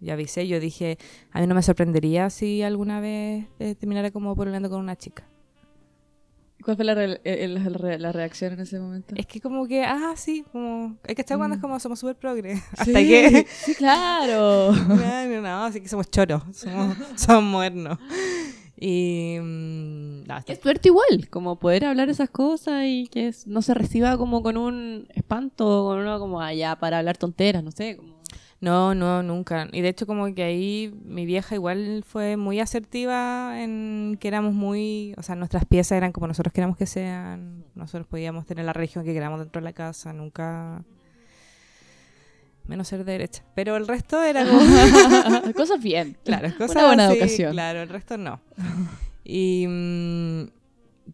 Yo 0.00 0.12
avisé, 0.12 0.46
yo 0.46 0.60
dije, 0.60 0.98
a 1.32 1.40
mí 1.40 1.46
no 1.46 1.54
me 1.54 1.62
sorprendería 1.62 2.28
si 2.30 2.62
alguna 2.62 3.00
vez 3.00 3.46
eh, 3.58 3.74
terminara 3.74 4.10
como 4.10 4.34
pololeando 4.36 4.68
con 4.68 4.80
una 4.80 4.96
chica. 4.96 5.26
¿Cuál 6.64 6.76
fue 6.76 6.84
la, 6.86 6.94
re- 6.94 7.20
eh, 7.24 7.46
la, 7.46 7.60
la- 7.68 7.98
la 7.98 8.12
reacción 8.12 8.54
en 8.54 8.60
ese 8.60 8.80
momento? 8.80 9.14
Es 9.18 9.26
que 9.26 9.40
como 9.40 9.66
que, 9.66 9.84
ah, 9.84 10.14
sí, 10.16 10.44
como... 10.50 10.96
Es 11.04 11.14
que 11.14 11.20
está 11.22 11.36
cuando 11.36 11.56
es 11.56 11.60
como 11.62 11.78
somos 11.78 11.98
súper 11.98 12.16
progre. 12.16 12.54
Hasta 12.72 12.84
Sí, 12.84 12.92
que... 12.92 13.46
Sí, 13.50 13.74
claro. 13.74 14.72
no, 14.88 15.40
no, 15.42 15.64
así 15.64 15.80
que 15.80 15.88
somos 15.88 16.10
choros, 16.10 16.42
somos, 16.52 16.96
somos 17.16 17.42
modernos. 17.44 17.98
Y... 18.80 19.36
mm, 19.40 20.24
no, 20.26 20.38
Es 20.46 20.60
suerte 20.60 20.88
igual, 20.88 21.28
como 21.30 21.58
poder 21.58 21.84
hablar 21.84 22.08
esas 22.08 22.30
cosas 22.30 22.84
y 22.86 23.08
que 23.10 23.32
no 23.46 23.62
se 23.62 23.74
reciba 23.74 24.16
como 24.16 24.42
con 24.42 24.56
un 24.56 25.06
espanto, 25.14 25.84
con 25.86 25.98
uno 25.98 26.18
como 26.18 26.40
allá 26.40 26.76
para 26.76 26.98
hablar 26.98 27.16
tonteras, 27.18 27.62
no 27.62 27.70
sé. 27.70 27.96
Como... 27.96 28.14
No, 28.64 28.94
no, 28.94 29.22
nunca. 29.22 29.68
Y 29.72 29.82
de 29.82 29.90
hecho 29.90 30.06
como 30.06 30.34
que 30.34 30.42
ahí 30.42 30.94
mi 31.04 31.26
vieja 31.26 31.54
igual 31.54 32.02
fue 32.06 32.38
muy 32.38 32.60
asertiva 32.60 33.62
en 33.62 34.16
que 34.18 34.26
éramos 34.26 34.54
muy, 34.54 35.14
o 35.18 35.22
sea, 35.22 35.34
nuestras 35.36 35.66
piezas 35.66 35.98
eran 35.98 36.12
como 36.12 36.28
nosotros 36.28 36.50
queríamos 36.54 36.78
que 36.78 36.86
sean, 36.86 37.66
nosotros 37.74 38.06
podíamos 38.06 38.46
tener 38.46 38.64
la 38.64 38.72
religión 38.72 39.04
que 39.04 39.12
queramos 39.12 39.38
dentro 39.38 39.60
de 39.60 39.64
la 39.64 39.74
casa, 39.74 40.14
nunca 40.14 40.82
menos 42.66 42.88
ser 42.88 43.04
de 43.04 43.12
derecha. 43.12 43.42
Pero 43.54 43.76
el 43.76 43.86
resto 43.86 44.22
era 44.22 44.46
como 44.46 44.60
Cosas 45.54 45.82
bien. 45.82 46.16
claro, 46.24 46.48
cosas 46.56 46.76
Una 46.76 46.86
buena 46.86 47.06
así, 47.08 47.18
educación. 47.18 47.52
Claro, 47.52 47.82
el 47.82 47.90
resto 47.90 48.16
no. 48.16 48.40
Y 49.24 49.66
mm, 49.68 50.44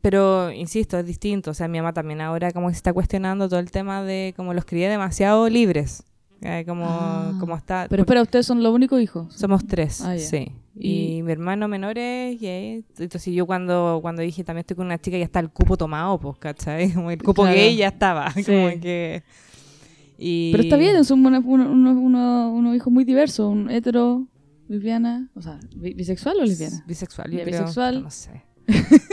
pero 0.01 0.53
insisto, 0.53 1.01
es 1.01 1.05
distinto, 1.05 1.51
o 1.51 1.55
sea, 1.55 1.67
mi 1.67 1.79
mamá 1.79 1.93
también 1.93 2.21
ahora 2.21 2.53
como 2.53 2.69
que 2.69 2.75
se 2.75 2.79
está 2.79 2.93
cuestionando 2.93 3.49
todo 3.49 3.59
el 3.59 3.73
tema 3.73 4.05
de 4.05 4.35
como 4.37 4.55
los 4.55 4.65
crié 4.65 4.89
demasiado 4.89 5.49
libres. 5.49 6.05
Eh, 6.43 6.65
como, 6.67 6.87
Ah. 6.89 7.33
como 7.39 7.57
está 7.57 7.87
Pero 7.89 8.03
espera, 8.03 8.23
¿ustedes 8.23 8.47
son 8.47 8.63
los 8.63 8.75
únicos 8.75 9.01
hijos? 9.01 9.35
somos 9.35 9.67
tres, 9.67 10.01
Ah, 10.01 10.17
sí. 10.19 10.53
Y, 10.75 11.17
Y- 11.19 11.23
mi 11.23 11.33
hermano 11.33 11.69
menor 11.69 11.99
es 11.99 12.41
gay. 12.41 12.85
Entonces 12.99 13.35
yo 13.35 13.45
cuando, 13.47 13.99
cuando 14.03 14.23
dije 14.23 14.45
también 14.45 14.61
estoy 14.61 14.77
con 14.77 14.87
una 14.87 14.99
chica, 14.99 15.19
ya 15.19 15.25
está 15.25 15.41
el 15.41 15.51
cupo 15.51 15.77
tomado, 15.77 16.19
pues, 16.19 16.39
¿cachai? 16.39 16.91
Como 16.95 17.11
el 17.11 17.19
cupo 17.23 17.43
Claro. 17.43 17.57
gay 17.57 17.77
ya 17.77 17.89
estaba. 17.89 18.31
Sí. 18.35 18.45
Como 18.45 18.69
que... 18.81 19.23
Y... 20.23 20.51
Pero 20.53 20.63
está 20.65 20.77
bien, 20.77 21.03
son 21.05 21.25
unos 21.25 21.43
uno, 21.47 21.71
uno, 21.71 22.51
uno- 22.53 22.75
hijos 22.75 22.93
muy 22.93 23.05
diversos. 23.05 23.51
Un 23.51 23.71
hetero, 23.71 24.27
lesbiana. 24.69 25.29
O 25.35 25.41
sea, 25.43 25.59
bi- 25.75 25.95
¿bisexual 25.95 26.37
o 26.41 26.45
lesbiana? 26.45 26.85
Bisexual, 26.87 27.31
yo 27.31 27.39
creo. 27.43 27.47
bisexual. 27.47 28.03
No 28.03 28.11
sé. 28.11 28.43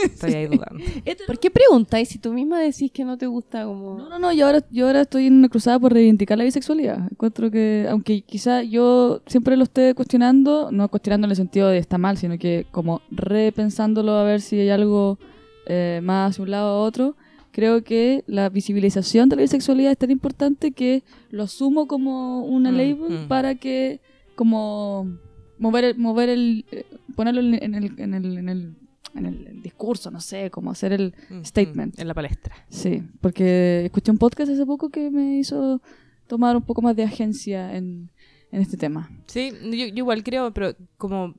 Estoy 0.02 0.34
ahí 0.34 0.46
dudando. 0.46 0.84
¿Por 1.26 1.38
qué 1.38 1.50
preguntáis 1.50 2.08
si 2.08 2.18
tú 2.18 2.32
misma 2.32 2.60
decís 2.60 2.90
que 2.92 3.04
no 3.04 3.16
te 3.16 3.26
gusta 3.26 3.64
como... 3.64 3.98
No, 3.98 4.08
no, 4.08 4.18
no, 4.18 4.32
yo 4.32 4.46
ahora, 4.46 4.64
yo 4.70 4.86
ahora 4.86 5.02
estoy 5.02 5.26
en 5.26 5.34
una 5.34 5.48
cruzada 5.48 5.78
por 5.78 5.92
reivindicar 5.92 6.38
la 6.38 6.44
bisexualidad. 6.44 7.08
Encuentro 7.10 7.50
que, 7.50 7.86
aunque 7.90 8.22
quizá 8.22 8.62
yo 8.62 9.22
siempre 9.26 9.56
lo 9.56 9.64
esté 9.64 9.94
cuestionando, 9.94 10.70
no 10.70 10.88
cuestionando 10.88 11.26
en 11.26 11.30
el 11.30 11.36
sentido 11.36 11.68
de 11.68 11.78
está 11.78 11.98
mal, 11.98 12.16
sino 12.16 12.38
que 12.38 12.66
como 12.70 13.02
repensándolo 13.10 14.12
a 14.12 14.24
ver 14.24 14.40
si 14.40 14.58
hay 14.58 14.70
algo 14.70 15.18
eh, 15.66 16.00
más 16.02 16.30
hacia 16.30 16.44
un 16.44 16.50
lado 16.50 16.78
o 16.78 16.84
otro, 16.84 17.16
creo 17.52 17.82
que 17.82 18.24
la 18.26 18.48
visibilización 18.48 19.28
de 19.28 19.36
la 19.36 19.42
bisexualidad 19.42 19.92
es 19.92 19.98
tan 19.98 20.10
importante 20.10 20.72
que 20.72 21.02
lo 21.30 21.44
asumo 21.44 21.86
como 21.86 22.44
una 22.44 22.70
Mm, 22.70 22.76
label 22.76 23.24
mm. 23.24 23.28
para 23.28 23.54
que, 23.54 24.00
como, 24.34 25.18
mover 25.58 25.84
el, 25.84 25.98
mover 25.98 26.28
el 26.28 26.64
eh, 26.70 26.84
ponerlo 27.16 27.40
en 27.40 27.54
en 27.54 27.74
el, 27.74 27.98
en 27.98 28.14
el, 28.14 28.38
en 28.38 28.48
el, 28.48 28.76
en 29.18 29.46
el 29.46 29.62
discurso, 29.62 30.10
no 30.10 30.20
sé, 30.20 30.50
como 30.50 30.70
hacer 30.70 30.92
el, 30.92 31.14
Mm, 31.30 31.42
Statement. 31.44 31.96
mm, 31.96 32.00
En 32.00 32.08
la 32.08 32.14
palestra. 32.14 32.54
Sí, 32.68 33.02
porque 33.20 33.84
escuché 33.86 34.10
un 34.10 34.18
podcast 34.18 34.50
hace 34.52 34.64
poco 34.66 34.88
que 34.90 35.10
me 35.10 35.38
hizo 35.38 35.80
tomar 36.26 36.56
un 36.56 36.62
poco 36.62 36.82
más 36.82 36.94
de 36.96 37.04
agencia 37.04 37.76
en, 37.76 38.10
en 38.52 38.60
este 38.60 38.76
tema. 38.76 39.10
Sí, 39.26 39.52
yo, 39.64 39.86
yo 39.86 39.94
igual 39.96 40.22
creo, 40.22 40.52
pero 40.52 40.74
como... 40.96 41.34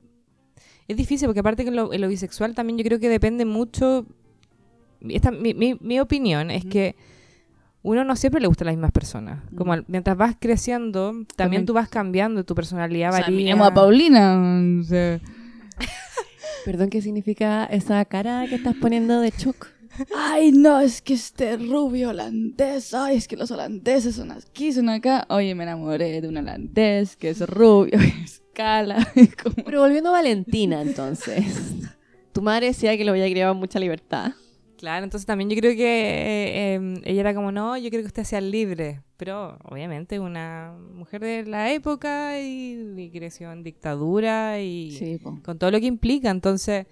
Es 0.88 0.98
difícil 0.98 1.28
porque 1.28 1.42
aparte 1.42 1.64
que 1.64 1.70
en 1.70 1.76
lo, 1.76 1.94
en 1.94 2.02
lo 2.02 2.08
bisexual 2.08 2.56
también 2.56 2.78
yo 2.80 2.84
creo 2.84 3.00
que 3.00 3.10
depende 3.10 3.46
mucho... 3.46 4.06
Esta, 5.02 5.32
mi, 5.32 5.54
mi, 5.54 5.78
mi 5.80 6.00
opinión 6.00 6.50
es 6.52 6.66
que 6.66 6.96
uno 7.84 8.04
no 8.04 8.16
siempre 8.18 8.42
le 8.42 8.48
gusta 8.48 8.64
a 8.64 8.66
las 8.66 8.76
mismas 8.76 8.92
personas. 8.92 9.42
Como 9.56 9.72
al- 9.72 9.86
mientras 9.88 10.18
vas 10.18 10.36
creciendo, 10.38 11.12
también, 11.12 11.28
También. 11.38 11.66
tú 11.66 11.74
vas 11.74 11.88
cambiando, 11.88 12.44
tu 12.44 12.54
personalidad 12.56 13.12
O 13.12 13.14
sea, 13.18 13.22
varía. 13.22 13.66
a 13.66 13.74
Paulina. 13.74 14.80
o 14.82 14.84
sea, 14.84 15.22
Perdón, 16.66 16.90
¿qué 16.90 17.02
significa 17.02 17.66
esa 17.66 18.04
cara 18.06 18.46
que 18.48 18.56
estás 18.56 18.76
poniendo 18.76 19.22
de 19.22 19.32
shock? 19.38 19.68
Ay, 20.16 20.52
no, 20.52 20.80
es 20.80 21.02
que 21.02 21.14
este 21.16 21.58
rubio 21.58 22.10
holandés. 22.10 22.94
Ay, 22.94 23.18
es 23.18 23.28
que 23.28 23.36
los 23.36 23.52
holandeses 23.52 24.16
son 24.16 24.32
aquí, 24.32 24.72
son 24.72 24.90
acá. 24.90 25.26
Oye, 25.30 25.56
me 25.56 25.64
enamoré 25.64 26.22
de 26.22 26.28
un 26.28 26.38
holandés 26.38 27.16
que 27.16 27.30
es 27.30 27.42
rubio, 27.48 27.98
escala. 28.24 29.12
como- 29.42 29.56
Pero 29.66 29.82
volviendo 29.82 30.10
a 30.10 30.14
Valentina, 30.14 30.82
entonces. 30.82 31.46
Tu 32.34 32.42
madre 32.42 32.68
decía 32.68 32.96
que 32.98 33.04
lo 33.06 33.12
había 33.12 33.30
criado 33.30 33.56
mucha 33.56 33.80
libertad. 33.80 34.34
Claro, 34.80 35.04
entonces 35.04 35.26
también 35.26 35.50
yo 35.50 35.58
creo 35.58 35.74
que 35.76 35.84
eh, 35.84 36.76
eh, 36.76 37.02
ella 37.04 37.20
era 37.20 37.34
como, 37.34 37.52
no, 37.52 37.76
yo 37.78 37.90
creo 37.90 38.02
que 38.02 38.08
usted 38.08 38.24
sea 38.24 38.40
libre. 38.40 39.02
Pero 39.18 39.58
obviamente 39.66 40.22
una 40.22 40.74
mujer 40.94 41.22
de 41.22 41.44
la 41.44 41.74
época 41.74 42.40
y, 42.40 42.94
y 42.96 43.10
creció 43.10 43.52
en 43.52 43.62
dictadura 43.62 44.62
y 44.62 44.92
Sí, 44.92 45.20
con 45.20 45.60
todo 45.60 45.70
lo 45.70 45.82
que 45.82 45.86
implica. 45.86 46.30
Entonces, 46.30 46.88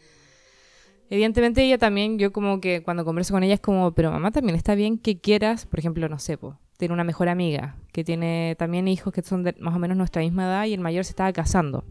evidentemente 1.09 1.63
ella 1.63 1.77
también, 1.77 2.19
yo 2.19 2.33
como 2.33 2.59
que 2.59 2.83
cuando 2.83 3.05
converso 3.05 3.33
con 3.33 3.43
ella 3.43 3.53
es 3.53 3.61
como, 3.61 3.93
pero 3.93 4.11
mamá 4.11 4.31
también 4.31 4.57
está 4.57 4.75
bien 4.75 4.97
que 4.97 5.21
quieras, 5.21 5.65
por 5.65 5.79
ejemplo, 5.79 6.09
no 6.09 6.19
sé, 6.19 6.38
po, 6.38 6.59
tiene 6.75 6.93
una 6.93 7.05
mejor 7.05 7.29
amiga 7.29 7.77
que 7.93 8.03
tiene 8.03 8.57
también 8.59 8.89
hijos 8.89 9.13
que 9.13 9.21
son 9.21 9.43
de 9.43 9.55
más 9.59 9.73
o 9.73 9.79
menos 9.79 9.95
nuestra 9.95 10.21
misma 10.21 10.43
edad 10.43 10.65
y 10.65 10.73
el 10.73 10.81
mayor 10.81 11.05
se 11.05 11.11
estaba 11.11 11.31
casando. 11.31 11.85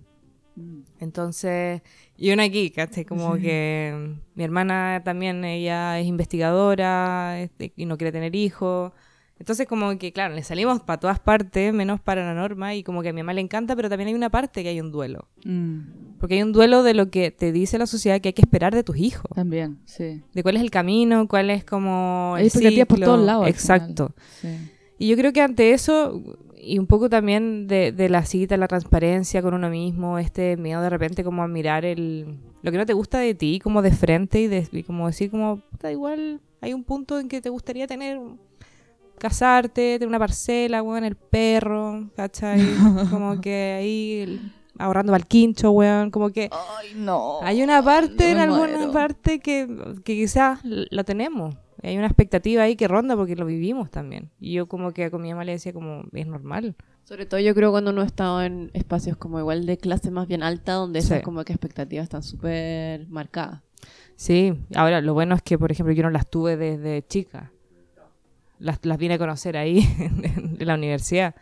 Entonces, 1.00 1.82
y 2.16 2.30
una 2.32 2.44
aquí, 2.44 2.70
¿cachai? 2.70 3.04
Como 3.04 3.36
que 3.36 3.92
mm, 3.94 4.38
mi 4.38 4.44
hermana 4.44 5.02
también, 5.04 5.44
ella 5.44 6.00
es 6.00 6.06
investigadora 6.06 7.40
este, 7.40 7.72
y 7.76 7.86
no 7.86 7.96
quiere 7.96 8.12
tener 8.12 8.34
hijos. 8.34 8.92
Entonces, 9.38 9.66
como 9.66 9.98
que, 9.98 10.12
claro, 10.12 10.34
le 10.34 10.42
salimos 10.42 10.80
para 10.80 10.98
todas 10.98 11.20
partes, 11.20 11.74
menos 11.74 12.00
para 12.00 12.24
la 12.24 12.32
norma, 12.32 12.74
y 12.74 12.82
como 12.82 13.02
que 13.02 13.10
a 13.10 13.12
mi 13.12 13.22
mamá 13.22 13.34
le 13.34 13.42
encanta, 13.42 13.76
pero 13.76 13.90
también 13.90 14.08
hay 14.08 14.14
una 14.14 14.30
parte 14.30 14.62
que 14.62 14.70
hay 14.70 14.80
un 14.80 14.90
duelo. 14.90 15.28
Mm, 15.44 16.16
Porque 16.18 16.36
hay 16.36 16.42
un 16.42 16.52
duelo 16.52 16.82
de 16.82 16.94
lo 16.94 17.10
que 17.10 17.30
te 17.30 17.52
dice 17.52 17.76
la 17.76 17.86
sociedad 17.86 18.18
que 18.22 18.30
hay 18.30 18.32
que 18.32 18.40
esperar 18.40 18.74
de 18.74 18.82
tus 18.82 18.96
hijos. 18.96 19.30
también, 19.34 19.78
sí. 19.84 20.22
De 20.32 20.42
cuál 20.42 20.56
es 20.56 20.62
el 20.62 20.70
camino, 20.70 21.28
cuál 21.28 21.50
es 21.50 21.64
como. 21.64 22.34
Hay 22.36 22.46
expectativas 22.46 22.86
por 22.86 23.00
todos 23.00 23.20
lados. 23.20 23.46
Exacto. 23.46 24.14
Sí. 24.40 24.48
Y 24.98 25.08
yo 25.08 25.16
creo 25.16 25.34
que 25.34 25.42
ante 25.42 25.72
eso, 25.72 26.22
y 26.66 26.78
un 26.78 26.86
poco 26.86 27.08
también 27.08 27.66
de, 27.68 27.92
de 27.92 28.08
la 28.08 28.24
cita, 28.24 28.56
la 28.56 28.68
transparencia 28.68 29.40
con 29.42 29.54
uno 29.54 29.70
mismo, 29.70 30.18
este 30.18 30.56
miedo 30.56 30.82
de 30.82 30.90
repente 30.90 31.22
como 31.24 31.42
a 31.42 31.48
mirar 31.48 31.84
el, 31.84 32.38
lo 32.62 32.72
que 32.72 32.78
no 32.78 32.86
te 32.86 32.92
gusta 32.92 33.18
de 33.18 33.34
ti 33.34 33.60
como 33.62 33.82
de 33.82 33.92
frente 33.92 34.40
y, 34.40 34.46
de, 34.48 34.66
y 34.72 34.82
como 34.82 35.06
decir 35.06 35.30
como, 35.30 35.60
puta, 35.70 35.90
igual 35.92 36.40
hay 36.60 36.74
un 36.74 36.84
punto 36.84 37.18
en 37.20 37.28
que 37.28 37.40
te 37.40 37.50
gustaría 37.50 37.86
tener, 37.86 38.18
casarte, 39.18 39.94
tener 39.98 40.08
una 40.08 40.18
parcela, 40.18 40.82
weón, 40.82 41.04
el 41.04 41.16
perro, 41.16 42.10
¿cachai? 42.16 42.60
como 43.10 43.40
que 43.40 43.74
ahí 43.78 44.40
ahorrando 44.78 45.12
para 45.12 45.22
el 45.22 45.26
quincho, 45.26 45.70
weón, 45.70 46.10
como 46.10 46.30
que 46.30 46.50
Ay, 46.52 46.88
no. 46.96 47.38
hay 47.42 47.62
una 47.62 47.82
parte, 47.82 48.30
en 48.32 48.38
alguna 48.38 48.76
muero. 48.76 48.92
parte 48.92 49.38
que, 49.40 49.66
que 50.04 50.14
quizás 50.16 50.60
lo 50.64 51.04
tenemos. 51.04 51.54
Hay 51.86 51.96
una 51.96 52.06
expectativa 52.06 52.62
ahí 52.62 52.76
que 52.76 52.88
ronda 52.88 53.16
porque 53.16 53.36
lo 53.36 53.46
vivimos 53.46 53.90
también. 53.90 54.30
Y 54.40 54.52
yo 54.54 54.66
como 54.66 54.92
que 54.92 55.10
con 55.10 55.22
mi 55.22 55.30
mamá 55.30 55.44
le 55.44 55.52
decía 55.52 55.72
como, 55.72 56.04
es 56.12 56.26
normal. 56.26 56.74
Sobre 57.04 57.26
todo 57.26 57.38
yo 57.38 57.54
creo 57.54 57.70
cuando 57.70 57.92
uno 57.92 58.02
ha 58.02 58.06
estado 58.06 58.42
en 58.42 58.70
espacios 58.74 59.16
como 59.16 59.38
igual 59.38 59.64
de 59.66 59.78
clase 59.78 60.10
más 60.10 60.26
bien 60.26 60.42
alta, 60.42 60.72
donde 60.72 60.98
esas 60.98 61.18
Sí. 61.18 61.24
como 61.24 61.44
que 61.44 61.52
expectativas 61.52 62.04
están 62.04 62.22
súper 62.22 63.06
marcadas. 63.08 63.62
Sí, 64.16 64.54
ahora 64.74 65.00
lo 65.00 65.14
bueno 65.14 65.34
es 65.34 65.42
que, 65.42 65.58
por 65.58 65.70
ejemplo, 65.70 65.92
yo 65.94 66.02
no 66.02 66.10
las 66.10 66.28
tuve 66.28 66.56
desde 66.56 67.06
chica. 67.06 67.52
Las, 68.58 68.84
las 68.84 68.98
vine 68.98 69.14
a 69.14 69.18
conocer 69.18 69.56
ahí 69.56 69.78
en, 69.98 70.56
la 70.66 70.74
universidad. 70.74 71.34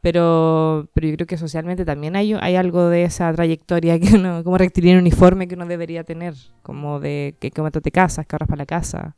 Pero, 0.00 0.88
pero 0.94 1.08
yo 1.08 1.14
creo 1.16 1.26
que 1.26 1.36
socialmente 1.36 1.84
también 1.84 2.16
hay, 2.16 2.32
hay 2.32 2.56
algo 2.56 2.88
de 2.88 3.04
esa 3.04 3.32
trayectoria 3.32 3.98
que 3.98 4.14
uno, 4.14 4.42
como 4.42 4.56
rectilíneo 4.56 4.98
uniforme 4.98 5.46
que 5.48 5.54
uno 5.54 5.66
debería 5.66 6.04
tener, 6.04 6.34
como 6.62 7.00
de 7.00 7.36
que 7.38 7.50
cómo 7.50 7.70
te 7.70 7.90
casas, 7.90 8.26
que 8.26 8.34
ahorras 8.34 8.48
para 8.48 8.62
la 8.62 8.66
casa. 8.66 9.16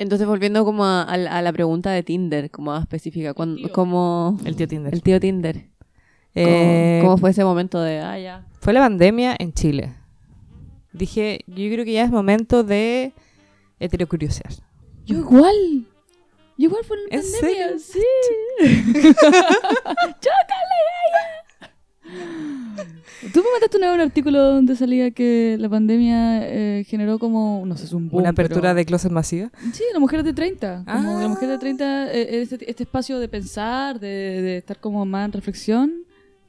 Entonces, 0.00 0.26
volviendo 0.26 0.64
como 0.64 0.84
a, 0.84 1.02
a 1.02 1.16
la- 1.16 1.36
a 1.38 1.42
la 1.42 1.52
pregunta 1.52 1.90
de 1.90 2.02
Tinder, 2.02 2.50
como 2.50 2.70
más 2.72 2.80
específica, 2.82 3.34
cuando, 3.34 3.70
como 3.70 4.38
El 4.44 4.56
tío 4.56 4.66
Tinder. 4.66 4.94
el 4.94 5.02
tío 5.02 5.20
Tinder. 5.20 5.56
¿Cómo, 6.34 6.46
Eh, 6.46 7.00
cómo 7.02 7.18
fue 7.18 7.30
ese 7.30 7.44
momento 7.44 7.80
de, 7.82 7.98
ah, 8.00 8.18
ya? 8.18 8.46
Fue 8.60 8.72
la 8.72 8.80
pandemia 8.80 9.36
en 9.38 9.52
Chile. 9.52 9.94
Dije, 10.92 11.40
yo 11.46 11.54
creo 11.72 11.84
que 11.84 11.92
ya 11.92 12.04
es 12.04 12.10
momento 12.10 12.64
de 12.64 13.12
heterocuriosear. 13.78 14.52
Yo 15.06 15.18
igual. 15.18 15.54
Yo 16.56 16.66
igual 16.68 16.82
fue 16.84 16.96
en 16.96 17.02
la 17.10 17.16
¿En 17.16 17.22
pandemia, 17.32 17.78
sí. 17.78 18.00
Tú 23.32 23.40
me 23.40 23.50
mandaste 23.52 23.76
una 23.76 23.88
vez 23.88 23.94
un 23.96 24.00
artículo 24.00 24.42
donde 24.42 24.74
salía 24.76 25.10
que 25.10 25.56
la 25.60 25.68
pandemia 25.68 26.40
eh, 26.48 26.84
generó 26.88 27.18
como, 27.18 27.62
no 27.66 27.76
sé, 27.76 27.84
es 27.84 27.92
un 27.92 28.08
boom, 28.08 28.22
Una 28.22 28.30
apertura 28.30 28.60
pero- 28.70 28.74
de 28.74 28.86
closet 28.86 29.12
masiva. 29.12 29.50
Sí, 29.72 29.82
las 29.92 30.00
mujeres 30.00 30.24
de 30.24 30.32
30. 30.32 30.84
Como 30.86 31.18
Ah. 31.18 31.22
la 31.22 31.28
mujer 31.28 31.48
de 31.50 31.58
30, 31.58 32.12
eh, 32.14 32.40
este, 32.42 32.70
este 32.70 32.84
espacio 32.84 33.18
de 33.18 33.28
pensar, 33.28 34.00
de, 34.00 34.08
de 34.08 34.56
estar 34.58 34.78
como 34.80 35.04
más 35.04 35.26
en 35.26 35.32
reflexión 35.32 35.92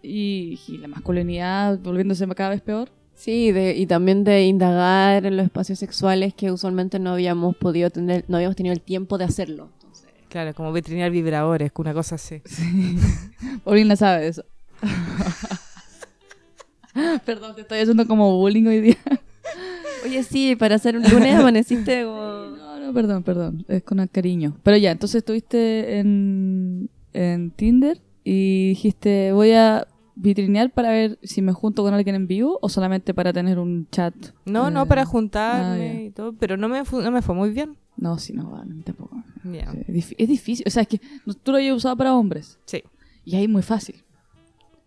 y, 0.02 0.60
y 0.68 0.78
la 0.78 0.88
masculinidad 0.88 1.78
volviéndose 1.80 2.26
cada 2.30 2.52
vez 2.52 2.62
peor. 2.62 2.90
Sí, 3.16 3.52
de, 3.52 3.76
y 3.76 3.86
también 3.86 4.24
de 4.24 4.46
indagar 4.46 5.26
en 5.26 5.36
los 5.38 5.46
espacios 5.46 5.78
sexuales 5.78 6.34
que 6.34 6.52
usualmente 6.52 6.98
no 7.00 7.12
habíamos 7.12 7.56
podido 7.58 7.90
tener, 7.90 8.24
no 8.30 8.38
habíamos 8.38 8.56
tenido 8.56 8.74
el 8.74 8.82
tiempo 8.82 9.18
de 9.18 9.26
hacerlo. 9.26 9.70
Entonces, 9.74 10.08
Claro, 10.30 10.54
como 10.56 10.72
veterinar 10.72 11.12
vibradores, 11.12 11.72
una 11.76 11.94
cosa 11.94 12.16
así. 12.16 12.42
Paulina 13.66 13.96
sabe 13.98 14.22
de 14.22 14.28
eso. 14.30 14.46
Perdón, 17.26 17.56
te 17.56 17.62
estoy 17.62 17.80
haciendo 17.80 18.06
como 18.06 18.38
bullying 18.38 18.66
hoy 18.68 18.82
día. 18.82 18.98
Oye, 20.06 20.24
sí, 20.24 20.56
para 20.56 20.76
hacer 20.76 20.98
un 20.98 21.04
lunes 21.04 21.36
amaneciste 21.36 22.04
como... 22.06 22.56
No, 22.58 22.80
no, 22.80 22.94
perdón, 22.94 23.24
perdón. 23.24 23.66
Es 23.68 23.84
con 23.84 24.06
cariño. 24.08 24.58
Pero 24.64 24.78
ya, 24.78 24.92
entonces 24.92 25.20
estuviste 25.20 26.00
en, 26.00 26.90
en 27.14 27.52
Tinder 27.52 28.02
y 28.24 28.70
dijiste, 28.70 29.32
voy 29.32 29.52
a 29.52 29.88
vitrinear 30.16 30.72
para 30.72 30.90
ver 30.90 31.18
si 31.24 31.42
me 31.42 31.54
junto 31.54 31.84
con 31.84 31.94
alguien 31.94 32.16
en 32.16 32.28
vivo 32.28 32.60
o 32.62 32.70
solamente 32.70 33.14
para 33.14 33.32
tener 33.32 33.58
un 33.60 33.88
chat. 33.90 34.14
No, 34.46 34.68
Eh, 34.68 34.72
no, 34.72 34.86
para 34.88 35.04
ah, 35.04 35.06
juntarme 35.06 35.94
ya. 35.94 36.02
y 36.04 36.10
todo, 36.12 36.34
pero 36.34 36.58
no 36.58 36.68
me, 36.68 36.82
no 36.84 37.12
me 37.12 37.22
fue 37.22 37.36
muy 37.36 37.52
bien. 37.52 37.78
No, 37.98 38.18
sí, 38.20 38.34
no, 38.34 38.64
no, 38.66 38.84
tampoco. 38.84 39.24
Es, 39.54 39.88
dif- 39.88 40.16
es 40.18 40.28
difícil. 40.28 40.66
O 40.68 40.70
sea, 40.70 40.82
es 40.82 40.88
que 40.88 41.00
tú 41.44 41.52
lo 41.52 41.58
hayas 41.58 41.76
usado 41.78 41.96
para 41.96 42.16
hombres. 42.16 42.58
Sí, 42.66 42.84
Y 43.24 43.36
ahí 43.36 43.44
es 43.44 43.50
muy 43.50 43.62
fácil. 43.62 44.04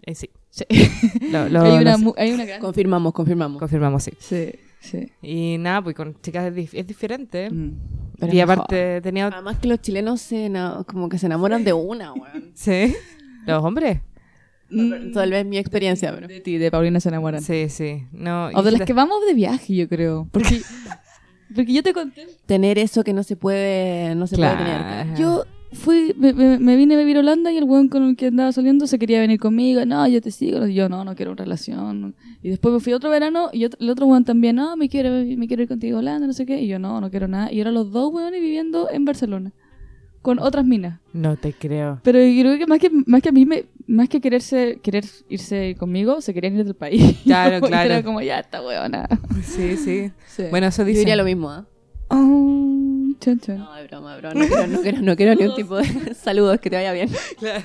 Eh, 0.07 0.15
sí. 0.15 0.31
Sí. 0.51 0.65
Lo, 1.33 1.49
lo- 1.49 1.63
hay, 1.63 1.73
una, 1.83 1.93
lo 1.93 1.99
sé. 1.99 2.05
mu- 2.05 2.15
hay 2.17 2.33
una 2.33 2.45
gran... 2.45 2.61
Confirmamos, 2.61 3.13
confirmamos. 3.13 3.59
confirmamos, 3.59 4.03
sí. 4.05 4.13
Sí, 4.19 4.51
sí. 4.81 5.11
Y 5.23 5.57
nada, 5.59 5.83
pues 5.83 5.97
con 5.97 6.15
chicas 6.21 6.47
es, 6.47 6.55
dif- 6.55 6.79
es 6.79 6.87
diferente. 6.87 7.51
Mm. 7.51 7.73
Pero 8.21 8.33
y 8.33 8.37
mejor. 8.37 8.53
aparte 8.53 9.01
tenía... 9.01 9.27
Además 9.29 9.59
que 9.59 9.67
los 9.69 9.81
chilenos 9.81 10.21
se 10.21 10.47
ena- 10.47 10.85
como 10.87 11.09
que 11.09 11.19
se 11.19 11.27
enamoran 11.27 11.65
de 11.65 11.73
una, 11.73 12.13
weón. 12.13 12.51
Sí. 12.55 12.95
Los 13.47 13.65
hombres. 13.65 14.01
Mm. 14.71 15.13
Tal 15.13 15.31
vez 15.31 15.45
mi 15.45 15.59
experiencia, 15.59 16.13
pero... 16.15 16.29
De 16.29 16.41
ti, 16.41 16.57
de 16.59 16.71
Paulina 16.71 17.01
se 17.01 17.09
enamoran. 17.09 17.43
Sí, 17.43 17.69
sí. 17.69 18.07
No, 18.13 18.47
O 18.55 18.63
de 18.63 18.73
las 18.73 18.83
que 18.83 18.93
vamos 18.93 19.19
de 19.27 19.35
viaje, 19.35 19.75
yo 19.75 19.89
creo. 19.89 20.29
Porque, 20.31 20.61
porque 21.55 21.73
yo 21.73 21.83
te 21.83 21.93
conté. 21.93 22.27
Tener 22.47 22.79
eso 22.79 23.03
que 23.05 23.13
no 23.13 23.23
se 23.23 23.37
puede, 23.37 24.15
no 24.15 24.27
se 24.27 24.37
Claro. 24.37 24.59
puede 24.65 25.05
tener. 25.05 25.19
Yo 25.19 25.45
fui, 25.75 26.14
me, 26.16 26.33
me- 26.33 26.77
vine 26.77 26.95
a 26.95 26.99
vivir 26.99 27.16
a 27.16 27.20
Holanda 27.20 27.53
y 27.53 27.57
el 27.59 27.64
weón 27.64 27.89
con 27.89 28.03
el 28.05 28.16
que 28.16 28.29
andaba 28.29 28.53
saliendo 28.53 28.87
se 28.87 28.99
quería 28.99 29.20
venir 29.20 29.39
conmigo. 29.39 29.85
No, 29.85 30.07
yo 30.09 30.20
te 30.20 30.31
sigo. 30.31 30.66
Y 30.66 30.75
yo, 30.75 30.89
no, 30.89 31.05
no 31.05 31.14
quiero 31.14 31.33
una 31.33 31.45
relación. 31.45 32.14
Y 32.43 32.49
después 32.51 32.72
me 32.75 32.81
fui 32.81 32.93
otro 32.93 33.11
verano 33.11 33.51
y 33.53 33.64
otro- 33.64 33.79
el 33.81 33.91
otro 33.91 34.07
weón 34.07 34.25
también, 34.25 34.57
no, 34.57 34.77
me 34.77 34.89
quiero, 34.89 35.11
me 35.11 35.47
quiero 35.47 35.62
ir 35.62 35.68
contigo 35.68 35.97
a 35.97 36.01
Holanda, 36.01 36.27
no 36.27 36.33
sé 36.33 36.47
qué. 36.47 36.61
Y 36.62 36.68
yo, 36.68 36.79
no, 36.79 37.01
no 37.01 37.11
quiero 37.11 37.29
nada. 37.29 37.53
Y 37.53 37.59
ahora 37.61 37.72
los 37.72 37.91
dos 37.93 38.12
weones 38.12 38.41
viviendo 38.41 38.89
en 38.91 39.05
Barcelona. 39.05 39.53
Con 40.22 40.39
otras 40.39 40.64
minas. 40.64 41.01
No 41.12 41.37
te 41.37 41.53
creo. 41.53 42.01
Pero 42.03 42.18
yo 42.18 42.41
creo 42.43 42.59
que 42.59 42.66
más 42.66 42.79
que, 42.79 42.89
más 43.05 43.20
que 43.20 43.29
a 43.29 43.33
mí, 43.33 43.45
me, 43.45 43.66
más 43.87 44.09
que 44.09 44.22
quererse, 44.22 44.81
querer 44.83 45.05
irse 45.29 45.77
conmigo, 45.79 46.22
se 46.22 46.33
querían 46.33 46.57
ir 46.57 46.64
del 46.64 46.75
país. 46.75 47.18
Claro, 47.25 47.59
Y 47.66 47.68
claro. 47.68 47.93
Era 47.93 48.03
como, 48.03 48.22
ya, 48.22 48.39
esta 48.41 48.62
weona. 48.64 49.07
Sí, 49.43 49.77
sí. 49.77 50.11
Sí. 50.27 50.45
Bueno, 50.51 50.68
eso 50.68 50.81
Yo 50.81 50.87
dice. 50.87 51.01
diría 51.01 51.16
lo 51.16 51.25
mismo, 51.25 51.51
¿ah? 51.51 51.66
Oh, 52.09 52.74
No, 53.59 53.75
de 53.75 53.87
broma, 53.87 54.14
de 54.14 54.20
broma. 54.20 54.35
No 54.35 54.47
quiero, 54.47 54.66
no 54.66 54.81
quiero, 54.83 55.03
no 55.03 55.16
quiero 55.16 55.35
ni 55.35 55.45
un 55.47 55.55
tipo 55.55 55.77
de 55.77 56.14
saludos, 56.14 56.61
que 56.61 56.70
te 56.70 56.77
vaya 56.77 56.93
bien. 56.93 57.09
Claro. 57.39 57.64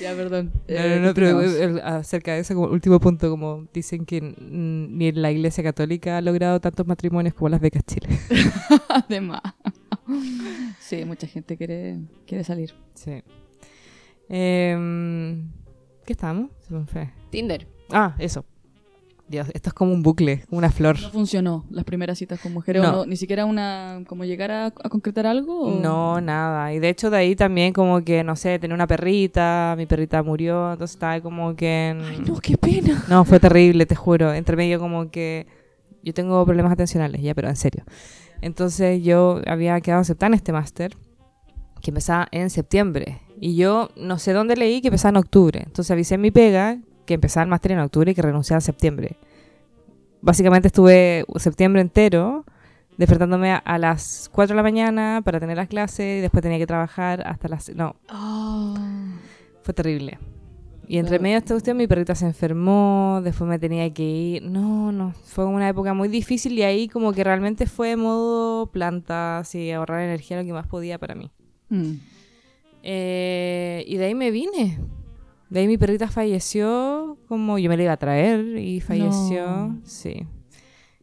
Ya, 0.00 0.14
perdón. 0.14 0.52
No, 0.54 0.60
Eh, 0.68 0.98
no, 1.00 1.06
no, 1.08 1.14
pero 1.14 1.42
eh, 1.42 1.80
acerca 1.84 2.32
de 2.34 2.40
eso, 2.40 2.54
como 2.54 2.68
último 2.68 2.98
punto, 2.98 3.28
como 3.28 3.66
dicen 3.74 4.06
que 4.06 4.20
ni 4.40 5.12
la 5.12 5.30
Iglesia 5.30 5.62
Católica 5.62 6.16
ha 6.16 6.20
logrado 6.22 6.60
tantos 6.60 6.86
matrimonios 6.86 7.34
como 7.34 7.50
las 7.50 7.60
becas 7.60 7.84
Chile. 7.84 8.08
Además. 8.88 9.42
Sí, 10.80 11.04
mucha 11.04 11.26
gente 11.26 11.56
quiere, 11.56 11.98
quiere 12.26 12.42
salir. 12.42 12.72
Sí. 12.94 13.22
Em, 14.28 15.50
¿Qué 16.06 16.12
estamos? 16.14 16.50
Se 16.66 16.72
me 16.74 16.86
fue. 16.86 17.10
Tinder. 17.30 17.66
Ah, 17.90 18.14
eso. 18.18 18.44
Dios, 19.30 19.46
esto 19.54 19.68
es 19.68 19.74
como 19.74 19.92
un 19.92 20.02
bucle, 20.02 20.44
una 20.50 20.70
flor. 20.72 21.00
No 21.00 21.10
funcionó 21.10 21.64
las 21.70 21.84
primeras 21.84 22.18
citas 22.18 22.40
con 22.40 22.52
mujeres. 22.52 22.82
o 22.82 22.84
No. 22.84 22.92
no, 22.92 23.06
ni 23.06 23.16
siquiera 23.16 23.44
una, 23.46 24.02
como 24.08 24.24
llegar 24.24 24.50
a, 24.50 24.66
a 24.66 24.88
concretar 24.88 25.24
algo. 25.24 25.60
o- 25.68 25.80
No, 25.80 26.20
nada. 26.20 26.74
Y 26.74 26.80
de 26.80 26.88
hecho 26.88 27.10
de 27.10 27.18
ahí 27.18 27.36
también 27.36 27.72
como 27.72 28.02
que, 28.02 28.24
no 28.24 28.34
sé, 28.34 28.58
tenía 28.58 28.74
una 28.74 28.88
perrita, 28.88 29.74
mi 29.78 29.86
perrita 29.86 30.22
murió, 30.24 30.72
entonces 30.72 30.96
estaba 30.96 31.20
como 31.20 31.54
que... 31.54 31.90
en- 31.90 32.00
Ay, 32.02 32.18
no, 32.26 32.40
qué 32.40 32.56
pena. 32.58 33.04
No, 33.08 33.24
fue 33.24 33.38
terrible, 33.38 33.86
te 33.86 33.94
juro. 33.94 34.32
Entre 34.34 34.56
medio 34.56 34.80
como 34.80 35.10
que 35.12 35.46
yo 36.02 36.12
tengo 36.12 36.44
problemas 36.44 36.72
atencionales, 36.72 37.22
ya, 37.22 37.32
pero 37.32 37.48
en 37.48 37.56
serio. 37.56 37.84
Entonces 38.40 39.02
yo 39.04 39.40
había 39.46 39.80
quedado 39.80 40.00
aceptada 40.00 40.28
en 40.28 40.34
este 40.34 40.52
máster 40.52 40.96
que 41.80 41.90
empezaba 41.92 42.26
en 42.32 42.50
septiembre. 42.50 43.20
Y 43.40 43.54
yo 43.56 43.90
no 43.96 44.18
sé 44.18 44.32
dónde 44.32 44.56
leí 44.56 44.80
que 44.82 44.88
empezaba 44.88 45.10
en 45.10 45.16
octubre. 45.18 45.62
Entonces 45.64 45.90
avisé 45.92 46.16
en 46.16 46.20
mi 46.22 46.30
pega 46.30 46.78
que 47.10 47.14
empezaba 47.14 47.42
el 47.42 47.50
máster 47.50 47.72
en 47.72 47.80
octubre 47.80 48.12
y 48.12 48.14
que 48.14 48.22
renunciaba 48.22 48.58
en 48.58 48.62
septiembre. 48.62 49.16
Básicamente 50.20 50.68
estuve 50.68 51.24
septiembre 51.38 51.82
entero 51.82 52.44
despertándome 52.96 53.50
a, 53.52 53.78
las 53.78 54.30
4 54.32 54.52
de 54.52 54.56
la 54.56 54.62
mañana 54.62 55.22
para 55.24 55.40
tener 55.40 55.56
las 55.56 55.66
clases 55.66 56.18
y 56.18 56.20
después 56.20 56.40
tenía 56.40 56.58
que 56.58 56.68
trabajar 56.68 57.26
hasta 57.26 57.48
las... 57.48 57.68
No, 57.74 57.96
Ah. 58.08 58.76
fue 59.62 59.74
terrible. 59.74 60.20
Y 60.86 60.98
entre 60.98 61.18
medio 61.18 61.34
de 61.34 61.38
esta 61.38 61.54
cuestión 61.54 61.78
mi 61.78 61.88
perrita 61.88 62.14
se 62.14 62.26
enfermó, 62.26 63.20
después 63.24 63.50
me 63.50 63.58
tenía 63.58 63.92
que 63.92 64.04
ir. 64.04 64.42
No, 64.44 64.92
no, 64.92 65.12
fue 65.24 65.46
una 65.46 65.68
época 65.68 65.94
muy 65.94 66.06
difícil 66.06 66.52
y 66.52 66.62
ahí 66.62 66.86
como 66.86 67.12
que 67.12 67.24
realmente 67.24 67.66
fue 67.66 67.96
modo 67.96 68.66
planta, 68.70 69.38
así, 69.38 69.72
ahorrar 69.72 70.02
energía 70.02 70.38
lo 70.38 70.44
que 70.44 70.52
más 70.52 70.68
podía 70.68 70.96
para 70.98 71.16
mí. 71.16 71.32
Mm. 71.70 71.94
Eh, 72.84 73.84
y 73.88 73.96
de 73.96 74.04
ahí 74.04 74.14
me 74.14 74.30
vine. 74.30 74.78
De 75.50 75.60
ahí 75.60 75.66
mi 75.66 75.76
perrita 75.76 76.08
falleció, 76.08 77.18
como 77.28 77.58
yo 77.58 77.68
me 77.68 77.76
la 77.76 77.82
iba 77.82 77.92
a 77.92 77.96
traer 77.96 78.56
y 78.56 78.80
falleció. 78.80 79.44
No. 79.46 79.80
Sí. 79.84 80.26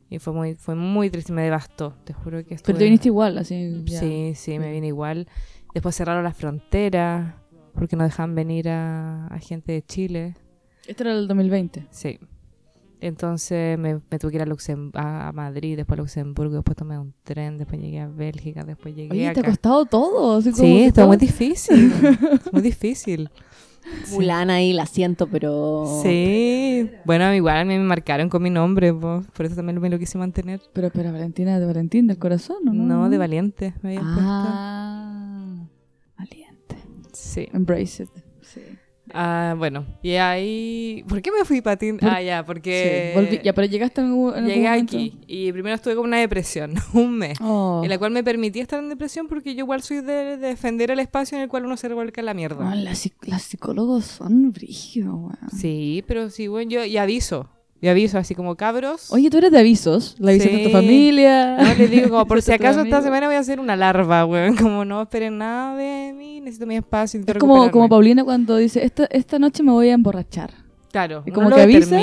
Y 0.10 0.20
fue 0.20 0.32
muy, 0.34 0.56
fue 0.56 0.74
muy 0.76 1.10
triste, 1.10 1.34
me 1.34 1.42
devastó, 1.44 1.94
te 2.06 2.14
juro 2.14 2.38
que 2.46 2.54
estuve... 2.56 2.68
Pero 2.68 2.78
te 2.78 2.84
viniste 2.86 3.10
igual, 3.10 3.38
así. 3.38 3.84
ya. 3.86 4.00
Sí, 4.00 4.32
sí, 4.36 4.58
me 4.58 4.72
vine 4.72 4.88
igual. 4.88 5.28
Después 5.74 5.96
cerraron 5.96 6.24
las 6.24 6.38
fronteras 6.38 7.36
porque 7.74 7.98
no 7.98 8.06
dejaban 8.06 8.34
venir 8.34 8.70
a, 8.70 9.28
a 9.28 9.38
gente 9.40 9.74
de 9.74 9.82
Chile. 9.86 10.36
Este 10.88 11.04
era 11.04 11.12
el 11.14 11.28
2020. 11.28 11.88
Sí. 11.92 12.18
Entonces 13.00 13.78
me, 13.78 13.96
me 14.10 14.18
tuve 14.18 14.32
que 14.32 14.38
ir 14.38 14.42
a, 14.42 14.46
Luxem- 14.48 14.92
a, 14.96 15.32
Madrid, 15.34 15.76
después 15.78 16.00
a 16.00 16.02
Luxemburgo, 16.02 16.56
después 16.56 16.76
tomé 16.76 16.98
un 16.98 17.14
tren, 17.24 17.58
después 17.60 17.80
llegué 17.80 18.00
a 18.00 18.08
Bélgica, 18.08 18.64
después 18.64 18.96
llegué 18.96 19.12
Oye, 19.12 19.34
te 19.34 19.42
ha 19.42 19.44
costado 19.44 19.86
todo. 19.86 20.38
así 20.38 20.52
como 20.52 20.64
Sí, 20.64 20.92
todo- 20.94 21.08
muy 21.08 21.18
difícil. 21.18 21.92
muy 22.52 22.62
difícil. 22.64 23.30
Mulan 24.12 24.50
ahí, 24.50 24.74
la 24.74 24.86
siento, 24.86 25.28
pero... 25.28 26.02
Sí. 26.04 26.90
Bueno, 27.06 27.34
igual 27.34 27.58
a 27.58 27.66
mí 27.66 27.78
me 27.78 27.84
marcaron 27.84 28.30
con 28.30 28.42
mi 28.44 28.50
nombre, 28.50 28.94
po, 28.94 29.24
por 29.34 29.46
eso 29.46 29.56
también 29.56 29.80
me 29.82 29.90
lo 29.90 30.00
quise 30.00 30.18
mantener. 30.18 30.62
Pero, 30.74 30.90
pero 30.94 31.12
Valentina 31.12 31.60
de 31.60 31.66
Valentín, 31.66 32.08
del 32.08 32.18
corazón, 32.18 32.58
¿o 32.68 32.74
¿no? 32.74 32.84
No, 32.84 33.10
de 33.10 33.18
valiente 33.18 33.74
me 33.82 33.90
habían 33.98 34.04
Ah, 34.06 35.56
valiente. 36.18 36.76
Sí. 37.14 37.48
Embrace 37.54 38.04
it. 38.04 38.10
Sí. 38.42 38.62
Ah, 39.14 39.56
bueno, 39.58 39.86
y 40.02 40.12
ahí... 40.16 41.04
¿Por 41.08 41.22
qué 41.22 41.32
me 41.32 41.46
fui 41.46 41.62
para 41.62 41.78
Tinder? 41.78 42.10
Ah, 42.10 42.22
ya, 42.22 42.46
porque... 42.46 43.14
Sí, 43.14 43.20
volví- 43.20 43.42
ya, 43.42 43.54
pero 43.54 43.68
llegaste 43.68 44.02
en, 44.02 44.08
algún 44.08 44.34
Llegué 44.46 44.64
momento? 44.64 44.98
aquí 44.98 45.18
y 45.28 45.52
primero 45.54 45.76
estuve 45.76 45.96
con 45.96 46.06
una 46.06 46.18
depresión, 46.20 46.74
un 46.94 47.18
mes. 47.18 47.38
Oh. 47.42 47.82
En 47.84 47.90
la 47.90 47.98
cual 47.98 48.12
me 48.12 48.24
permití 48.24 48.60
estar 48.60 48.80
en 48.84 48.90
depresión 48.90 49.28
porque 49.28 49.54
yo 49.56 49.60
igual 49.60 49.82
soy 49.82 49.98
de, 50.02 50.12
de 50.14 50.38
defender 50.38 50.92
el 50.92 51.00
espacio 51.00 51.38
en 51.38 51.44
el 51.44 51.50
cual 51.50 51.66
uno 51.66 51.78
se 51.78 51.88
revuelca 51.88 52.22
la 52.22 52.34
mierda. 52.34 52.76
Las, 52.76 53.06
psic- 53.06 53.14
las 53.28 53.44
psicólogos 53.44 54.06
son 54.06 54.52
brígidos, 54.52 55.16
weón. 55.16 55.38
Sí, 55.58 56.04
pero 56.08 56.30
sí, 56.30 56.48
bueno, 56.48 56.70
yo 56.72 56.84
y 56.86 56.98
aviso. 56.98 57.50
Y 57.80 57.88
aviso, 57.90 58.18
así 58.18 58.34
como 58.34 58.56
cabros. 58.56 59.12
Oye, 59.12 59.30
tú 59.30 59.38
eres 59.38 59.52
de 59.52 59.60
avisos. 59.60 60.16
La 60.20 60.32
avisas 60.32 60.52
de 60.52 60.58
tu 60.60 60.66
Sí. 60.66 60.72
familia. 60.72 61.58
No, 61.58 61.74
les 61.76 61.92
digo, 61.92 62.10
como 62.10 62.26
por 62.26 62.42
si 62.42 62.52
acaso 62.52 62.82
esta 62.82 63.02
semana 63.04 63.28
voy 63.28 63.36
a 63.36 63.44
ser 63.44 63.60
una 63.60 63.76
larva, 63.76 64.26
weón. 64.26 64.56
Como 64.58 64.84
no 64.84 65.04
esperen 65.04 65.38
nada 65.38 65.76
de 65.78 66.12
mí, 66.14 66.42
necesito 66.42 66.66
mi 66.66 66.76
espacio. 66.76 67.22
Es 67.26 67.38
como, 67.38 67.70
como. 67.70 67.88
Paulina 67.88 68.24
cuando 68.24 68.58
dice, 68.58 68.84
esta, 68.84 69.06
esta 69.12 69.38
noche 69.38 69.62
me 69.62 69.72
voy 69.72 69.90
a 69.90 69.94
emborrachar. 69.94 70.52
Claro, 70.92 71.22
y 71.26 71.32
como 71.32 71.50
lo 71.52 71.56
que 71.56 71.62
avisa. 71.62 72.02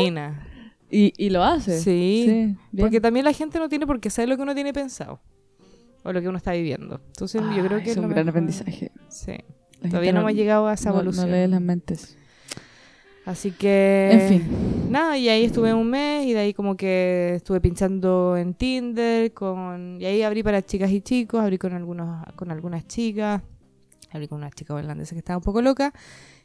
Y, 0.90 1.12
y 1.16 1.30
lo 1.30 1.42
hace. 1.42 1.80
Sí, 1.80 2.24
bien. 2.70 2.84
Porque 2.84 3.00
también 3.00 3.24
la 3.24 3.32
gente 3.32 3.58
no 3.58 3.68
tiene 3.68 3.84
por 3.86 3.98
qué 3.98 4.10
saber 4.10 4.28
lo 4.28 4.36
que 4.36 4.42
uno 4.42 4.54
tiene 4.54 4.72
pensado. 4.72 5.20
O 6.04 6.12
lo 6.12 6.20
que 6.20 6.28
uno 6.28 6.36
está 6.38 6.52
viviendo. 6.52 7.00
Entonces 7.08 7.42
yo 7.56 7.64
creo 7.66 7.82
que 7.82 7.90
es 7.90 7.96
un 7.96 8.02
gran 8.10 8.26
mejor- 8.26 8.28
aprendizaje. 8.28 8.92
Sí. 9.08 9.32
La 9.80 9.88
Todavía 9.88 10.12
no 10.12 10.20
hemos 10.20 10.34
llegado 10.34 10.68
a 10.68 10.74
esa 10.74 10.90
no- 10.90 10.96
evolución. 10.96 11.30
No 11.30 11.34
lee 11.36 11.48
las 11.48 11.60
mentes. 11.60 12.16
Así 13.26 13.50
que... 13.52 14.10
En 14.12 14.28
fin. 14.28 14.90
Nada, 14.90 15.16
y 15.16 15.28
ahí 15.28 15.44
estuve 15.44 15.72
un 15.72 15.88
mes 15.90 16.26
y 16.26 16.34
de 16.34 16.40
ahí 16.40 16.54
como 16.54 16.76
que 16.76 17.34
estuve 17.36 17.60
pinchando 17.60 18.36
en 18.36 18.54
Tinder 18.54 19.32
con... 19.32 20.00
Y 20.00 20.04
ahí 20.04 20.22
abrí 20.22 20.42
para 20.42 20.62
chicas 20.62 20.90
y 20.90 21.00
chicos, 21.00 21.40
abrí 21.40 21.58
con, 21.58 21.72
algunos, 21.72 22.24
con 22.36 22.50
algunas 22.50 22.86
chicas, 22.86 23.42
abrí 24.12 24.28
con 24.28 24.38
una 24.38 24.50
chica 24.50 24.74
holandesa 24.74 25.14
que 25.14 25.20
estaba 25.20 25.38
un 25.38 25.42
poco 25.42 25.62
loca 25.62 25.92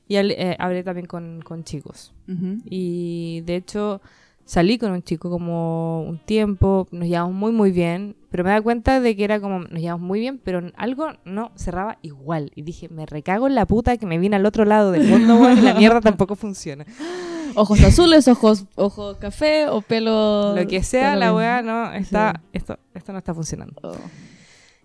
y 0.08 0.16
eh, 0.16 0.56
abrí 0.58 0.84
también 0.84 1.06
con, 1.06 1.42
con 1.42 1.64
chicos. 1.64 2.14
Y 2.66 3.42
de 3.42 3.56
hecho 3.56 4.02
salí 4.50 4.80
con 4.80 4.91
un 4.91 5.04
chico 5.04 5.30
como 5.30 6.02
un 6.02 6.18
tiempo, 6.18 6.88
nos 6.89 7.08
llevamos 7.08 7.36
muy 7.36 7.52
muy 7.52 7.72
bien, 7.72 8.16
pero 8.32 8.43
me 8.43 8.50
da 8.50 8.60
cuenta 8.62 9.00
de 9.00 9.16
que 9.16 9.24
era 9.24 9.39
como, 9.39 9.60
nos 9.60 9.80
llevamos 9.80 10.02
muy 10.08 10.20
bien, 10.20 10.39
pero 10.43 10.60
algo 10.76 11.10
no 11.24 11.52
cerraba 11.56 12.00
igual. 12.02 12.52
Y 12.56 12.64
dije, 12.64 12.89
me 12.89 13.06
recago 13.06 13.45
en 13.45 13.54
la 13.54 13.68
puta 13.68 13.97
que 13.97 14.08
me 14.08 14.18
vine 14.18 14.38
al 14.38 14.45
otro 14.47 14.66
lado 14.66 14.91
del 14.91 15.08
mundo, 15.08 15.52
y 15.52 15.62
la 15.62 15.76
mierda 15.76 16.02
tampoco 16.02 16.36
funciona. 16.36 16.84
Ojos 17.56 17.84
azules, 17.84 18.28
ojos, 18.28 18.66
ojos 18.76 19.18
café 19.18 19.68
o 19.70 19.82
pelo... 19.82 20.56
Lo 20.56 20.68
que 20.68 20.82
sea, 20.84 21.16
la 21.16 21.34
weá 21.34 21.62
no 21.62 21.91
está, 21.93 22.34
Sí. 22.36 22.47
esto, 22.54 22.80
esto 22.95 23.12
no 23.12 23.18
está 23.20 23.34
funcionando. 23.36 23.76
Oh. 23.84 23.93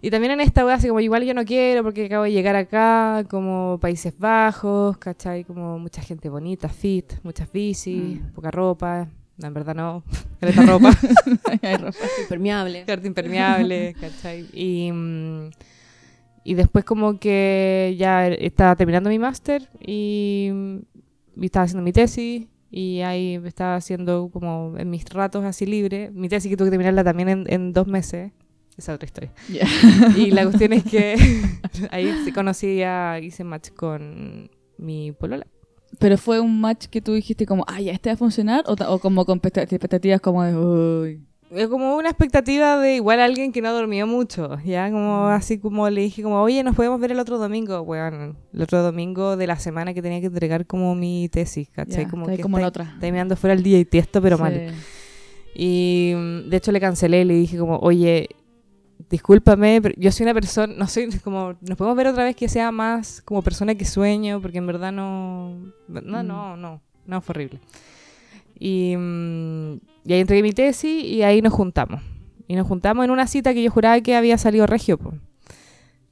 Y 0.03 0.11
también 0.11 0.33
en 0.33 0.41
esta 0.41 0.65
weá, 0.67 0.75
así 0.75 0.89
como 0.89 1.01
igual 1.01 1.25
yo 1.25 1.33
no 1.33 1.45
quiero 1.47 1.83
porque 1.83 2.05
acabo 2.07 2.25
de 2.25 2.33
llegar 2.33 2.57
acá, 2.57 3.25
como 3.31 3.79
Países 3.81 4.19
Bajos, 4.19 4.99
¿cachai? 4.99 5.45
Como 5.45 5.79
mucha 5.79 6.03
gente 6.03 6.29
bonita, 6.29 6.69
fit, 6.69 7.15
muchas 7.23 7.51
bicis, 7.51 8.21
Mm. 8.21 8.33
poca 8.35 8.51
ropa. 8.51 9.09
No, 9.37 9.49
en 9.49 9.55
verdad 9.55 9.75
no, 9.75 10.05
caleta 10.41 10.67
ropa. 10.67 10.91
Ay, 11.63 11.77
Rafa. 11.77 12.07
Impermeable. 12.23 12.85
Carta 12.85 13.07
impermeable, 13.07 13.95
¿cachai? 14.01 14.47
Y, 14.53 14.91
y 16.45 16.55
después 16.55 16.85
como 16.85 17.19
que 17.19 17.95
ya 17.99 18.29
estaba 18.29 18.77
terminando 18.77 19.11
mi 19.11 19.19
máster 19.19 19.69
y, 19.81 20.51
y 21.37 21.45
estaba 21.45 21.65
haciendo 21.65 21.83
mi 21.83 21.93
tesis 21.93 22.47
y 22.71 23.01
ahí 23.01 23.41
estaba 23.45 23.77
haciendo 23.77 24.31
como 24.33 24.75
en 24.79 24.91
mis 24.91 25.05
ratos 25.07 25.45
así 25.45 25.67
libres, 25.67 26.13
mi 26.13 26.29
tesis 26.29 26.51
que 26.51 26.57
tuve 26.57 26.67
que 26.67 26.73
terminarla 26.73 27.05
también 27.05 27.29
en, 27.29 27.45
en 27.49 27.73
dos 27.73 27.87
meses, 27.87 28.33
esa 28.77 28.93
es 28.93 28.97
otra 28.97 29.07
historia. 29.07 29.33
Y 30.17 30.33
la 30.33 30.43
cuestión 30.45 30.73
es 30.73 30.83
que 30.85 31.17
ahí 31.91 32.33
conocí 32.35 32.83
a, 32.83 33.21
hice 33.21 33.45
match 33.45 33.71
con 33.71 34.51
mi 34.79 35.13
polola. 35.13 35.47
Pero 35.99 36.17
fue 36.19 36.41
un 36.41 36.61
match 36.61 36.87
que 36.87 37.01
tú 37.01 37.13
dijiste 37.13 37.47
como, 37.47 37.65
ah, 37.69 37.81
ya, 37.81 37.93
este 37.93 38.09
va 38.11 38.15
a 38.15 38.17
funcionar, 38.17 38.65
o, 38.67 38.99
como 38.99 39.25
con 39.25 39.41
expect- 39.41 39.63
expectativas 39.73 40.21
como 40.21 40.43
de, 40.43 40.57
uy. 40.57 41.21
Como 41.69 41.97
una 41.97 42.09
expectativa 42.09 42.79
de 42.81 42.97
igual 42.97 43.21
alguien 43.21 43.53
que 43.53 43.63
no 43.63 43.73
dormió 43.73 44.09
mucho, 44.09 44.59
ya 44.65 44.91
como 44.91 45.29
así 45.29 45.59
como 45.59 45.89
le 45.89 46.01
dije 46.01 46.23
como, 46.23 46.41
oye, 46.43 46.65
nos 46.65 46.75
podemos 46.75 46.99
ver 46.99 47.13
el 47.13 47.21
otro 47.21 47.39
domingo, 47.39 47.81
weón, 47.83 48.37
el 48.53 48.63
otro 48.63 48.83
domingo 48.83 49.37
de 49.37 49.47
la 49.47 49.57
semana 49.57 49.95
que 49.95 50.03
tenía 50.03 50.21
que 50.21 50.27
entregar 50.27 50.67
como 50.67 50.97
mi 50.97 51.29
tesis, 51.29 51.69
¿cachai? 51.71 52.05
Ya, 52.05 52.11
como 52.11 52.27
que 52.27 52.39
como 52.41 52.57
está- 52.59 52.69
otra. 52.69 52.85
está 52.95 53.07
mirando 53.11 53.37
fuera 53.37 53.55
el 53.55 53.63
día 53.63 53.79
y 53.79 53.85
tiesto, 53.85 54.21
pero 54.21 54.37
Sí. 54.37 54.43
mal. 54.43 54.75
Y 55.55 56.13
mm, 56.17 56.49
de 56.51 56.57
hecho 56.57 56.73
le 56.73 56.81
cancelé 56.81 57.21
y 57.21 57.25
le 57.25 57.35
dije 57.35 57.57
como, 57.59 57.77
oye, 57.79 58.31
discúlpame, 59.15 59.81
pero 59.81 59.95
yo 59.99 60.11
soy 60.13 60.25
una 60.25 60.35
persona, 60.35 60.75
no 60.77 60.87
soy 60.87 61.09
como, 61.25 61.55
nos 61.61 61.77
podemos 61.79 61.97
ver 61.97 62.09
otra 62.09 62.25
vez 62.25 62.37
que 62.37 62.49
sea 62.49 62.71
más 62.73 63.23
como 63.23 63.43
persona 63.43 63.75
que 63.75 63.85
sueño, 63.85 64.41
porque 64.41 64.59
en 64.59 64.67
verdad 64.67 64.93
no, 64.93 65.57
no, 65.89 66.01
Mm. 66.23 66.27
no, 66.27 66.57
no, 66.57 66.81
no, 67.07 67.21
fue 67.21 67.33
horrible. 67.33 67.61
Y, 68.59 68.95
mm, 68.97 69.73
y 70.05 70.13
ahí 70.13 70.21
entregué 70.21 70.43
mi 70.43 70.53
tesis 70.53 71.05
y 71.05 71.23
ahí 71.23 71.43
nos 71.43 71.53
juntamos. 71.53 72.01
Y 72.47 72.57
nos 72.57 72.67
juntamos 72.67 73.05
en 73.05 73.11
una 73.11 73.27
cita 73.27 73.55
que 73.55 73.63
yo 73.63 73.71
juraba 73.71 74.01
que 74.01 74.15
había 74.17 74.37
salido 74.39 74.67
regio, 74.67 74.99
po. 74.99 75.15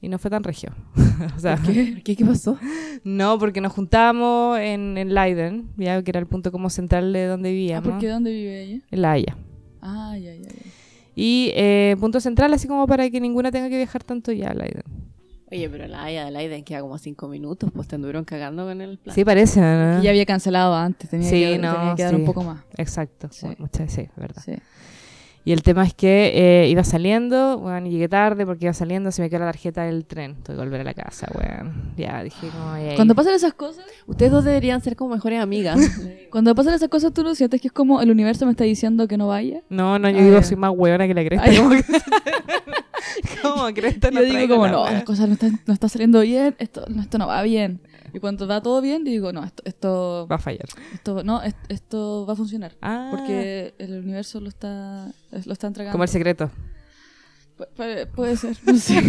Y 0.01 0.09
no 0.09 0.17
fue 0.17 0.29
tan 0.31 0.43
regio. 0.43 0.71
o 1.37 1.39
sea, 1.39 1.57
¿Qué? 1.63 2.01
¿Qué, 2.03 2.15
qué 2.15 2.25
pasó? 2.25 2.57
no, 3.03 3.37
porque 3.39 3.61
nos 3.61 3.71
juntamos 3.71 4.57
en, 4.59 4.97
en 4.97 5.13
Leiden, 5.13 5.69
ya 5.77 6.01
que 6.03 6.11
era 6.11 6.19
el 6.19 6.25
punto 6.27 6.51
como 6.51 6.69
central 6.69 7.13
de 7.13 7.25
donde 7.27 7.49
Ah, 7.49 7.51
vivíamos. 7.51 7.89
¿por 7.89 7.99
qué? 7.99 8.07
¿Dónde 8.09 8.31
vive 8.31 8.63
ella? 8.63 8.79
En 8.91 9.01
La 9.01 9.11
Haya. 9.13 9.37
Ah, 9.81 10.17
ya, 10.17 10.33
ya, 10.33 10.49
ya. 10.49 10.71
Y 11.15 11.51
eh, 11.55 11.95
punto 11.99 12.19
central, 12.19 12.53
así 12.53 12.67
como 12.67 12.87
para 12.87 13.09
que 13.09 13.21
ninguna 13.21 13.51
tenga 13.51 13.69
que 13.69 13.77
viajar 13.77 14.03
tanto 14.03 14.31
ya 14.31 14.49
a 14.49 14.53
Leiden. 14.53 14.83
Oye, 15.51 15.69
pero 15.69 15.85
la 15.85 16.03
Aya 16.05 16.25
de 16.25 16.31
Leiden 16.31 16.63
queda 16.63 16.81
como 16.81 16.97
cinco 16.97 17.27
minutos, 17.27 17.69
pues 17.71 17.87
te 17.87 17.93
anduvieron 17.95 18.23
cagando 18.25 18.65
con 18.65 18.81
el 18.81 18.97
plan. 18.97 19.13
Sí, 19.13 19.23
parece, 19.23 19.61
¿no? 19.61 19.99
Y 19.99 20.03
ya 20.03 20.09
había 20.09 20.25
cancelado 20.25 20.73
antes, 20.75 21.07
tenía, 21.11 21.29
Sí, 21.29 21.39
que, 21.41 21.59
no, 21.59 21.75
tenía 21.75 21.95
que 21.95 22.03
dar 22.03 22.13
sí. 22.15 22.19
un 22.19 22.25
poco 22.25 22.43
más. 22.43 22.63
Exacto. 22.77 23.27
Sí. 23.31 23.45
Mu- 23.45 23.55
Muchas 23.59 23.91
sí, 23.93 24.07
verdad. 24.15 24.41
Sí. 24.43 24.53
Y 25.45 25.51
el 25.51 25.61
tema 25.61 25.83
es 25.85 25.93
que 25.93 26.31
eh, 26.63 26.69
iba 26.69 26.85
saliendo, 26.85 27.57
bueno, 27.57 27.87
llegué 27.87 28.07
tarde 28.07 28.45
porque 28.45 28.65
iba 28.65 28.73
saliendo, 28.73 29.11
se 29.11 29.21
me 29.21 29.29
quedó 29.29 29.39
la 29.39 29.47
tarjeta 29.47 29.83
del 29.83 30.05
tren. 30.05 30.35
Tuve 30.35 30.55
que 30.55 30.61
volver 30.61 30.81
a 30.81 30.83
la 30.85 30.93
casa, 30.93 31.27
weón. 31.33 31.91
Ya, 31.97 32.23
dije 32.23 32.47
como... 32.47 32.75
Cuando 32.95 33.13
pasan 33.13 33.33
esas 33.33 33.53
cosas, 33.53 33.83
Ustedes 34.07 34.31
dos 34.31 34.45
deberían 34.45 34.81
ser 34.81 34.95
como 34.95 35.15
mejores 35.15 35.41
amigas. 35.41 35.79
cuando 36.31 36.55
pasan 36.55 36.75
esas 36.75 36.87
cosas, 36.87 37.13
tú 37.13 37.23
no 37.23 37.35
sientes 37.35 37.59
que 37.59 37.67
es 37.67 37.73
como 37.73 38.01
el 38.01 38.09
universo 38.09 38.45
me 38.45 38.51
está 38.51 38.63
diciendo 38.63 39.07
que 39.07 39.17
no 39.17 39.27
vaya. 39.27 39.61
No, 39.69 39.99
no, 39.99 40.09
yo 40.09 40.19
Ah, 40.19 40.21
digo, 40.21 40.43
soy 40.43 40.55
más 40.55 40.71
weona 40.73 41.07
que 41.07 41.13
la 41.13 41.25
cresta. 41.25 41.45
Ay. 41.45 41.57
Como 41.57 41.69
que... 41.71 41.83
como 43.41 43.65
cresta 43.73 44.11
no 44.11 44.21
Yo 44.21 44.37
digo 44.37 44.55
como, 44.55 44.67
no, 44.67 44.85
las 44.85 45.03
cosas 45.03 45.27
no 45.27 45.33
están, 45.33 45.59
no 45.65 45.73
está 45.73 45.89
saliendo 45.89 46.21
bien, 46.21 46.55
esto 46.59 46.85
no, 46.87 47.01
esto 47.01 47.17
no 47.17 47.27
va 47.27 47.41
bien. 47.43 47.81
Y 48.13 48.19
cuando 48.19 48.47
va 48.47 48.61
todo 48.61 48.79
bien, 48.81 49.03
digo, 49.03 49.33
no, 49.33 49.43
esto, 49.43 49.63
esto, 49.65 50.27
Va 50.31 50.35
a 50.35 50.39
fallar. 50.39 50.67
esto, 50.93 51.23
no, 51.23 51.41
es- 51.41 51.55
esto 51.69 52.25
va 52.27 52.33
a 52.33 52.35
funcionar. 52.35 52.73
Ah, 52.81 53.09
Porque 53.11 53.73
el 53.79 53.97
universo 53.99 54.39
lo 54.39 54.49
está, 54.49 55.11
lo 55.45 55.51
está 55.53 55.67
entregando. 55.67 55.93
como 55.93 56.03
el 56.03 56.09
secreto. 56.09 56.51
Pu- 57.57 58.07
puede, 58.15 58.37
ser, 58.37 58.57
no 58.65 58.75
sé. 58.77 59.01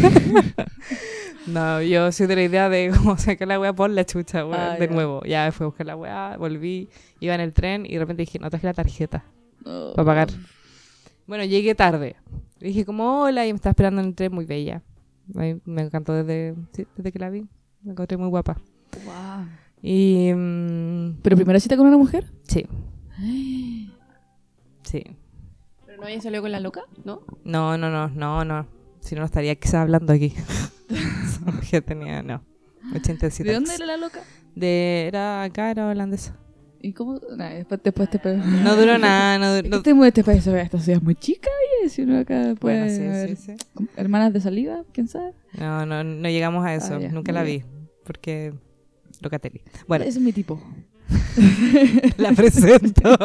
No, 1.46 1.82
yo 1.82 2.11
soy 2.12 2.26
de 2.26 2.36
la 2.36 2.42
idea 2.42 2.68
de 2.68 2.90
como 2.96 3.16
sacar 3.18 3.48
la 3.48 3.61
weá 3.61 3.72
por 3.74 3.90
la 3.90 4.05
chucha, 4.07 4.44
weón, 4.46 4.59
Ah, 4.61 4.76
de 4.78 4.86
ya. 4.88 4.92
nuevo. 4.94 5.22
Ya 5.24 5.50
fui 5.52 5.64
a 5.64 5.68
buscar 5.68 5.86
la 5.86 5.96
weá, 5.96 6.36
volví, 6.38 6.88
iba 7.20 7.34
en 7.34 7.40
el 7.40 7.52
tren 7.52 7.84
y 7.86 7.92
de 7.94 7.98
repente 7.98 8.22
dije, 8.22 8.38
no 8.38 8.48
traje 8.50 8.66
la 8.66 8.74
tarjeta 8.74 9.24
No. 9.64 9.92
para 9.94 10.07
pagar. 10.07 10.28
Bueno, 11.26 11.44
llegué 11.44 11.74
tarde. 11.74 12.16
Dije 12.61 12.84
como, 12.86 13.22
hola, 13.22 13.46
y 13.46 13.52
me 13.52 13.57
estaba 13.57 13.72
esperando 13.72 14.00
en 14.00 14.09
el 14.09 14.14
tren, 14.14 14.32
muy 14.32 14.46
bella. 14.46 14.82
Me 15.26 15.82
encantó 15.82 16.12
desde, 16.14 16.55
sí, 16.72 16.86
desde 16.96 17.12
que 17.12 17.18
la 17.18 17.30
vi. 17.30 17.46
Me 17.82 17.92
encontré 17.92 18.16
muy 18.16 18.28
guapa. 18.28 18.57
Guau. 19.05 19.45
Y... 19.82 20.32
mm, 20.34 21.18
¿Pero 21.22 21.36
primera 21.36 21.61
cita 21.61 21.76
con 21.76 21.86
una 21.86 21.99
mujer? 21.99 22.30
sí, 22.49 22.66
sí. 24.82 25.05
¿Pero 25.86 25.99
no 25.99 26.05
había 26.05 26.20
salido 26.20 26.42
con 26.42 26.53
la 26.53 26.61
loca? 26.61 26.82
¿No? 27.05 27.22
No, 27.45 27.76
no, 27.78 27.90
no, 27.90 28.09
no, 28.09 28.45
no. 28.45 28.66
Si 29.01 29.14
no, 29.14 29.20
no 29.20 29.26
estaría 29.26 29.55
quizás 29.57 29.74
hablando 29.76 30.12
aquí. 30.12 30.32
que 31.70 31.80
tenía, 31.82 32.22
no. 32.22 32.42
80 32.95 33.28
¿De 33.28 33.53
dónde 33.53 33.74
era 33.74 33.86
la 33.86 33.97
loca? 33.97 34.20
De, 34.55 35.07
era 35.09 35.42
acá, 35.42 35.70
era 35.70 35.88
holandesa. 35.88 36.36
¿Y 36.80 36.92
cómo? 36.92 37.18
Nah, 37.36 37.49
después, 37.49 37.80
después 37.82 38.11
te 38.11 38.20
No 38.36 38.76
duró 38.76 38.99
nada, 38.99 39.38
no 39.38 39.55
duró... 39.57 39.76
Este, 39.78 39.95
muy- 39.95 40.09
este 40.09 40.22
país, 40.22 40.47
esta 40.47 40.78
ciudad 40.78 40.99
es 40.99 41.03
muy 41.03 41.14
chica, 41.14 41.49
y 41.84 41.88
si 41.88 42.03
uno 42.03 42.18
acá 42.18 42.55
puede 42.61 42.80
Bueno, 42.80 42.88
sí, 42.95 43.03
haber 43.03 43.36
sí, 43.36 43.57
sí. 43.57 43.88
hermanas 43.97 44.34
de 44.34 44.40
saliva, 44.42 44.82
quién 44.92 45.09
sabe. 45.09 45.32
No, 45.59 45.86
no, 45.86 46.05
no 46.05 46.28
llegamos 46.28 46.64
a 46.66 46.74
eso. 46.74 46.97
Ah, 46.97 47.01
ya, 47.01 47.09
Nunca 47.11 47.32
la 47.32 47.42
bien. 47.42 47.61
vi. 47.62 47.86
Porque 48.05 48.53
Locatelli. 49.20 49.60
Bueno, 49.88 50.04
Ese 50.04 50.18
es 50.18 50.24
mi 50.24 50.32
tipo. 50.32 50.60
la 52.18 52.32
presento. 52.32 53.02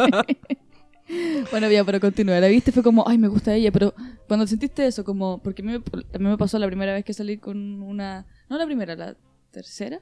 Bueno, 1.50 1.68
ya, 1.72 1.84
pero 1.84 2.00
continúa. 2.00 2.40
La 2.40 2.48
viste, 2.48 2.72
fue 2.72 2.84
como, 2.84 3.04
ay, 3.08 3.18
me 3.18 3.28
gusta 3.28 3.56
ella, 3.56 3.72
pero 3.72 3.96
cuando 4.28 4.46
sentiste 4.46 4.86
eso, 4.86 5.04
como, 5.04 5.40
porque 5.42 5.64
a 5.64 5.66
mí, 5.66 5.72
me, 6.20 6.38
pasó 6.38 6.60
la 6.60 6.68
primera 6.68 6.94
vez 6.94 7.04
que 7.04 7.14
salí 7.16 7.38
con 7.40 7.82
una, 7.82 8.28
no 8.48 8.58
la 8.60 8.66
primera, 8.68 8.96
la 8.96 9.18
tercera, 9.50 10.02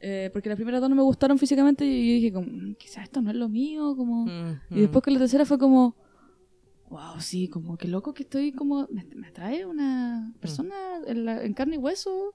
eh, 0.00 0.30
porque 0.32 0.48
las 0.48 0.56
primeras 0.56 0.80
dos 0.80 0.88
no 0.88 0.96
me 0.96 1.02
gustaron 1.02 1.38
físicamente 1.38 1.84
y 1.84 2.08
yo 2.08 2.14
dije, 2.14 2.32
como, 2.32 2.46
"Mm, 2.46 2.74
quizás 2.76 3.04
esto 3.04 3.20
no 3.20 3.30
es 3.30 3.36
lo 3.36 3.50
mío, 3.50 3.94
como... 3.98 4.24
Mm, 4.24 4.60
Y 4.70 4.80
después 4.80 5.04
con 5.04 5.12
la 5.12 5.18
tercera 5.20 5.44
fue 5.44 5.58
como, 5.58 5.94
wow, 6.88 7.20
sí, 7.20 7.48
como 7.48 7.76
que 7.76 7.86
loco 7.88 8.14
que 8.14 8.22
estoy 8.22 8.52
como, 8.52 8.88
me, 8.90 9.04
me 9.14 9.26
atrae 9.28 9.66
una 9.66 10.32
persona 10.40 10.74
en, 11.06 11.26
la- 11.26 11.44
en 11.44 11.52
carne 11.52 11.74
y 11.74 11.78
hueso, 11.78 12.32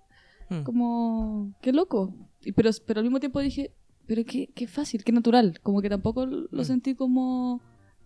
mm. 0.52 0.62
como, 0.62 1.56
qué 1.64 1.74
loco. 1.74 2.14
Pero, 2.56 2.70
pero 2.86 3.00
al 3.00 3.04
mismo 3.06 3.20
tiempo 3.20 3.40
dije, 3.40 3.72
Pero 4.08 4.26
qué, 4.26 4.50
qué 4.56 4.66
fácil, 4.68 5.04
qué 5.04 5.12
natural. 5.12 5.60
Como 5.62 5.84
que 5.84 5.90
tampoco 5.90 6.26
lo 6.26 6.48
Mm. 6.52 6.66
sentí 6.66 6.96
como 6.96 7.62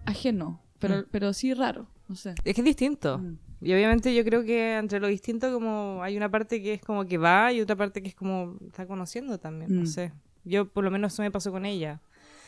ajeno, 0.06 0.60
pero, 0.80 0.98
Mm. 0.98 1.06
pero 1.12 1.32
sí 1.32 1.54
raro. 1.54 1.88
No 2.10 2.16
sé. 2.18 2.36
Es 2.44 2.54
que 2.56 2.60
es 2.60 2.66
distinto. 2.66 3.20
Mm. 3.20 3.38
Y 3.62 3.74
obviamente 3.74 4.14
yo 4.14 4.26
creo 4.26 4.44
que 4.44 4.76
entre 4.76 5.00
lo 5.00 5.08
distinto 5.08 5.54
como 5.54 6.04
hay 6.04 6.18
una 6.18 6.30
parte 6.30 6.62
que 6.62 6.74
es 6.74 6.82
como 6.82 7.06
que 7.06 7.18
va 7.18 7.54
y 7.54 7.62
otra 7.62 7.78
parte 7.78 8.02
que 8.02 8.10
es 8.10 8.16
como 8.16 8.58
está 8.68 8.86
conociendo 8.86 9.38
también, 9.38 9.74
no 9.74 9.84
Mm. 9.84 9.88
sé. 9.88 10.12
Yo 10.44 10.68
por 10.68 10.84
lo 10.84 10.92
menos 10.92 11.14
eso 11.14 11.22
me 11.22 11.32
pasó 11.32 11.52
con 11.54 11.66
ella. 11.66 12.02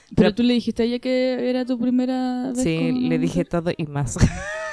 Pero, 0.10 0.16
Pero- 0.18 0.36
tú 0.36 0.44
le 0.44 0.54
dijiste 0.54 0.84
a 0.84 0.86
ella 0.88 1.00
que 1.00 1.50
era 1.50 1.64
tu 1.66 1.80
primera 1.80 2.52
vez. 2.54 2.62
Sí, 2.62 2.76
con 2.92 3.08
le 3.08 3.18
dije 3.20 3.46
todo 3.46 3.72
y 3.78 3.86
más. 3.88 4.18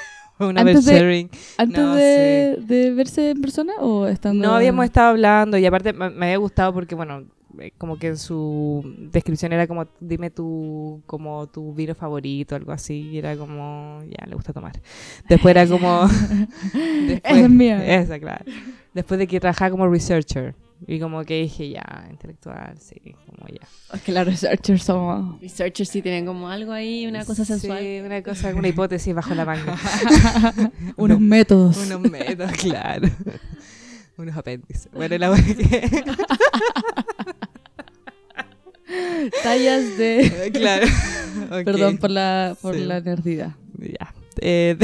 Una 0.48 0.60
Antes 0.60 0.76
vez 0.76 0.84
de- 0.86 0.92
sharing. 1.00 1.30
¿Antes 1.58 1.78
No, 1.78 1.94
de, 1.94 2.58
de 2.66 2.90
verse 2.92 3.30
en 3.30 3.40
persona 3.40 3.72
o 3.80 4.06
estando.? 4.06 4.46
No 4.46 4.54
habíamos 4.54 4.84
estado 4.84 5.08
hablando 5.10 5.56
y 5.58 5.66
aparte 5.66 5.92
me, 5.92 6.10
me 6.10 6.26
había 6.26 6.38
gustado 6.38 6.72
porque, 6.72 6.94
bueno, 6.94 7.24
eh, 7.58 7.72
como 7.76 7.98
que 7.98 8.06
en 8.08 8.16
su 8.16 8.82
descripción 9.12 9.52
era 9.52 9.66
como, 9.66 9.86
dime 10.00 10.30
tu, 10.30 11.02
como 11.06 11.46
tu 11.48 11.74
vino 11.74 11.94
favorito, 11.94 12.54
algo 12.56 12.72
así, 12.72 13.10
y 13.10 13.18
era 13.18 13.36
como, 13.36 14.00
ya, 14.08 14.26
le 14.26 14.34
gusta 14.34 14.52
tomar. 14.52 14.72
Después 15.28 15.54
era 15.54 15.66
como... 15.66 16.06
después, 16.08 17.20
Esa 17.24 17.40
es 17.40 17.50
mía. 17.50 18.00
Esa, 18.00 18.18
claro. 18.18 18.44
Después 18.94 19.18
de 19.18 19.26
que 19.26 19.38
trabajaba 19.40 19.70
como 19.70 19.86
researcher. 19.88 20.54
Y 20.86 20.98
como 20.98 21.24
que 21.24 21.42
dije, 21.42 21.70
ya, 21.70 22.06
intelectual, 22.10 22.74
sí, 22.78 23.00
como 23.26 23.46
ya. 23.48 23.66
Es 23.94 24.02
que 24.02 24.12
la 24.12 24.24
researcher 24.24 24.78
somos. 24.80 25.40
Researchers 25.40 25.88
sí 25.88 26.02
tienen 26.02 26.26
como 26.26 26.48
algo 26.48 26.72
ahí, 26.72 27.06
una 27.06 27.24
cosa 27.24 27.44
sensual. 27.44 27.78
Sí, 27.78 28.00
una 28.04 28.22
cosa, 28.22 28.54
una 28.54 28.68
hipótesis 28.68 29.14
bajo 29.14 29.34
la 29.34 29.44
manga. 29.44 29.76
Unos 30.96 31.20
métodos. 31.20 31.76
Unos 31.86 32.00
métodos, 32.10 32.52
claro. 32.52 33.08
Unos 34.18 34.36
apéndices. 34.36 34.88
Bueno, 34.92 35.16
la 35.18 35.30
verdad 35.30 35.56
que... 35.56 36.04
Tallas 39.42 39.96
de. 39.96 40.50
claro. 40.52 40.86
Ok. 41.50 41.64
Perdón 41.64 41.98
por 41.98 42.10
la, 42.10 42.56
por 42.60 42.74
Sí. 42.74 42.84
la 42.84 43.00
nerdidad. 43.00 43.52
Ya. 43.78 44.14
Eh, 44.40 44.76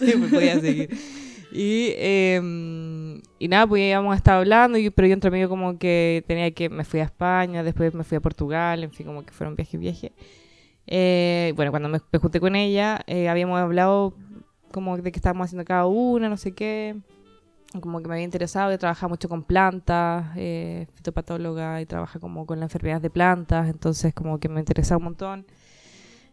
me 0.00 0.28
podía 0.28 0.60
seguir. 0.60 0.90
Y, 1.56 1.92
eh, 1.96 3.20
y 3.38 3.46
nada, 3.48 3.64
pues 3.68 3.80
íbamos 3.82 4.12
a 4.12 4.16
estar 4.16 4.38
hablando, 4.38 4.76
y- 4.76 4.90
pero 4.90 5.06
yo 5.06 5.14
entre 5.14 5.30
medio 5.30 5.48
como 5.48 5.78
que 5.78 6.24
tenía 6.26 6.50
que, 6.50 6.68
me 6.68 6.84
fui 6.84 6.98
a 6.98 7.04
España, 7.04 7.62
después 7.62 7.94
me 7.94 8.02
fui 8.02 8.16
a 8.16 8.20
Portugal, 8.20 8.82
en 8.82 8.90
fin, 8.90 9.06
como 9.06 9.24
que 9.24 9.32
fueron 9.32 9.54
viaje 9.54 9.76
y 9.76 9.80
viaje. 9.80 10.12
Eh, 10.88 11.52
bueno, 11.56 11.70
cuando 11.70 11.88
me, 11.88 12.00
me 12.12 12.18
junté 12.18 12.40
con 12.40 12.56
ella, 12.56 13.00
eh, 13.06 13.28
habíamos 13.28 13.58
hablado 13.60 14.14
como 14.72 14.96
de 14.98 15.12
que 15.12 15.18
estábamos 15.18 15.46
haciendo 15.46 15.64
cada 15.64 15.86
una, 15.86 16.28
no 16.28 16.36
sé 16.36 16.52
qué. 16.52 16.96
Como 17.80 18.00
que 18.02 18.08
me 18.08 18.14
había 18.14 18.24
interesado, 18.24 18.70
yo 18.72 18.78
trabajaba 18.78 19.10
mucho 19.10 19.28
con 19.28 19.42
plantas, 19.44 20.26
eh, 20.36 20.86
fitopatóloga, 20.94 21.80
y 21.80 21.86
trabaja 21.86 22.18
como 22.20 22.46
con 22.46 22.60
las 22.60 22.66
enfermedades 22.70 23.02
de 23.02 23.10
plantas, 23.10 23.68
entonces 23.68 24.12
como 24.14 24.38
que 24.40 24.48
me 24.48 24.60
interesaba 24.60 24.98
un 24.98 25.04
montón. 25.04 25.46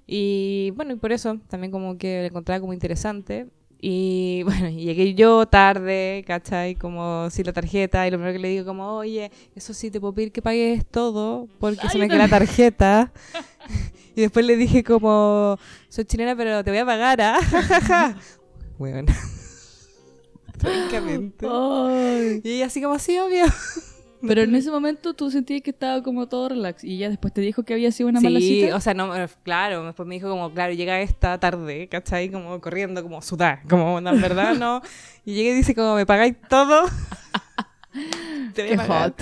Y 0.08 0.72
bueno, 0.76 0.94
y 0.94 0.98
por 0.98 1.12
eso 1.12 1.38
también 1.48 1.72
como 1.72 1.98
que 1.98 2.22
lo 2.22 2.28
encontraba 2.28 2.60
como 2.60 2.74
interesante. 2.74 3.48
Y 3.84 4.44
bueno, 4.46 4.70
llegué 4.70 5.16
yo 5.16 5.48
tarde, 5.48 6.24
¿cachai? 6.28 6.76
Como 6.76 7.30
sin 7.32 7.48
la 7.48 7.54
tarjeta. 7.54 8.08
Y 8.08 8.12
lo 8.12 8.18
primero 8.18 8.34
que 8.34 8.40
le 8.40 8.50
digo 8.50 8.66
como, 8.66 8.96
oye, 8.96 9.32
eso 9.56 9.74
sí, 9.74 9.90
te 9.90 10.00
puedo 10.00 10.14
pedir 10.14 10.32
que 10.32 10.42
pagues 10.42 10.86
todo 10.86 11.48
porque 11.60 11.90
se 11.90 11.98
me 11.98 12.08
queda 12.08 12.20
la 12.20 12.30
tarjeta. 12.30 13.12
y 14.16 14.22
después 14.22 14.46
le 14.46 14.56
dije 14.56 14.84
como, 14.84 15.58
soy 15.90 16.06
chilena 16.06 16.36
pero 16.36 16.64
te 16.64 16.72
voy 16.72 16.80
a 16.80 16.86
pagar, 16.86 17.20
¿ah? 17.22 18.16
bueno. 18.78 19.12
Francamente. 20.60 21.48
Y 22.44 22.62
así 22.62 22.82
como, 22.84 23.00
sí, 23.00 23.18
obvio. 23.18 23.46
Pero 24.28 24.42
en 24.44 24.54
ese 24.56 24.70
momento 24.72 25.14
tú 25.14 25.32
sentías 25.32 25.62
que 25.62 25.72
estaba 25.72 26.02
como 26.04 26.28
todo 26.28 26.50
relax 26.50 26.84
y 26.84 26.98
ya 26.98 27.10
después 27.10 27.34
te 27.34 27.42
dijo 27.42 27.64
que 27.64 27.74
había 27.74 27.92
sido 27.92 28.10
una 28.10 28.22
mala 28.22 28.40
Sí, 28.40 28.62
cita. 28.62 28.76
o 28.76 28.80
sea, 28.80 28.94
no, 28.94 29.16
eh, 29.16 29.28
claro, 29.44 29.84
después 29.86 30.08
me 30.08 30.16
dijo 30.16 30.30
como, 30.30 30.52
claro, 30.54 30.74
llega 30.74 31.02
esta 31.02 31.40
tarde, 31.40 31.88
¿cachai? 31.88 32.30
Como 32.30 32.60
corriendo, 32.62 33.02
como 33.04 33.22
sudar, 33.22 33.62
como, 33.70 34.00
no, 34.02 34.12
en 34.12 34.22
verdad, 34.22 34.56
no. 34.56 34.82
Y 35.26 35.34
llega 35.34 35.52
y 35.52 35.54
dice 35.56 35.74
como, 35.76 35.96
¿me 35.96 36.06
pagáis 36.06 36.36
todo? 36.50 36.86
Te 38.54 38.62
voy 38.64 38.72
a 38.72 38.72
Qué 38.72 38.78
pagar. 38.78 39.10
hot. 39.12 39.22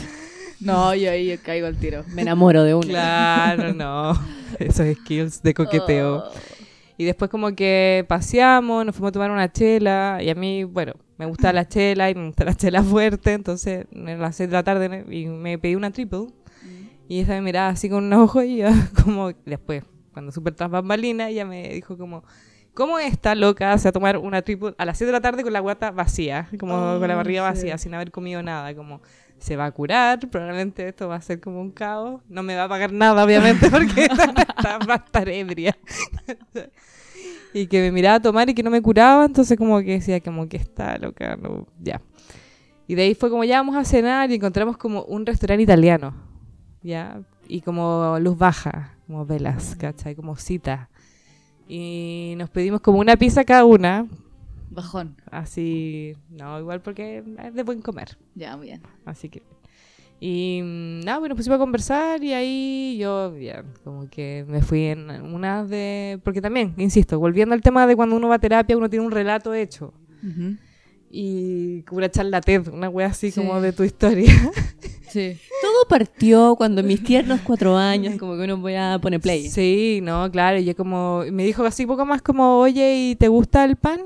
No, 0.60 0.94
yo 0.94 1.10
ahí 1.12 1.38
caigo 1.38 1.68
al 1.68 1.78
tiro. 1.78 2.04
Me 2.14 2.22
enamoro 2.24 2.64
de 2.64 2.76
uno. 2.76 2.88
Claro, 2.88 3.74
no. 3.74 4.12
Esos 4.60 4.86
skills 4.98 5.42
de 5.42 5.54
coqueteo. 5.54 6.18
Oh. 6.28 6.32
Y 6.98 7.06
después 7.06 7.32
como 7.32 7.56
que 7.56 8.06
paseamos, 8.10 8.86
nos 8.86 8.94
fuimos 8.94 9.10
a 9.10 9.14
tomar 9.14 9.32
una 9.32 9.50
chela 9.52 10.20
y 10.22 10.30
a 10.30 10.36
mí, 10.36 10.66
bueno, 10.66 10.94
me 11.20 11.26
gusta 11.28 11.54
la 11.54 11.68
chela 11.68 12.10
y 12.10 12.16
me 12.16 12.26
gusta 12.28 12.46
la 12.46 12.56
chela 12.56 12.82
fuerte, 12.82 13.34
entonces 13.34 13.86
a 13.94 14.10
las 14.16 14.36
6 14.36 14.50
de 14.50 14.54
la 14.56 14.64
tarde 14.64 15.06
y 15.12 15.28
me 15.28 15.60
pedí 15.60 15.76
una 15.76 15.92
triple 15.92 16.28
y 17.08 17.20
ella 17.20 17.36
me 17.36 17.42
miraba 17.42 17.70
así 17.70 17.90
con 17.90 18.06
unos 18.06 18.20
ojos 18.22 18.46
y 18.46 18.58
yo 18.58 18.70
como 19.04 19.32
después, 19.46 19.84
cuando 20.14 20.32
súper 20.32 20.56
tras 20.56 20.72
bambalinas, 20.72 21.30
ella 21.30 21.46
me 21.46 21.70
dijo 21.70 21.96
como, 21.98 22.24
¿cómo 22.74 22.98
está 23.00 23.36
loca 23.36 23.78
se 23.78 23.86
va 23.86 23.90
a 23.90 23.94
tomar 23.94 24.18
una 24.18 24.42
triple 24.42 24.74
a 24.78 24.86
las 24.86 24.98
6 24.98 25.08
de 25.08 25.12
la 25.12 25.22
tarde 25.22 25.44
con 25.44 25.54
la 25.54 25.60
guata 25.60 25.92
vacía, 25.92 26.48
como 26.60 26.74
Oh, 26.76 27.00
con 27.00 27.08
la 27.08 27.16
barriga 27.16 27.42
sí. 27.54 27.60
vacía, 27.60 27.78
sin 27.78 27.94
haber 27.94 28.10
comido 28.12 28.42
nada, 28.42 28.74
como... 28.74 29.02
Se 29.40 29.56
va 29.56 29.68
a 29.68 29.72
curar, 29.72 30.20
probablemente 30.30 30.86
esto 30.86 31.08
va 31.08 31.16
a 31.16 31.22
ser 31.22 31.40
como 31.40 31.62
un 31.62 31.72
caos. 31.72 32.22
No 32.28 32.44
me 32.44 32.58
va 32.58 32.66
a 32.66 32.68
pagar 32.68 32.92
nada, 32.92 33.24
obviamente, 33.24 33.70
porque 33.72 34.04
está- 34.04 34.78
va 34.90 34.96
a 34.96 34.98
estar 34.98 35.30
ebria 35.30 35.78
y 37.54 37.68
que 37.68 37.82
me 37.82 37.92
miraba 37.92 38.16
a 38.16 38.22
tomar 38.22 38.50
y 38.50 38.54
que 38.54 38.64
no 38.64 38.70
me 38.70 38.82
curaba, 38.82 39.26
entonces 39.26 39.58
como 39.58 39.80
que 39.80 39.94
decía 39.94 40.20
como 40.22 40.48
que 40.48 40.58
está 40.58 40.98
loca, 40.98 41.36
no, 41.36 41.68
ya. 41.80 42.02
Y 42.88 42.96
de 42.96 43.04
ahí 43.04 43.16
fue 43.16 43.30
como 43.30 43.44
ya 43.44 43.58
vamos 43.58 43.76
a 43.76 43.84
cenar 43.84 44.32
y 44.32 44.36
encontramos 44.36 44.78
como 44.78 45.04
un 45.04 45.26
restaurante 45.26 45.64
italiano, 45.64 46.14
ya, 46.82 47.22
y 47.48 47.62
como 47.62 48.18
luz 48.20 48.38
baja, 48.38 48.96
como 49.08 49.26
velas, 49.26 49.76
¿cachai? 49.76 50.16
Como 50.16 50.36
cita. 50.36 50.90
Y 51.68 52.34
nos 52.38 52.50
pedimos 52.50 52.82
como 52.82 53.00
una 53.00 53.16
pizza 53.16 53.44
cada 53.44 53.66
una, 53.66 54.08
Bajón. 54.72 55.16
así, 55.30 56.16
no, 56.30 56.60
igual 56.60 56.82
porque 56.82 57.24
es 57.44 57.54
de 57.54 57.64
buen 57.64 57.82
comer. 57.82 58.18
Ya, 58.36 58.56
muy 58.58 58.68
bien. 58.68 58.82
Así 59.06 59.30
que. 59.30 59.44
Y 60.20 60.62
mm, 60.64 61.00
nada, 61.06 61.20
bueno, 61.20 61.36
pusimos 61.36 61.56
a 61.56 61.60
conversar 61.60 62.24
y 62.24 62.34
ahí 62.34 62.98
yo, 63.00 63.36
ya, 63.38 63.64
como 63.84 64.10
que 64.10 64.46
me 64.48 64.62
fui 64.62 64.84
en 64.86 65.10
una 65.10 65.64
de. 65.64 66.20
Porque 66.24 66.42
también, 66.42 66.74
insisto, 66.78 67.18
volviendo 67.20 67.56
al 67.56 67.62
tema 67.62 67.88
de 67.88 67.96
cuando 67.96 68.16
uno 68.16 68.28
va 68.28 68.36
a 68.36 68.40
terapia, 68.40 68.76
uno 68.78 68.90
tiene 68.90 69.06
un 69.06 69.12
relato 69.12 69.54
hecho. 69.54 69.94
Ujú. 70.22 70.58
Y 71.12 71.82
como 71.84 72.00
una 72.00 72.10
charla 72.12 72.42
TED, 72.42 72.68
una 72.68 72.90
wea 72.90 73.08
así 73.08 73.32
Sí. 73.32 73.40
como 73.40 73.62
de 73.62 73.72
tu 73.74 73.84
historia. 73.84 74.32
Sí. 75.10 75.40
Todo 75.64 75.88
partió 75.90 76.56
cuando 76.56 76.84
mis 76.84 77.04
tiernos 77.04 77.42
cuatro 77.42 77.76
años, 77.76 78.20
como 78.20 78.38
que 78.38 78.44
uno 78.44 78.58
voy 78.58 78.76
a 78.76 79.00
poner 79.02 79.20
play. 79.20 79.50
Sí, 79.50 80.02
no, 80.04 80.30
claro. 80.30 80.60
Y 80.60 80.66
yo 80.66 80.76
como. 80.76 81.24
y 81.28 81.32
Me 81.32 81.44
dijo 81.46 81.66
así 81.66 81.88
poco 81.88 82.06
más 82.06 82.22
como, 82.22 82.60
oye, 82.60 82.96
¿y 82.96 83.16
te 83.16 83.28
gusta 83.28 83.66
el 83.66 83.76
pan? 83.76 84.02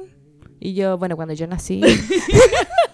Y 0.62 0.76
yo, 0.76 0.98
bueno, 0.98 1.18
cuando 1.18 1.34
yo 1.34 1.46
nací. 1.46 1.82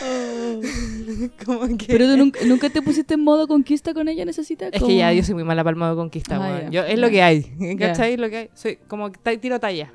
como 1.44 1.76
que. 1.76 1.86
Pero 1.86 2.06
tú 2.06 2.16
nunca, 2.16 2.40
nunca 2.44 2.70
te 2.70 2.82
pusiste 2.82 3.14
en 3.14 3.20
modo 3.20 3.46
conquista 3.48 3.94
con 3.94 4.08
ella 4.08 4.22
en 4.22 4.28
esa 4.28 4.44
cita. 4.44 4.68
Es 4.68 4.82
que 4.82 4.96
ya 4.96 5.12
yo 5.12 5.22
soy 5.22 5.34
muy 5.34 5.44
mala 5.44 5.64
palma 5.64 5.90
de 5.90 5.96
conquista, 5.96 6.38
Ah, 6.40 6.68
Yo, 6.70 6.84
es 6.84 6.98
lo 6.98 7.10
que 7.10 7.22
hay. 7.22 7.42
¿cachai? 7.78 8.16
Lo 8.16 8.30
que 8.30 8.36
hay. 8.36 8.50
Soy 8.54 8.76
como 8.88 9.10
tiro 9.10 9.58
talla 9.60 9.92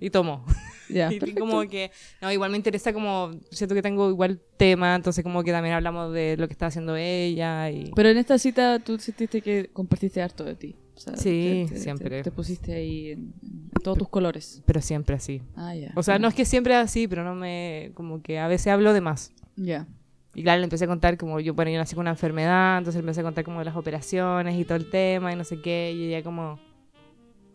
y 0.00 0.10
tomo. 0.10 0.44
ya. 0.88 1.08
y 1.12 1.18
perfecto. 1.18 1.40
como 1.40 1.62
que, 1.68 1.90
no, 2.20 2.30
igual 2.32 2.50
me 2.50 2.56
interesa 2.56 2.92
como, 2.92 3.32
siento 3.50 3.74
que 3.74 3.82
tengo 3.82 4.10
igual 4.10 4.40
tema, 4.56 4.94
entonces 4.94 5.24
como 5.24 5.42
que 5.42 5.52
también 5.52 5.74
hablamos 5.74 6.12
de 6.12 6.36
lo 6.36 6.46
que 6.46 6.52
está 6.52 6.66
haciendo 6.66 6.96
ella 6.96 7.70
y... 7.70 7.90
Pero 7.94 8.08
en 8.10 8.18
esta 8.18 8.38
cita 8.38 8.78
tú 8.78 8.98
sentiste 8.98 9.40
que 9.40 9.70
compartiste 9.72 10.20
harto 10.22 10.44
de 10.44 10.54
ti. 10.54 10.76
O 10.94 11.00
sea, 11.00 11.16
Sí, 11.16 11.66
te- 11.68 11.74
te- 11.74 11.80
siempre. 11.80 12.10
Te, 12.18 12.22
te 12.24 12.30
pusiste 12.30 12.74
ahí 12.74 13.12
en, 13.12 13.32
en 13.42 13.70
todos 13.82 13.98
tus 13.98 14.08
colores. 14.08 14.62
Pero 14.66 14.80
siempre 14.80 15.16
así. 15.16 15.42
Ah, 15.56 15.74
ya. 15.74 15.92
O 15.96 16.02
sea, 16.02 16.18
no 16.18 16.28
es 16.28 16.34
que 16.34 16.44
siempre 16.44 16.74
así, 16.74 17.08
pero 17.08 17.24
no 17.24 17.34
me, 17.34 17.90
como 17.94 18.22
que 18.22 18.38
a 18.38 18.46
veces 18.48 18.68
hablo 18.68 18.92
de 18.92 19.00
más. 19.00 19.32
Ya. 19.56 19.86
Y 20.34 20.42
claro, 20.42 20.60
le 20.60 20.64
empecé 20.64 20.84
a 20.84 20.88
contar 20.88 21.16
como 21.18 21.40
yo, 21.40 21.52
bueno, 21.54 21.70
yo 21.70 21.78
nací 21.78 21.94
con 21.94 22.02
una 22.02 22.10
enfermedad, 22.10 22.78
entonces 22.78 23.00
le 23.00 23.04
empecé 23.06 23.20
a 23.20 23.24
contar 23.24 23.44
como 23.44 23.58
de 23.58 23.66
las 23.66 23.76
operaciones 23.76 24.58
y 24.58 24.64
todo 24.64 24.76
el 24.76 24.88
tema 24.88 25.32
y 25.32 25.36
no 25.36 25.44
sé 25.44 25.60
qué, 25.60 25.92
y 25.94 26.04
ella 26.08 26.22
como... 26.22 26.58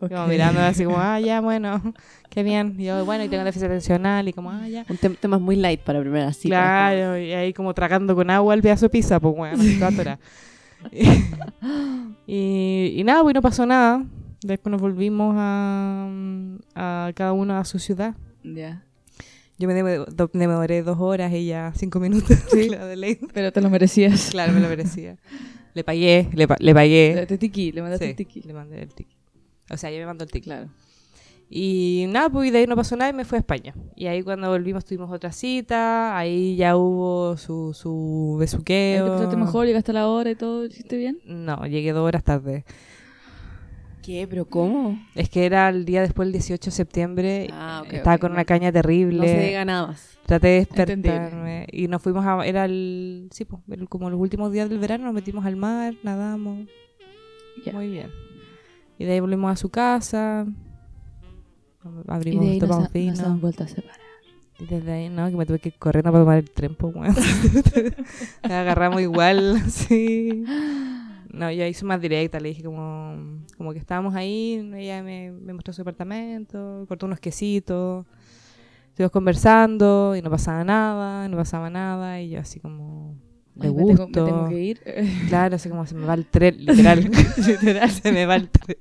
Como 0.00 0.28
mirando 0.28 0.60
así 0.60 0.84
como, 0.84 0.96
ah, 1.00 1.18
ya, 1.18 1.40
bueno, 1.40 1.82
qué 2.30 2.44
bien. 2.44 2.76
Y 2.78 2.84
yo, 2.84 3.04
bueno, 3.04 3.24
y 3.24 3.28
tengo 3.28 3.42
déficit 3.42 3.66
atencional 3.66 4.28
y 4.28 4.32
como, 4.32 4.52
ah, 4.52 4.68
ya. 4.68 4.86
Un 4.88 4.96
tem- 4.96 5.16
tema 5.18 5.40
muy 5.40 5.56
light 5.56 5.80
para 5.80 6.00
primera 6.00 6.32
cita. 6.32 6.54
Claro, 6.54 7.18
y 7.18 7.32
ahí 7.32 7.52
como 7.52 7.74
tragando 7.74 8.14
con 8.14 8.30
agua 8.30 8.54
el 8.54 8.62
pedazo 8.62 8.84
de 8.86 8.90
pizza, 8.90 9.18
pues 9.18 9.34
bueno, 9.34 9.56
toda. 9.80 10.20
y, 12.26 12.94
y 12.96 13.04
nada, 13.04 13.22
pues 13.22 13.34
no 13.34 13.42
pasó 13.42 13.66
nada. 13.66 14.04
Después 14.42 14.70
nos 14.70 14.80
volvimos 14.80 15.34
a, 15.36 16.08
a 16.74 17.12
cada 17.14 17.32
uno 17.32 17.56
a 17.58 17.64
su 17.64 17.78
ciudad. 17.78 18.14
Ya. 18.44 18.84
Yo 19.58 19.66
me, 19.66 19.74
demoré 19.74 20.82
dos 20.82 20.98
horas, 21.00 21.32
ella 21.32 21.72
cinco 21.76 21.98
minutos. 21.98 22.36
Sí. 22.52 22.68
claro, 22.68 22.86
de 22.86 22.96
ley. 22.96 23.18
Pero 23.32 23.52
te 23.52 23.60
lo 23.60 23.70
merecías. 23.70 24.28
Claro, 24.30 24.52
me 24.52 24.60
lo 24.60 24.68
merecía. 24.68 25.16
Le 25.74 25.84
pagué, 25.84 26.28
le, 26.32 26.48
pa- 26.48 26.56
le 26.58 26.74
pagué. 26.74 27.24
Te 27.28 27.38
tiki, 27.38 27.70
le 27.70 27.82
mandaste 27.82 28.06
Sí, 28.06 28.10
el 28.10 28.16
tiki. 28.16 28.40
le 28.42 28.52
mandé 28.52 28.82
el 28.82 28.92
ticket. 28.92 29.14
O 29.70 29.76
sea, 29.76 29.90
yo 29.92 29.98
me 29.98 30.06
mandó 30.06 30.24
el 30.24 30.30
ticket. 30.30 30.44
Claro. 30.44 30.68
Y 31.50 32.04
nada, 32.08 32.28
pues 32.28 32.48
y 32.48 32.50
de 32.50 32.58
ahí 32.58 32.66
no 32.66 32.76
pasó 32.76 32.94
nada 32.96 33.10
y 33.10 33.14
me 33.14 33.24
fui 33.24 33.36
a 33.36 33.38
España. 33.40 33.74
Y 33.96 34.06
ahí 34.06 34.22
cuando 34.22 34.50
volvimos 34.50 34.84
tuvimos 34.84 35.10
otra 35.10 35.32
cita, 35.32 36.16
ahí 36.18 36.56
ya 36.56 36.76
hubo 36.76 37.36
su, 37.38 37.72
su 37.72 38.34
¿Te 38.36 38.40
besuqueo. 38.40 39.06
pasaste 39.08 39.36
mejor? 39.36 39.66
¿Llegaste 39.66 39.92
a 39.92 39.94
la 39.94 40.08
hora 40.08 40.30
y 40.30 40.34
todo? 40.34 40.60
¿Lo 40.60 40.66
hiciste 40.66 40.96
bien? 40.98 41.18
No, 41.24 41.66
llegué 41.66 41.92
dos 41.92 42.06
horas 42.06 42.22
tarde. 42.22 42.64
¿Qué? 44.02 44.26
¿Pero 44.28 44.46
cómo? 44.46 44.98
Es 45.14 45.28
que 45.30 45.44
era 45.46 45.68
el 45.68 45.84
día 45.84 46.00
después 46.02 46.26
del 46.26 46.32
18 46.32 46.70
de 46.70 46.70
septiembre. 46.70 47.48
Ah, 47.52 47.82
ok, 47.84 47.92
estaba 47.94 48.16
ok, 48.16 48.20
con 48.22 48.32
una 48.32 48.44
caña 48.44 48.70
terrible. 48.72 49.18
No 49.18 49.24
se 49.24 49.46
diga 49.46 49.64
nada 49.64 49.86
más. 49.88 50.18
Traté 50.26 50.48
de 50.48 50.58
Entendible. 50.58 51.12
despertarme. 51.12 51.66
Y 51.72 51.88
nos 51.88 52.02
fuimos 52.02 52.24
a. 52.26 52.46
Era 52.46 52.64
el. 52.66 53.28
Sí, 53.32 53.44
pues, 53.44 53.62
como 53.88 54.08
los 54.10 54.20
últimos 54.20 54.50
días 54.52 54.68
del 54.70 54.78
verano, 54.78 55.04
nos 55.04 55.14
metimos 55.14 55.44
al 55.44 55.56
mar, 55.56 55.94
nadamos. 56.02 56.66
Ya. 57.64 57.72
Muy 57.72 57.88
bien. 57.90 58.10
Y 58.98 59.04
de 59.04 59.12
ahí 59.12 59.20
volvimos 59.20 59.52
a 59.52 59.56
su 59.56 59.68
casa. 59.68 60.46
Abrimos, 62.06 62.44
y 62.44 62.46
de 62.46 62.52
ahí 62.52 62.58
nos, 62.68 62.76
ha- 62.84 62.88
nos 63.10 63.18
han 63.26 63.40
vuelto 63.40 63.64
a 63.64 63.68
separar. 63.68 64.00
Y 64.60 64.66
desde 64.66 64.92
ahí, 64.92 65.08
no, 65.08 65.30
que 65.30 65.36
me 65.36 65.46
tuve 65.46 65.60
que 65.60 65.70
correr 65.72 66.04
no 66.04 66.10
para 66.10 66.24
tomar 66.24 66.38
el 66.38 66.50
tren, 66.50 66.74
pues. 66.74 66.94
Me 66.96 68.54
agarramos 68.54 69.00
igual, 69.00 69.62
sí. 69.70 70.44
No, 71.32 71.50
yo 71.52 71.64
hice 71.66 71.84
más 71.84 72.00
directa, 72.00 72.40
le 72.40 72.48
dije 72.48 72.62
como, 72.64 73.44
como 73.56 73.72
que 73.72 73.78
estábamos 73.78 74.14
ahí, 74.14 74.54
ella 74.74 75.02
me, 75.02 75.30
me 75.30 75.52
mostró 75.52 75.72
su 75.72 75.82
departamento, 75.82 76.84
cortó 76.88 77.06
unos 77.06 77.20
quesitos, 77.20 78.06
estuvimos 78.88 79.12
conversando 79.12 80.16
y 80.16 80.22
no 80.22 80.30
pasaba 80.30 80.64
nada, 80.64 81.28
no 81.28 81.36
pasaba 81.36 81.70
nada, 81.70 82.20
y 82.20 82.30
yo 82.30 82.40
así 82.40 82.58
como 82.58 83.14
de 83.54 83.68
me 83.70 83.84
tengo- 83.94 84.06
me 84.08 84.12
tengo 84.24 84.48
que 84.48 84.60
ir. 84.60 84.80
Claro, 85.28 85.56
así 85.56 85.68
como 85.68 85.86
se 85.86 85.94
me 85.94 86.06
va 86.06 86.14
el 86.14 86.26
tren, 86.26 86.64
literal, 86.64 86.98
literal, 87.46 87.90
se 87.90 88.10
me 88.10 88.26
va 88.26 88.34
el 88.36 88.48
tren. 88.48 88.76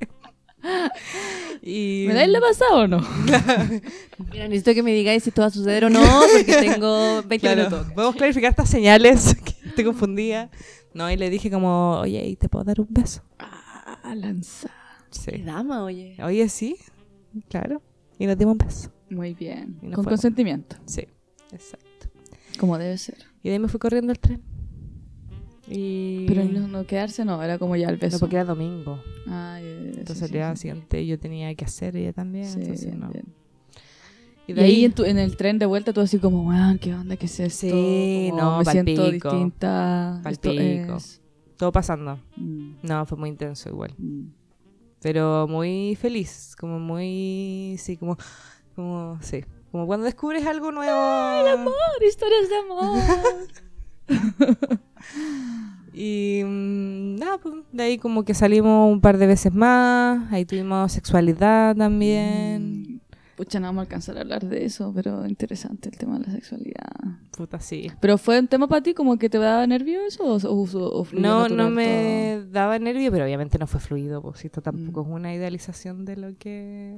Y... 1.62 2.06
¿Me 2.08 2.14
dais 2.14 2.30
la 2.30 2.40
pasada 2.40 2.76
o 2.76 2.88
no? 2.88 3.00
Mira, 4.32 4.48
necesito 4.48 4.74
que 4.74 4.84
me 4.84 4.94
digáis 4.94 5.24
si 5.24 5.30
esto 5.30 5.42
va 5.42 5.48
a 5.48 5.52
suceder 5.52 5.86
o 5.86 5.90
no, 5.90 6.02
porque 6.34 6.56
tengo 6.62 7.24
20 7.24 7.40
Claro, 7.40 7.64
minutos. 7.70 7.94
podemos 7.94 8.16
clarificar 8.16 8.52
estas 8.52 8.70
señales 8.70 9.36
que 9.44 9.68
estoy 9.70 9.84
confundida. 9.84 10.50
No, 10.94 11.10
y 11.12 11.18
le 11.18 11.30
dije 11.30 11.50
como, 11.52 12.00
oye, 12.00 12.26
¿y 12.26 12.36
te 12.36 12.48
puedo 12.50 12.64
dar 12.64 12.80
un 12.80 12.88
beso? 12.90 13.22
Ah, 13.40 14.14
lanza. 14.16 14.70
Qué 15.26 15.38
Sí. 15.38 15.44
dama, 15.44 15.84
oye. 15.84 16.16
Oye, 16.24 16.48
sí, 16.50 16.78
claro. 17.50 17.82
Y 18.20 18.26
nos 18.28 18.38
dimos 18.38 18.54
un 18.54 18.58
beso. 18.60 18.92
Muy 19.10 19.34
bien. 19.34 19.78
Con 19.82 20.04
fue- 20.04 20.12
consentimiento. 20.12 20.76
Sí, 20.86 21.08
exacto. 21.52 22.08
Como 22.60 22.78
debe 22.78 22.98
ser. 22.98 23.18
Y 23.44 23.50
de 23.50 23.54
ahí 23.56 23.60
me 23.60 23.68
fui 23.68 23.80
corriendo 23.80 24.12
al 24.12 24.20
tren. 24.20 24.42
Y... 25.70 26.26
Pero 26.28 26.46
no, 26.46 26.68
no 26.68 26.86
quedarse, 26.86 27.26
no. 27.26 27.42
Era 27.44 27.58
como 27.58 27.76
ya 27.76 27.90
el 27.90 27.96
No, 27.96 28.00
beso. 28.02 28.20
porque 28.20 28.36
era 28.38 28.46
domingo. 28.46 29.02
Ah, 29.28 29.60
ya, 29.62 29.68
Entonces 29.68 30.20
sí, 30.20 30.26
el 30.26 30.32
día 30.32 30.50
sí, 30.52 30.56
sí. 30.56 30.62
siguiente 30.62 31.06
yo 31.06 31.20
tenía 31.20 31.54
que 31.56 31.66
hacer 31.66 31.96
ella 31.98 32.14
también. 32.14 32.46
Sí, 32.46 32.60
entonces 32.62 32.96
no. 32.96 33.10
bien. 33.10 33.26
Y 34.48 34.52
Y, 34.52 34.56
de 34.56 34.62
ahí 34.64 34.76
ahí, 34.76 34.86
en, 34.86 34.94
tu- 34.94 35.04
en 35.04 35.18
el 35.18 35.36
tren 35.36 35.60
de 35.60 35.66
vuelta 35.66 35.92
tú 35.92 36.00
así 36.00 36.20
como, 36.20 36.48
weón, 36.48 36.78
¿qué 36.80 36.94
onda? 36.94 37.18
¿Qué 37.18 37.26
es 37.26 37.38
esto? 37.42 37.68
Sí, 37.68 38.28
Como, 38.32 38.42
no, 38.42 38.58
me 38.60 38.66
siento 38.66 39.02
palpico. 39.04 39.30
distinta. 39.30 40.22
Esto 40.30 40.50
Palpico. 40.56 40.96
es- 40.98 41.22
todo 41.58 41.72
pasando. 41.74 42.18
Mm, 42.38 42.76
No, 42.84 43.06
fue 43.06 43.18
muy 43.18 43.30
intenso 43.30 43.68
igual. 43.70 43.94
mm. 43.98 44.22
pero 45.02 45.48
muy 45.50 45.96
feliz, 46.00 46.56
como 46.60 46.80
muy, 46.80 47.76
sí, 47.78 47.98
como, 47.98 48.18
como, 48.76 49.18
sí, 49.22 49.44
como 49.72 49.86
cuando 49.86 50.06
descubres 50.06 50.46
algo 50.46 50.72
nuevo. 50.72 50.98
Amor, 50.98 51.74
historias 52.08 52.48
de 52.50 52.56
amor. 52.56 53.48
Y 55.94 56.42
mm, 56.46 57.16
nada, 57.16 57.38
pues, 57.40 57.56
de 57.72 57.84
ahí 57.84 57.98
como 57.98 58.24
que 58.24 58.34
salimos 58.34 58.92
un 58.92 59.02
par 59.02 59.18
de 59.18 59.28
veces 59.28 59.54
más, 59.54 60.32
ahí 60.32 60.46
tuvimos 60.46 60.92
sexualidad 60.92 61.76
también, 61.76 62.84
Mm, 62.84 62.98
Pucha, 63.38 63.60
no 63.60 63.68
vamos 63.68 63.82
a 63.82 63.84
alcanzar 63.84 64.18
a 64.18 64.22
hablar 64.22 64.46
de 64.48 64.66
eso, 64.66 64.92
pero 64.96 65.24
interesante 65.28 65.90
el 65.90 65.98
tema 65.98 66.18
de 66.18 66.26
la 66.26 66.32
sexualidad. 66.32 66.90
puta, 67.38 67.60
sí. 67.60 67.92
¿Pero 68.02 68.18
fue 68.18 68.40
un 68.40 68.48
tema 68.48 68.68
para 68.68 68.82
ti 68.82 68.96
como 68.96 69.18
que 69.18 69.30
te 69.30 69.38
daba 69.38 69.68
nervio 69.68 70.00
eso 70.08 70.24
o, 70.44 71.08
No, 71.14 71.48
no 71.48 71.70
me 71.70 72.42
daba 72.52 72.80
nervio, 72.80 73.12
pero 73.12 73.26
obviamente 73.26 73.60
no 73.60 73.68
fue 73.68 73.80
fluido, 73.80 74.24
pues 74.24 74.44
esto 74.44 74.62
tampoco 74.62 75.04
Mm. 75.04 75.08
es 75.08 75.16
una 75.16 75.34
idealización 75.36 76.04
de 76.04 76.18
lo 76.18 76.36
que... 76.40 76.98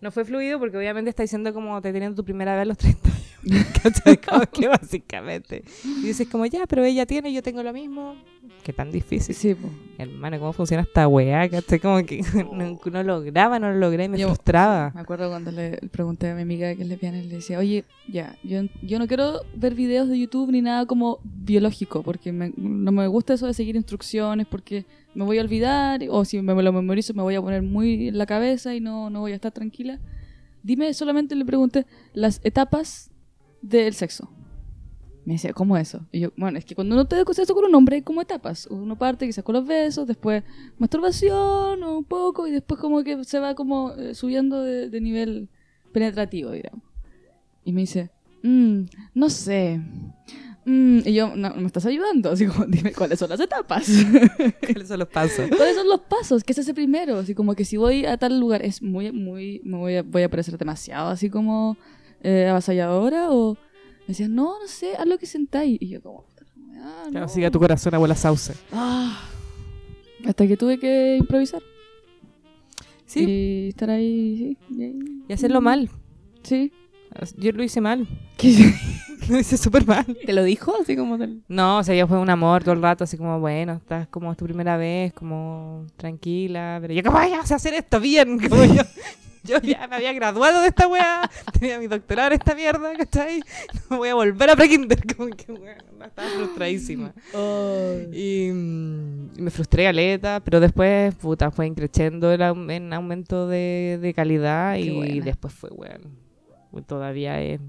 No 0.00 0.10
fue 0.10 0.24
fluido 0.24 0.58
porque 0.58 0.78
obviamente 0.78 1.10
está 1.10 1.22
diciendo 1.22 1.52
como 1.52 1.80
te 1.82 1.92
teniendo 1.92 2.16
tu 2.16 2.24
primera 2.24 2.54
vez 2.54 2.62
a 2.62 2.64
los 2.64 2.78
30 2.78 3.08
años. 3.10 3.33
Como 4.28 4.40
que 4.46 4.68
básicamente. 4.68 5.64
Y 5.84 6.06
dices 6.06 6.28
como, 6.28 6.46
ya, 6.46 6.66
pero 6.66 6.84
ella 6.84 7.06
tiene, 7.06 7.32
yo 7.32 7.42
tengo 7.42 7.62
lo 7.62 7.72
mismo. 7.72 8.16
Qué 8.62 8.72
tan 8.72 8.90
difícil. 8.90 9.34
Sí, 9.34 9.54
po. 9.54 9.68
Hermano, 9.98 10.38
¿cómo 10.38 10.52
funciona 10.54 10.82
esta 10.82 11.06
weá? 11.06 11.48
¿Cachai? 11.48 11.78
Como 11.80 12.02
que 12.04 12.22
no, 12.52 12.78
no 12.84 13.02
lograba, 13.02 13.58
no 13.58 13.70
lo 13.70 13.78
logré 13.78 14.04
y 14.04 14.08
me 14.08 14.18
Yo- 14.18 14.28
frustraba. 14.28 14.90
Me 14.94 15.00
acuerdo 15.02 15.28
cuando 15.28 15.50
le 15.52 15.76
pregunté 15.90 16.30
a 16.30 16.34
mi 16.34 16.42
amiga 16.42 16.74
que 16.74 16.82
es 16.82 16.88
lesbiana 16.88 17.18
y 17.18 17.24
le 17.28 17.36
decía, 17.36 17.58
oye, 17.58 17.84
ya, 18.08 18.36
yo, 18.42 18.62
yo 18.82 18.98
no 18.98 19.06
quiero 19.06 19.40
ver 19.54 19.74
videos 19.74 20.08
de 20.08 20.18
YouTube 20.18 20.50
ni 20.50 20.62
nada 20.62 20.86
como 20.86 21.18
biológico, 21.24 22.02
porque 22.02 22.32
me- 22.32 22.52
no 22.56 22.90
me 22.92 23.06
gusta 23.06 23.34
eso 23.34 23.46
de 23.46 23.54
seguir 23.54 23.76
instrucciones, 23.76 24.46
porque 24.46 24.86
me 25.14 25.24
voy 25.24 25.38
a 25.38 25.42
olvidar, 25.42 26.00
o 26.10 26.24
si 26.24 26.40
me 26.40 26.60
lo 26.62 26.72
memorizo 26.72 27.12
me 27.14 27.22
voy 27.22 27.34
a 27.34 27.42
poner 27.42 27.62
muy 27.62 28.08
en 28.08 28.18
la 28.18 28.26
cabeza 28.26 28.74
y 28.74 28.80
no, 28.80 29.10
no 29.10 29.20
voy 29.20 29.32
a 29.32 29.36
estar 29.36 29.52
tranquila. 29.52 30.00
Dime, 30.62 30.94
solamente 30.94 31.34
le 31.34 31.44
pregunté 31.44 31.84
las 32.14 32.40
etapas 32.42 33.10
del 33.68 33.94
sexo. 33.94 34.30
Me 35.24 35.34
decía, 35.34 35.54
¿cómo 35.54 35.78
eso? 35.78 36.06
Y 36.12 36.20
yo, 36.20 36.32
bueno, 36.36 36.58
es 36.58 36.66
que 36.66 36.74
cuando 36.74 36.94
uno 36.94 37.06
te 37.06 37.16
sexo 37.32 37.54
con 37.54 37.64
un 37.64 37.74
hombre 37.74 37.96
hay 37.96 38.02
como 38.02 38.20
etapas. 38.20 38.66
Uno 38.66 38.98
parte 38.98 39.24
quizás 39.24 39.42
con 39.42 39.54
los 39.54 39.66
besos, 39.66 40.06
después 40.06 40.42
masturbación 40.76 41.82
o 41.82 41.98
un 41.98 42.04
poco, 42.04 42.46
y 42.46 42.50
después 42.50 42.78
como 42.78 43.02
que 43.02 43.24
se 43.24 43.38
va 43.38 43.54
como 43.54 43.92
eh, 43.92 44.14
subiendo 44.14 44.62
de, 44.62 44.90
de 44.90 45.00
nivel 45.00 45.48
penetrativo, 45.92 46.50
digamos. 46.50 46.82
Y 47.64 47.72
me 47.72 47.80
dice, 47.82 48.10
"Mm, 48.42 48.82
no 49.14 49.30
sé. 49.30 49.80
Mm", 50.66 50.98
y 51.06 51.14
yo, 51.14 51.34
no, 51.34 51.54
me 51.54 51.66
estás 51.66 51.86
ayudando, 51.86 52.30
así 52.32 52.46
como, 52.46 52.66
dime 52.66 52.92
cuáles 52.92 53.18
son 53.18 53.30
las 53.30 53.40
etapas. 53.40 53.88
¿Cuáles 54.60 54.88
son 54.88 54.98
los 54.98 55.08
pasos? 55.08 55.48
¿Cuáles 55.56 55.74
son 55.76 55.88
los 55.88 56.00
pasos? 56.00 56.44
¿Qué 56.44 56.52
es 56.52 56.58
ese 56.58 56.74
primero? 56.74 57.16
Así 57.16 57.34
como 57.34 57.54
que 57.54 57.64
si 57.64 57.78
voy 57.78 58.04
a 58.04 58.18
tal 58.18 58.38
lugar 58.38 58.62
es 58.62 58.82
muy, 58.82 59.10
muy, 59.10 59.62
me 59.64 59.78
voy 59.78 59.96
a, 59.96 60.02
voy 60.02 60.22
a 60.22 60.28
parecer 60.28 60.58
demasiado 60.58 61.08
así 61.08 61.30
como 61.30 61.78
eh, 62.24 62.48
avasalladora 62.48 63.30
o 63.30 63.54
me 63.54 64.08
decían, 64.08 64.34
no, 64.34 64.58
no 64.60 64.66
sé, 64.66 64.96
haz 64.96 65.06
lo 65.06 65.18
que 65.18 65.26
sentáis. 65.26 65.80
Y 65.80 65.88
yo 65.88 66.02
como, 66.02 66.24
ah, 66.82 67.06
no. 67.12 67.28
siga 67.28 67.50
tu 67.50 67.60
corazón, 67.60 67.94
abuela 67.94 68.16
sauce. 68.16 68.54
Ah. 68.72 69.30
Hasta 70.26 70.46
que 70.46 70.56
tuve 70.56 70.78
que 70.78 71.16
improvisar. 71.18 71.62
Sí, 73.06 73.24
Y 73.28 73.68
estar 73.68 73.90
ahí, 73.90 74.58
sí. 74.68 74.98
y 75.28 75.32
hacerlo 75.32 75.60
mal. 75.60 75.90
Sí. 76.42 76.72
Yo 77.36 77.52
lo 77.52 77.62
hice 77.62 77.80
mal. 77.80 78.08
¿Qué? 78.36 78.74
Lo 79.28 79.38
hice 79.38 79.56
súper 79.56 79.86
mal. 79.86 80.04
¿Te 80.26 80.34
lo 80.34 80.44
dijo? 80.44 80.74
Así 80.78 80.96
como 80.96 81.16
del... 81.16 81.42
No, 81.48 81.78
o 81.78 81.82
sea, 81.82 81.94
yo 81.94 82.06
fue 82.06 82.18
un 82.18 82.28
amor 82.28 82.62
todo 82.62 82.74
el 82.74 82.82
rato, 82.82 83.04
así 83.04 83.16
como, 83.16 83.40
bueno, 83.40 83.72
estás 83.74 84.06
como 84.08 84.30
es 84.30 84.36
tu 84.36 84.44
primera 84.44 84.76
vez, 84.76 85.14
como 85.14 85.86
tranquila, 85.96 86.76
pero 86.82 86.92
yo, 86.92 87.02
¿cómo 87.02 87.16
vayas 87.16 87.50
a 87.50 87.54
hacer 87.54 87.72
esto 87.72 88.00
bien? 88.00 88.38
Como 88.48 88.64
yo, 88.64 88.82
yo 89.44 89.58
ya 89.62 89.86
me 89.88 89.96
había 89.96 90.12
graduado 90.12 90.60
de 90.60 90.68
esta 90.68 90.86
weá, 90.88 91.30
tenía 91.64 91.78
mi 91.78 91.86
doctorado 91.86 92.28
en 92.28 92.32
esta 92.34 92.54
mierda, 92.54 92.92
¿cachai? 92.94 93.40
No 93.90 93.96
voy 93.98 94.10
a 94.10 94.14
volver 94.14 94.50
a 94.50 94.56
pre-kinder, 94.56 94.98
como 95.16 95.30
que, 95.30 95.50
weón, 95.52 95.78
estaba 96.04 96.28
frustradísima. 96.28 97.14
Y, 98.12 98.50
mm, 98.52 99.30
y 99.38 99.42
me 99.42 99.50
frustré 99.50 99.88
aleta, 99.88 100.40
pero 100.44 100.60
después, 100.60 101.14
puta, 101.14 101.50
fue 101.50 101.66
increciendo 101.66 102.32
en 102.32 102.92
aumento 102.92 103.48
de, 103.48 103.98
de 104.00 104.12
calidad 104.14 104.74
Qué 104.74 104.80
y 104.82 104.90
buena. 104.96 105.24
después 105.24 105.54
fue, 105.54 105.70
weón, 105.70 106.02
todavía 106.86 107.40
es 107.40 107.60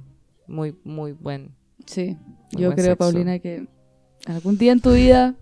muy, 0.48 0.76
muy 0.84 1.14
buen. 1.14 1.52
Sí. 1.86 2.18
Muy 2.52 2.62
Yo 2.64 2.68
buen 2.70 2.76
creo, 2.76 2.86
sexo. 2.88 2.98
Paulina, 2.98 3.40
que 3.40 3.66
algún 4.28 4.58
día 4.58 4.74
en 4.74 4.82
tu 4.82 4.92
vida, 4.92 5.36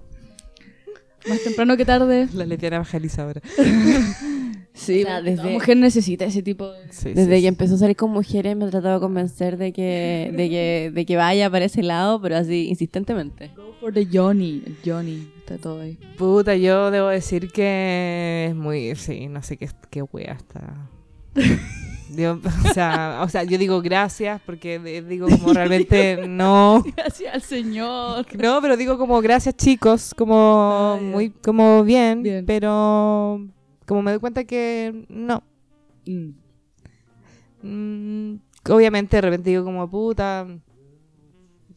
más 1.27 1.41
temprano 1.43 1.75
que 1.75 1.85
tarde, 1.85 2.27
La 2.33 2.45
lesbiana 2.45 2.75
evangelizadora. 2.77 3.41
sí, 4.73 5.03
O 5.03 5.05
sea, 5.05 5.21
desde... 5.21 5.43
la 5.43 5.49
mujer 5.51 5.77
necesita 5.77 6.25
ese 6.25 6.41
tipo 6.43 6.71
de... 6.71 6.91
Sí, 6.91 7.13
Desde 7.13 7.35
sí. 7.37 7.41
que 7.41 7.47
empezó 7.47 7.75
a 7.75 7.77
salir 7.77 7.95
con 7.95 8.11
mujeres 8.11 8.55
me 8.55 8.65
he 8.65 8.69
tratado 8.69 8.95
de 8.95 8.99
convencer 8.99 9.57
de 9.57 9.71
que, 9.73 10.31
de 10.35 10.49
que, 10.49 10.91
de 10.93 11.05
que 11.05 11.15
vaya 11.15 11.49
para 11.49 11.65
ese 11.65 11.83
lado, 11.83 12.21
pero 12.21 12.37
así 12.37 12.67
insistentemente. 12.69 13.51
Go 13.55 13.73
for 13.79 13.93
the 13.93 14.07
Johnny. 14.11 14.63
El 14.65 14.77
Johnny. 14.85 15.27
Está 15.39 15.57
todo 15.57 15.81
ahí. 15.81 15.97
Puta, 16.17 16.55
yo 16.55 16.89
debo 16.91 17.09
decir 17.09 17.51
que 17.51 18.47
es 18.49 18.55
muy. 18.55 18.95
Sí, 18.95 19.27
no 19.27 19.43
sé 19.43 19.57
qué, 19.57 19.69
qué 19.89 20.01
wea 20.03 20.33
está. 20.33 20.89
Digo, 22.09 22.39
o, 22.69 22.73
sea, 22.73 23.21
o 23.23 23.29
sea, 23.29 23.43
yo 23.43 23.57
digo 23.57 23.81
gracias 23.81 24.39
porque 24.45 24.77
de- 24.77 25.01
digo 25.01 25.27
como 25.27 25.51
realmente 25.51 26.27
no. 26.27 26.83
Gracias 26.95 27.33
al 27.33 27.41
Señor. 27.41 28.25
No, 28.39 28.61
pero 28.61 28.77
digo 28.77 28.99
como 28.99 29.19
gracias 29.19 29.55
chicos, 29.57 30.13
como 30.15 30.93
Ah, 30.95 30.97
ya. 31.01 31.07
muy 31.07 31.29
como 31.31 31.83
bien, 31.83 32.21
Bien. 32.21 32.45
pero 32.45 33.41
como 33.93 34.03
me 34.03 34.11
doy 34.11 34.19
cuenta 34.19 34.43
que 34.43 35.05
no. 35.09 35.43
Mm. 36.05 36.31
Mm, 37.61 38.39
obviamente 38.69 39.17
de 39.17 39.21
repente 39.21 39.49
digo 39.49 39.63
como 39.63 39.89
puta, 39.89 40.47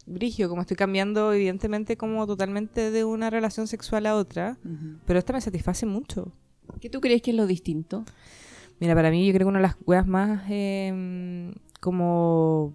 brigio, 0.07 0.49
como 0.49 0.63
estoy 0.63 0.77
cambiando 0.77 1.33
evidentemente 1.33 1.97
como 1.97 2.27
totalmente 2.27 2.91
de 2.91 3.05
una 3.05 3.31
relación 3.31 3.67
sexual 3.67 4.07
a 4.07 4.17
otra, 4.17 4.59
pero 5.07 5.19
esta 5.19 5.33
me 5.33 5.41
satisface 5.41 5.87
mucho. 5.87 6.33
¿Qué 6.81 6.91
tú 6.91 7.01
crees 7.01 7.23
que 7.23 7.31
es 7.31 7.37
lo 7.37 7.47
distinto? 7.47 8.05
Mira, 8.81 8.95
para 8.95 9.11
mí 9.11 9.27
yo 9.27 9.33
creo 9.33 9.47
que 9.47 9.51
una 9.51 9.59
de 9.61 9.63
las 9.69 9.77
weas 9.87 10.07
más 10.07 10.43
eh, 10.51 11.53
como... 11.81 12.75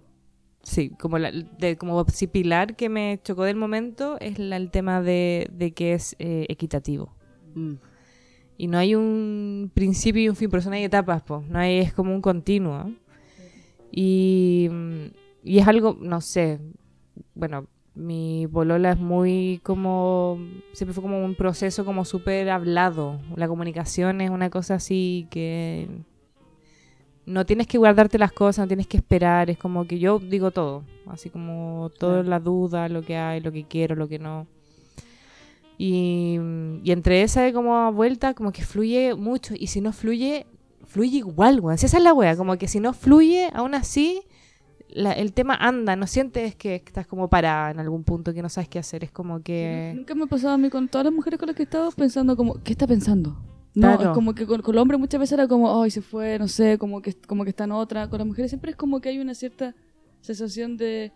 Sí, 0.64 0.90
como, 0.90 1.18
la, 1.18 1.32
de, 1.32 1.76
como 1.76 2.04
sí, 2.08 2.28
pilar 2.28 2.76
que 2.76 2.88
me 2.88 3.18
chocó 3.24 3.42
del 3.42 3.56
momento 3.56 4.16
es 4.20 4.38
la- 4.38 4.56
el 4.56 4.70
tema 4.70 5.02
de, 5.02 5.48
de 5.52 5.72
que 5.72 5.92
es 5.94 6.14
eh, 6.20 6.46
equitativo. 6.48 7.16
Mm. 7.56 7.72
Y 8.62 8.68
no 8.68 8.78
hay 8.78 8.94
un 8.94 9.72
principio 9.74 10.22
y 10.22 10.28
un 10.28 10.36
fin, 10.36 10.48
por 10.48 10.60
eso 10.60 10.70
no 10.70 10.76
hay 10.76 10.84
etapas, 10.84 11.20
pues. 11.24 11.44
No 11.48 11.58
hay, 11.58 11.78
es 11.78 11.92
como 11.92 12.14
un 12.14 12.22
continuo. 12.22 12.92
Y, 13.90 14.68
mm, 14.70 15.06
y 15.42 15.58
es 15.58 15.66
algo, 15.66 15.96
no 16.00 16.20
sé, 16.20 16.60
bueno, 17.34 17.66
mi 17.96 18.46
bolola 18.46 18.92
es 18.92 18.98
muy 19.00 19.60
como, 19.64 20.38
siempre 20.74 20.94
fue 20.94 21.02
como 21.02 21.24
un 21.24 21.34
proceso 21.34 21.84
como 21.84 22.04
súper 22.04 22.50
hablado. 22.50 23.18
La 23.34 23.48
comunicación 23.48 24.20
es 24.20 24.30
una 24.30 24.48
cosa 24.48 24.76
así 24.76 25.26
que 25.28 25.88
no 27.26 27.44
tienes 27.44 27.66
que 27.66 27.78
guardarte 27.78 28.16
las 28.16 28.30
cosas, 28.30 28.64
no 28.64 28.68
tienes 28.68 28.86
que 28.86 28.98
esperar, 28.98 29.50
es 29.50 29.58
como 29.58 29.88
que 29.88 29.98
yo 29.98 30.20
digo 30.20 30.52
todo, 30.52 30.84
así 31.08 31.30
como 31.30 31.90
toda 31.98 32.18
Claro. 32.22 32.28
la 32.28 32.38
duda, 32.38 32.88
lo 32.88 33.02
que 33.02 33.16
hay, 33.16 33.40
lo 33.40 33.50
que 33.50 33.64
quiero, 33.64 33.96
lo 33.96 34.06
que 34.06 34.20
no. 34.20 34.46
Y, 35.84 36.38
y 36.84 36.92
entre 36.92 37.22
esa 37.22 37.52
como 37.52 37.92
vuelta, 37.92 38.34
como 38.34 38.52
que 38.52 38.62
fluye 38.62 39.14
mucho. 39.16 39.54
Y 39.58 39.66
si 39.66 39.80
no 39.80 39.92
fluye, 39.92 40.46
fluye 40.86 41.18
igual, 41.18 41.58
weón. 41.60 41.76
Si 41.78 41.86
esa 41.86 41.96
es 41.98 42.04
la 42.04 42.12
wea, 42.14 42.36
como 42.36 42.56
que 42.56 42.68
si 42.68 42.78
no 42.78 42.92
fluye, 42.92 43.48
aún 43.52 43.74
así, 43.74 44.22
la- 44.88 45.12
el 45.12 45.32
tema 45.32 45.54
anda. 45.56 45.96
No 45.96 46.06
sientes 46.06 46.54
que 46.54 46.76
estás 46.76 47.06
como 47.08 47.28
parada 47.28 47.72
en 47.72 47.80
algún 47.80 48.04
punto, 48.04 48.32
que 48.32 48.42
no 48.42 48.48
sabes 48.48 48.68
qué 48.68 48.78
hacer. 48.78 49.02
Es 49.02 49.10
como 49.10 49.40
que. 49.42 49.92
Nunca 49.96 50.14
me 50.14 50.22
ha 50.24 50.26
pasado 50.26 50.54
a 50.54 50.58
mí 50.58 50.70
con 50.70 50.86
todas 50.88 51.06
las 51.06 51.12
mujeres 51.14 51.38
con 51.40 51.48
las 51.48 51.56
que 51.56 51.62
he 51.62 51.64
estado 51.64 51.90
pensando 51.90 52.36
como, 52.36 52.62
¿qué 52.62 52.72
está 52.74 52.86
pensando? 52.86 53.30
No, 53.74 53.96
Claro. 53.96 54.02
es 54.10 54.14
como 54.14 54.34
que 54.34 54.46
con, 54.46 54.62
con 54.62 54.74
el 54.74 54.78
hombre 54.80 54.98
muchas 54.98 55.18
veces 55.18 55.32
era 55.32 55.48
como, 55.48 55.82
ay, 55.82 55.90
se 55.90 56.02
fue, 56.02 56.38
no 56.38 56.46
sé, 56.46 56.78
como 56.78 57.00
que, 57.02 57.14
como 57.26 57.42
que 57.42 57.50
está 57.50 57.64
en 57.64 57.72
otra. 57.72 58.08
Con 58.08 58.18
las 58.18 58.26
mujeres 58.28 58.50
siempre 58.52 58.70
es 58.70 58.76
como 58.76 59.00
que 59.00 59.08
hay 59.08 59.18
una 59.18 59.34
cierta 59.34 59.74
sensación 60.20 60.76
de, 60.76 61.10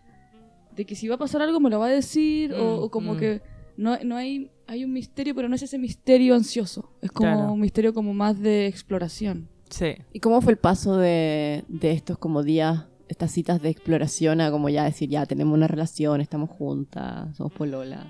de 0.74 0.84
que 0.86 0.96
si 0.96 1.06
va 1.06 1.14
a 1.16 1.18
pasar 1.18 1.40
algo 1.42 1.60
me 1.60 1.70
lo 1.70 1.78
va 1.78 1.86
a 1.86 1.90
decir, 1.90 2.52
o, 2.54 2.56
Mm, 2.80 2.82
o 2.82 2.90
como 2.90 3.14
mm. 3.14 3.16
que 3.18 3.42
no, 3.76 3.98
no 4.04 4.16
hay, 4.16 4.50
hay 4.66 4.84
un 4.84 4.92
misterio, 4.92 5.34
pero 5.34 5.48
no 5.48 5.54
es 5.54 5.62
ese 5.62 5.78
misterio 5.78 6.34
ansioso. 6.34 6.90
Es 7.02 7.10
como 7.12 7.32
Claro. 7.32 7.52
un 7.52 7.60
misterio 7.60 7.94
como 7.94 8.12
más 8.14 8.40
de 8.40 8.66
exploración. 8.66 9.48
Sí. 9.70 9.94
¿Y 10.12 10.20
cómo 10.20 10.40
fue 10.40 10.52
el 10.52 10.58
paso 10.58 10.96
de, 10.96 11.64
de 11.68 11.92
estos 11.92 12.18
como 12.18 12.42
días, 12.42 12.86
estas 13.08 13.30
citas 13.32 13.60
de 13.62 13.68
exploración 13.70 14.40
a 14.40 14.50
como 14.50 14.68
ya 14.68 14.84
decir, 14.84 15.08
ya 15.08 15.26
tenemos 15.26 15.54
una 15.54 15.66
relación, 15.68 16.20
estamos 16.20 16.50
juntas, 16.50 17.36
somos 17.36 17.52
polola? 17.52 18.06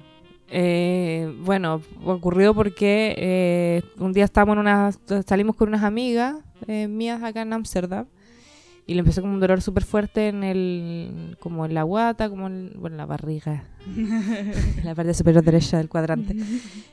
Eh, 0.48 1.34
bueno, 1.44 1.82
ocurrió 2.04 2.54
porque 2.54 3.14
eh, 3.18 3.82
un 3.98 4.12
día 4.12 4.24
estábamos 4.24 4.54
en 4.54 4.60
una, 4.60 4.90
salimos 5.26 5.56
con 5.56 5.68
unas 5.68 5.82
amigas 5.82 6.36
eh, 6.68 6.86
mías 6.88 7.22
acá 7.22 7.42
en 7.42 7.52
Ámsterdam 7.52 8.06
y 8.88 8.94
le 8.94 9.00
empezó 9.00 9.20
como 9.20 9.34
un 9.34 9.40
dolor 9.40 9.60
súper 9.62 9.84
fuerte 9.84 10.28
en 10.28 10.44
el, 10.44 11.36
como 11.40 11.66
en 11.66 11.74
la 11.74 11.82
guata, 11.82 12.30
como 12.30 12.46
en, 12.46 12.72
bueno, 12.76 12.94
en 12.94 12.98
la 12.98 13.06
barriga, 13.06 13.64
en 13.84 14.84
la 14.84 14.94
parte 14.94 15.12
superior 15.12 15.42
derecha 15.42 15.78
del 15.78 15.88
cuadrante. 15.88 16.36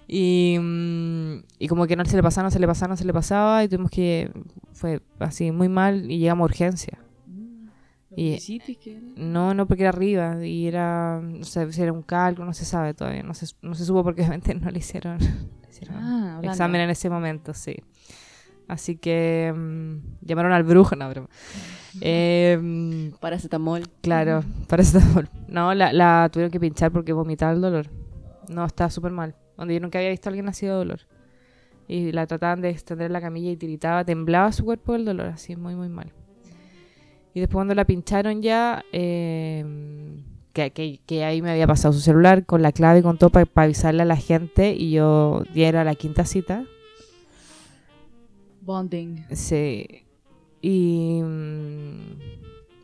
Y, 0.07 0.57
mm, 0.59 1.43
y 1.59 1.67
como 1.67 1.85
que 1.85 1.95
no 1.95 2.03
se 2.05 2.15
le 2.15 2.23
pasaba, 2.23 2.47
no 2.47 2.51
se 2.51 2.59
le 2.59 2.65
pasaba, 2.65 2.89
no 2.89 2.97
se 2.97 3.05
le 3.05 3.13
pasaba 3.13 3.63
y 3.63 3.67
tuvimos 3.67 3.91
que, 3.91 4.31
fue 4.73 5.01
así 5.19 5.51
muy 5.51 5.69
mal 5.69 6.09
y 6.09 6.17
llegamos 6.17 6.45
a 6.45 6.45
urgencia. 6.45 6.97
Y-. 8.15 8.59
No, 9.15 9.53
no, 9.53 9.67
porque 9.67 9.83
era 9.83 9.89
arriba 9.89 10.43
y 10.43 10.67
era, 10.67 11.21
no 11.21 11.43
sé 11.43 11.71
si 11.71 11.81
era 11.81 11.93
un 11.93 12.03
cálculo, 12.03 12.45
no 12.45 12.53
se 12.53 12.65
sabe 12.65 12.93
todavía, 12.95 13.23
no 13.23 13.35
se, 13.35 13.47
no 13.61 13.75
se 13.75 13.85
supo 13.85 14.03
porque 14.03 14.21
obviamente 14.21 14.53
no 14.55 14.69
le 14.71 14.79
hicieron, 14.79 15.19
le 15.19 15.69
hicieron 15.69 15.95
Ah, 15.97 16.39
examen 16.43 16.81
en 16.81 16.89
ese 16.89 17.09
momento, 17.09 17.53
sí. 17.53 17.75
Así 18.67 18.95
que 18.95 19.53
mm, 19.55 20.25
llamaron 20.25 20.53
al 20.53 20.63
brujo, 20.63 20.95
no, 20.95 21.07
broma. 21.09 21.29
Eh, 22.01 23.11
Paracetamol. 23.19 23.83
claro, 24.01 24.43
paracetamol. 24.67 25.29
No, 25.47 25.73
la, 25.73 25.93
la 25.93 26.29
tuvieron 26.31 26.51
que 26.51 26.59
pinchar 26.59 26.91
porque 26.91 27.13
vomitaba 27.13 27.51
el 27.53 27.61
dolor. 27.61 27.87
No, 28.49 28.65
estaba 28.65 28.89
súper 28.89 29.11
mal. 29.11 29.35
Donde 29.57 29.75
yo 29.75 29.79
nunca 29.79 29.99
había 29.99 30.09
visto 30.09 30.29
a 30.29 30.31
alguien 30.31 30.49
así 30.49 30.65
de 30.65 30.71
dolor. 30.71 31.01
Y 31.87 32.11
la 32.11 32.25
trataban 32.25 32.61
de 32.61 32.69
extender 32.69 33.07
en 33.07 33.13
la 33.13 33.21
camilla 33.21 33.51
y 33.51 33.57
tiritaba, 33.57 34.03
temblaba 34.03 34.51
su 34.51 34.65
cuerpo 34.65 34.93
del 34.93 35.05
dolor, 35.05 35.27
así, 35.27 35.55
muy, 35.55 35.75
muy 35.75 35.89
mal. 35.89 36.11
Y 37.33 37.39
después 37.39 37.55
cuando 37.57 37.75
la 37.75 37.85
pincharon 37.85 38.41
ya, 38.41 38.83
eh, 38.91 39.65
que, 40.53 40.71
que, 40.71 40.99
que 41.05 41.23
ahí 41.25 41.41
me 41.41 41.51
había 41.51 41.67
pasado 41.67 41.93
su 41.93 41.99
celular 41.99 42.45
con 42.45 42.61
la 42.61 42.71
clave 42.71 42.99
y 42.99 43.01
con 43.03 43.17
todo 43.17 43.29
para 43.31 43.47
avisarle 43.55 44.03
a 44.03 44.05
la 44.05 44.17
gente 44.17 44.73
y 44.73 44.91
yo 44.91 45.43
ya 45.53 45.67
era 45.67 45.83
la 45.83 45.95
quinta 45.95 46.25
cita. 46.25 46.65
Bonding. 48.61 49.25
Sí. 49.31 50.02
Y, 50.65 51.19
mm, 51.21 52.19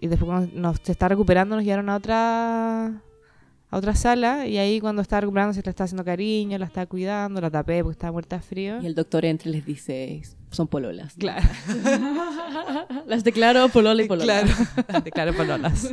y 0.01 0.07
después 0.07 0.29
cuando 0.29 0.59
nos 0.59 0.77
se 0.83 0.91
está 0.91 1.07
recuperando 1.07 1.55
nos 1.55 1.63
llevaron 1.63 1.89
a 1.89 1.95
otra 1.95 2.87
a 2.87 3.77
otra 3.77 3.95
sala 3.95 4.47
y 4.47 4.57
ahí 4.57 4.81
cuando 4.81 5.01
estaba 5.01 5.21
recuperando 5.21 5.53
se 5.53 5.61
le 5.61 5.69
estaba 5.69 5.85
haciendo 5.85 6.03
cariño, 6.03 6.57
la 6.57 6.65
estaba 6.65 6.87
cuidando, 6.87 7.39
la 7.39 7.49
tapé 7.49 7.81
porque 7.81 7.93
estaba 7.93 8.11
muerta 8.11 8.35
de 8.35 8.41
frío. 8.41 8.81
Y 8.81 8.85
el 8.85 8.95
doctor 8.95 9.23
entre 9.23 9.49
les 9.49 9.65
dice, 9.65 10.21
son 10.51 10.67
pololas. 10.67 11.13
Claro, 11.13 11.47
Las 13.07 13.23
declaro 13.23 13.69
polola 13.69 14.03
y 14.03 14.07
polola. 14.09 14.43
claro, 14.43 15.01
declaro 15.05 15.33
pololas. 15.33 15.89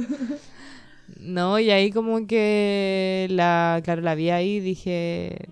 No, 1.21 1.61
y 1.61 1.71
ahí 1.71 1.93
como 1.93 2.27
que 2.27 3.29
la, 3.31 3.81
claro, 3.85 4.03
la 4.03 4.17
vi 4.17 4.31
ahí 4.31 4.57
y 4.57 4.61
dije, 4.61 5.51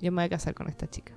yo 0.00 0.12
me 0.12 0.22
voy 0.22 0.24
a 0.24 0.30
casar 0.30 0.54
con 0.54 0.68
esta 0.68 0.88
chica. 0.88 1.12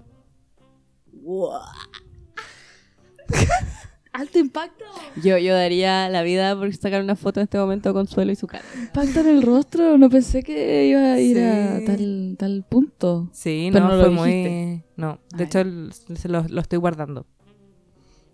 Alto 4.19 4.39
impacto. 4.39 4.83
Yo, 5.23 5.37
yo 5.37 5.53
daría 5.53 6.09
la 6.09 6.23
vida 6.23 6.55
por 6.57 6.73
sacar 6.75 7.03
una 7.03 7.15
foto 7.15 7.39
en 7.39 7.43
este 7.43 7.57
momento 7.59 7.93
con 7.93 8.05
Consuelo 8.05 8.31
y 8.31 8.35
su 8.35 8.47
cara. 8.47 8.63
Impacto 8.75 9.19
en 9.19 9.27
el 9.27 9.43
rostro. 9.43 9.97
No 9.97 10.09
pensé 10.09 10.41
que 10.41 10.87
iba 10.87 11.13
a 11.13 11.19
ir 11.19 11.37
a 11.39 11.79
tal, 11.85 12.35
tal 12.39 12.65
punto. 12.67 13.29
Sí, 13.31 13.69
Pero 13.71 13.85
no, 13.85 13.91
no 13.91 13.97
lo 13.97 14.03
fue 14.05 14.11
muy... 14.11 14.83
No, 14.95 15.19
de 15.35 15.43
Ay. 15.43 15.45
hecho 15.45 15.59
el- 15.59 15.91
se 15.93 16.29
lo, 16.29 16.43
lo 16.49 16.61
estoy 16.61 16.79
guardando. 16.79 17.25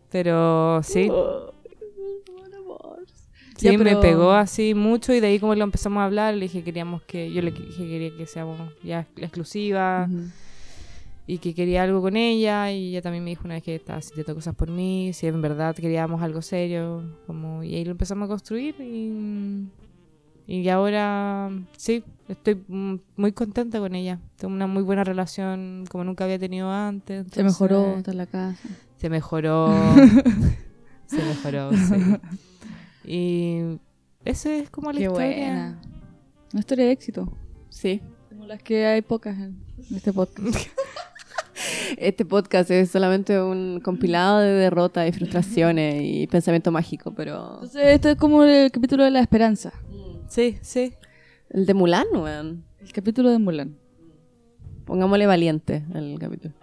Pero 0.09 0.81
sí, 0.83 1.09
sí, 3.57 3.65
Ya, 3.65 3.77
me 3.77 3.83
pero- 3.83 3.99
pegó 4.01 4.31
así 4.31 4.73
mucho 4.73 5.13
y 5.13 5.19
de 5.19 5.27
ahí 5.27 5.39
como 5.39 5.55
lo 5.55 5.63
empezamos 5.63 6.01
a 6.01 6.05
hablar, 6.05 6.33
le 6.35 6.41
dije 6.41 6.63
queríamos 6.63 7.01
que, 7.03 7.31
yo 7.31 7.41
le 7.41 7.51
dije 7.51 7.83
que 7.83 7.87
quería 7.89 8.15
que 8.17 8.25
seamos 8.25 8.59
ya 8.83 9.07
exclusiva. 9.17 10.07
Y 11.25 11.37
que 11.37 11.53
quería 11.53 11.83
algo 11.83 12.01
con 12.01 12.17
ella 12.17 12.71
y 12.71 12.89
ella 12.89 13.01
también 13.01 13.23
me 13.23 13.29
dijo 13.29 13.43
una 13.45 13.53
vez 13.55 13.63
que 13.63 13.75
estaba 13.75 14.01
sintiendo 14.01 14.35
cosas 14.35 14.55
por 14.55 14.69
mí, 14.69 15.11
si 15.13 15.27
en 15.27 15.41
verdad 15.41 15.75
queríamos 15.75 16.21
algo 16.21 16.41
serio, 16.41 17.17
como 17.27 17.63
y 17.63 17.75
ahí 17.75 17.85
lo 17.85 17.91
empezamos 17.91 18.25
a 18.25 18.27
construir 18.29 18.75
y, 18.81 19.67
y 20.47 20.67
ahora 20.69 21.49
sí, 21.77 22.03
estoy 22.27 22.61
muy 22.67 23.31
contenta 23.31 23.79
con 23.79 23.95
ella, 23.95 24.19
tengo 24.35 24.53
una 24.53 24.67
muy 24.67 24.83
buena 24.83 25.03
relación 25.05 25.85
como 25.89 26.03
nunca 26.03 26.25
había 26.25 26.37
tenido 26.39 26.69
antes. 26.69 27.25
Se 27.31 27.43
mejoró, 27.43 27.77
entonces- 27.95 27.97
está 27.99 28.11
en 28.11 28.17
la 28.17 28.25
casa. 28.25 28.69
se 28.97 29.09
mejoró. 29.09 29.73
se 31.07 31.23
mejoró, 31.23 31.71
sí. 31.71 32.17
Y 33.05 33.79
eso 34.25 34.49
es 34.49 34.69
como 34.69 34.91
la 34.91 34.99
Qué 34.99 35.05
historia. 35.05 35.27
buena. 35.27 35.81
Una 36.53 36.59
historia 36.59 36.85
de 36.85 36.91
éxito. 36.91 37.31
Sí. 37.69 38.01
Como 38.29 38.45
las 38.45 38.61
que 38.61 38.85
hay 38.85 39.01
pocas 39.01 39.37
en 39.37 39.57
este 39.95 40.11
podcast. 40.13 40.55
Este 41.97 42.25
podcast 42.25 42.69
es 42.71 42.91
solamente 42.91 43.41
un 43.41 43.79
compilado 43.81 44.39
de 44.39 44.51
derrotas 44.51 45.07
y 45.07 45.11
frustraciones 45.11 46.01
y 46.03 46.27
pensamiento 46.27 46.71
mágico, 46.71 47.13
pero... 47.15 47.55
Entonces, 47.55 47.83
esto 47.85 48.09
es 48.09 48.15
como 48.15 48.43
el 48.43 48.71
capítulo 48.71 49.03
de 49.03 49.11
la 49.11 49.19
esperanza. 49.19 49.73
Sí, 50.27 50.57
sí. 50.61 50.93
El 51.49 51.65
de 51.65 51.73
Mulan, 51.73 52.07
weón. 52.13 52.63
El 52.81 52.91
capítulo 52.91 53.29
de 53.29 53.39
Mulan. 53.39 53.77
Pongámosle 54.85 55.27
valiente 55.27 55.83
al 55.93 56.17
capítulo. 56.19 56.53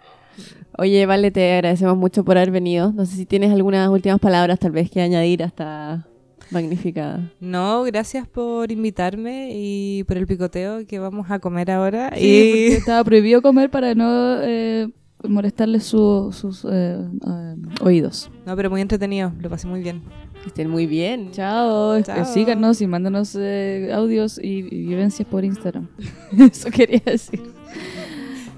Oye, 0.77 1.05
Vale, 1.05 1.31
te 1.31 1.53
agradecemos 1.53 1.97
mucho 1.97 2.23
por 2.23 2.37
haber 2.37 2.51
venido. 2.51 2.91
No 2.91 3.05
sé 3.05 3.15
si 3.15 3.25
tienes 3.25 3.51
algunas 3.51 3.89
últimas 3.89 4.19
palabras 4.19 4.59
tal 4.59 4.71
vez 4.71 4.89
que 4.89 5.01
añadir 5.01 5.43
a 5.43 5.47
esta 5.47 6.07
magnífica... 6.51 7.31
No, 7.39 7.83
gracias 7.83 8.27
por 8.27 8.71
invitarme 8.71 9.49
y 9.53 10.03
por 10.03 10.17
el 10.17 10.27
picoteo 10.27 10.85
que 10.85 10.99
vamos 10.99 11.29
a 11.31 11.39
comer 11.39 11.71
ahora. 11.71 12.11
Sí, 12.15 12.21
y 12.21 12.51
porque 12.51 12.75
estaba 12.77 13.03
prohibido 13.03 13.41
comer 13.41 13.69
para 13.69 13.95
no 13.95 14.41
eh, 14.41 14.89
molestarle 15.27 15.79
su- 15.79 16.29
sus 16.31 16.65
eh, 16.65 16.97
eh, 17.27 17.55
oídos. 17.81 18.29
No, 18.45 18.55
pero 18.55 18.69
muy 18.69 18.81
entretenido, 18.81 19.31
lo 19.39 19.49
pasé 19.49 19.67
muy 19.67 19.81
bien. 19.81 20.01
Que 20.41 20.47
estén 20.47 20.69
muy 20.71 20.87
bien. 20.87 21.29
Chao, 21.31 21.95
eh, 21.97 22.03
Chao. 22.03 22.25
síganos 22.25 22.81
y 22.81 22.87
mándanos 22.87 23.35
eh, 23.39 23.91
audios 23.93 24.39
y, 24.39 24.59
y 24.59 24.85
vivencias 24.87 25.27
por 25.27 25.45
Instagram. 25.45 25.87
Eso 26.51 26.69
quería 26.71 27.01
decir. 27.05 27.41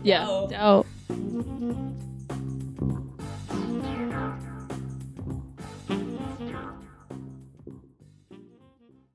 Ya, 0.03 0.25
chao. 0.49 0.85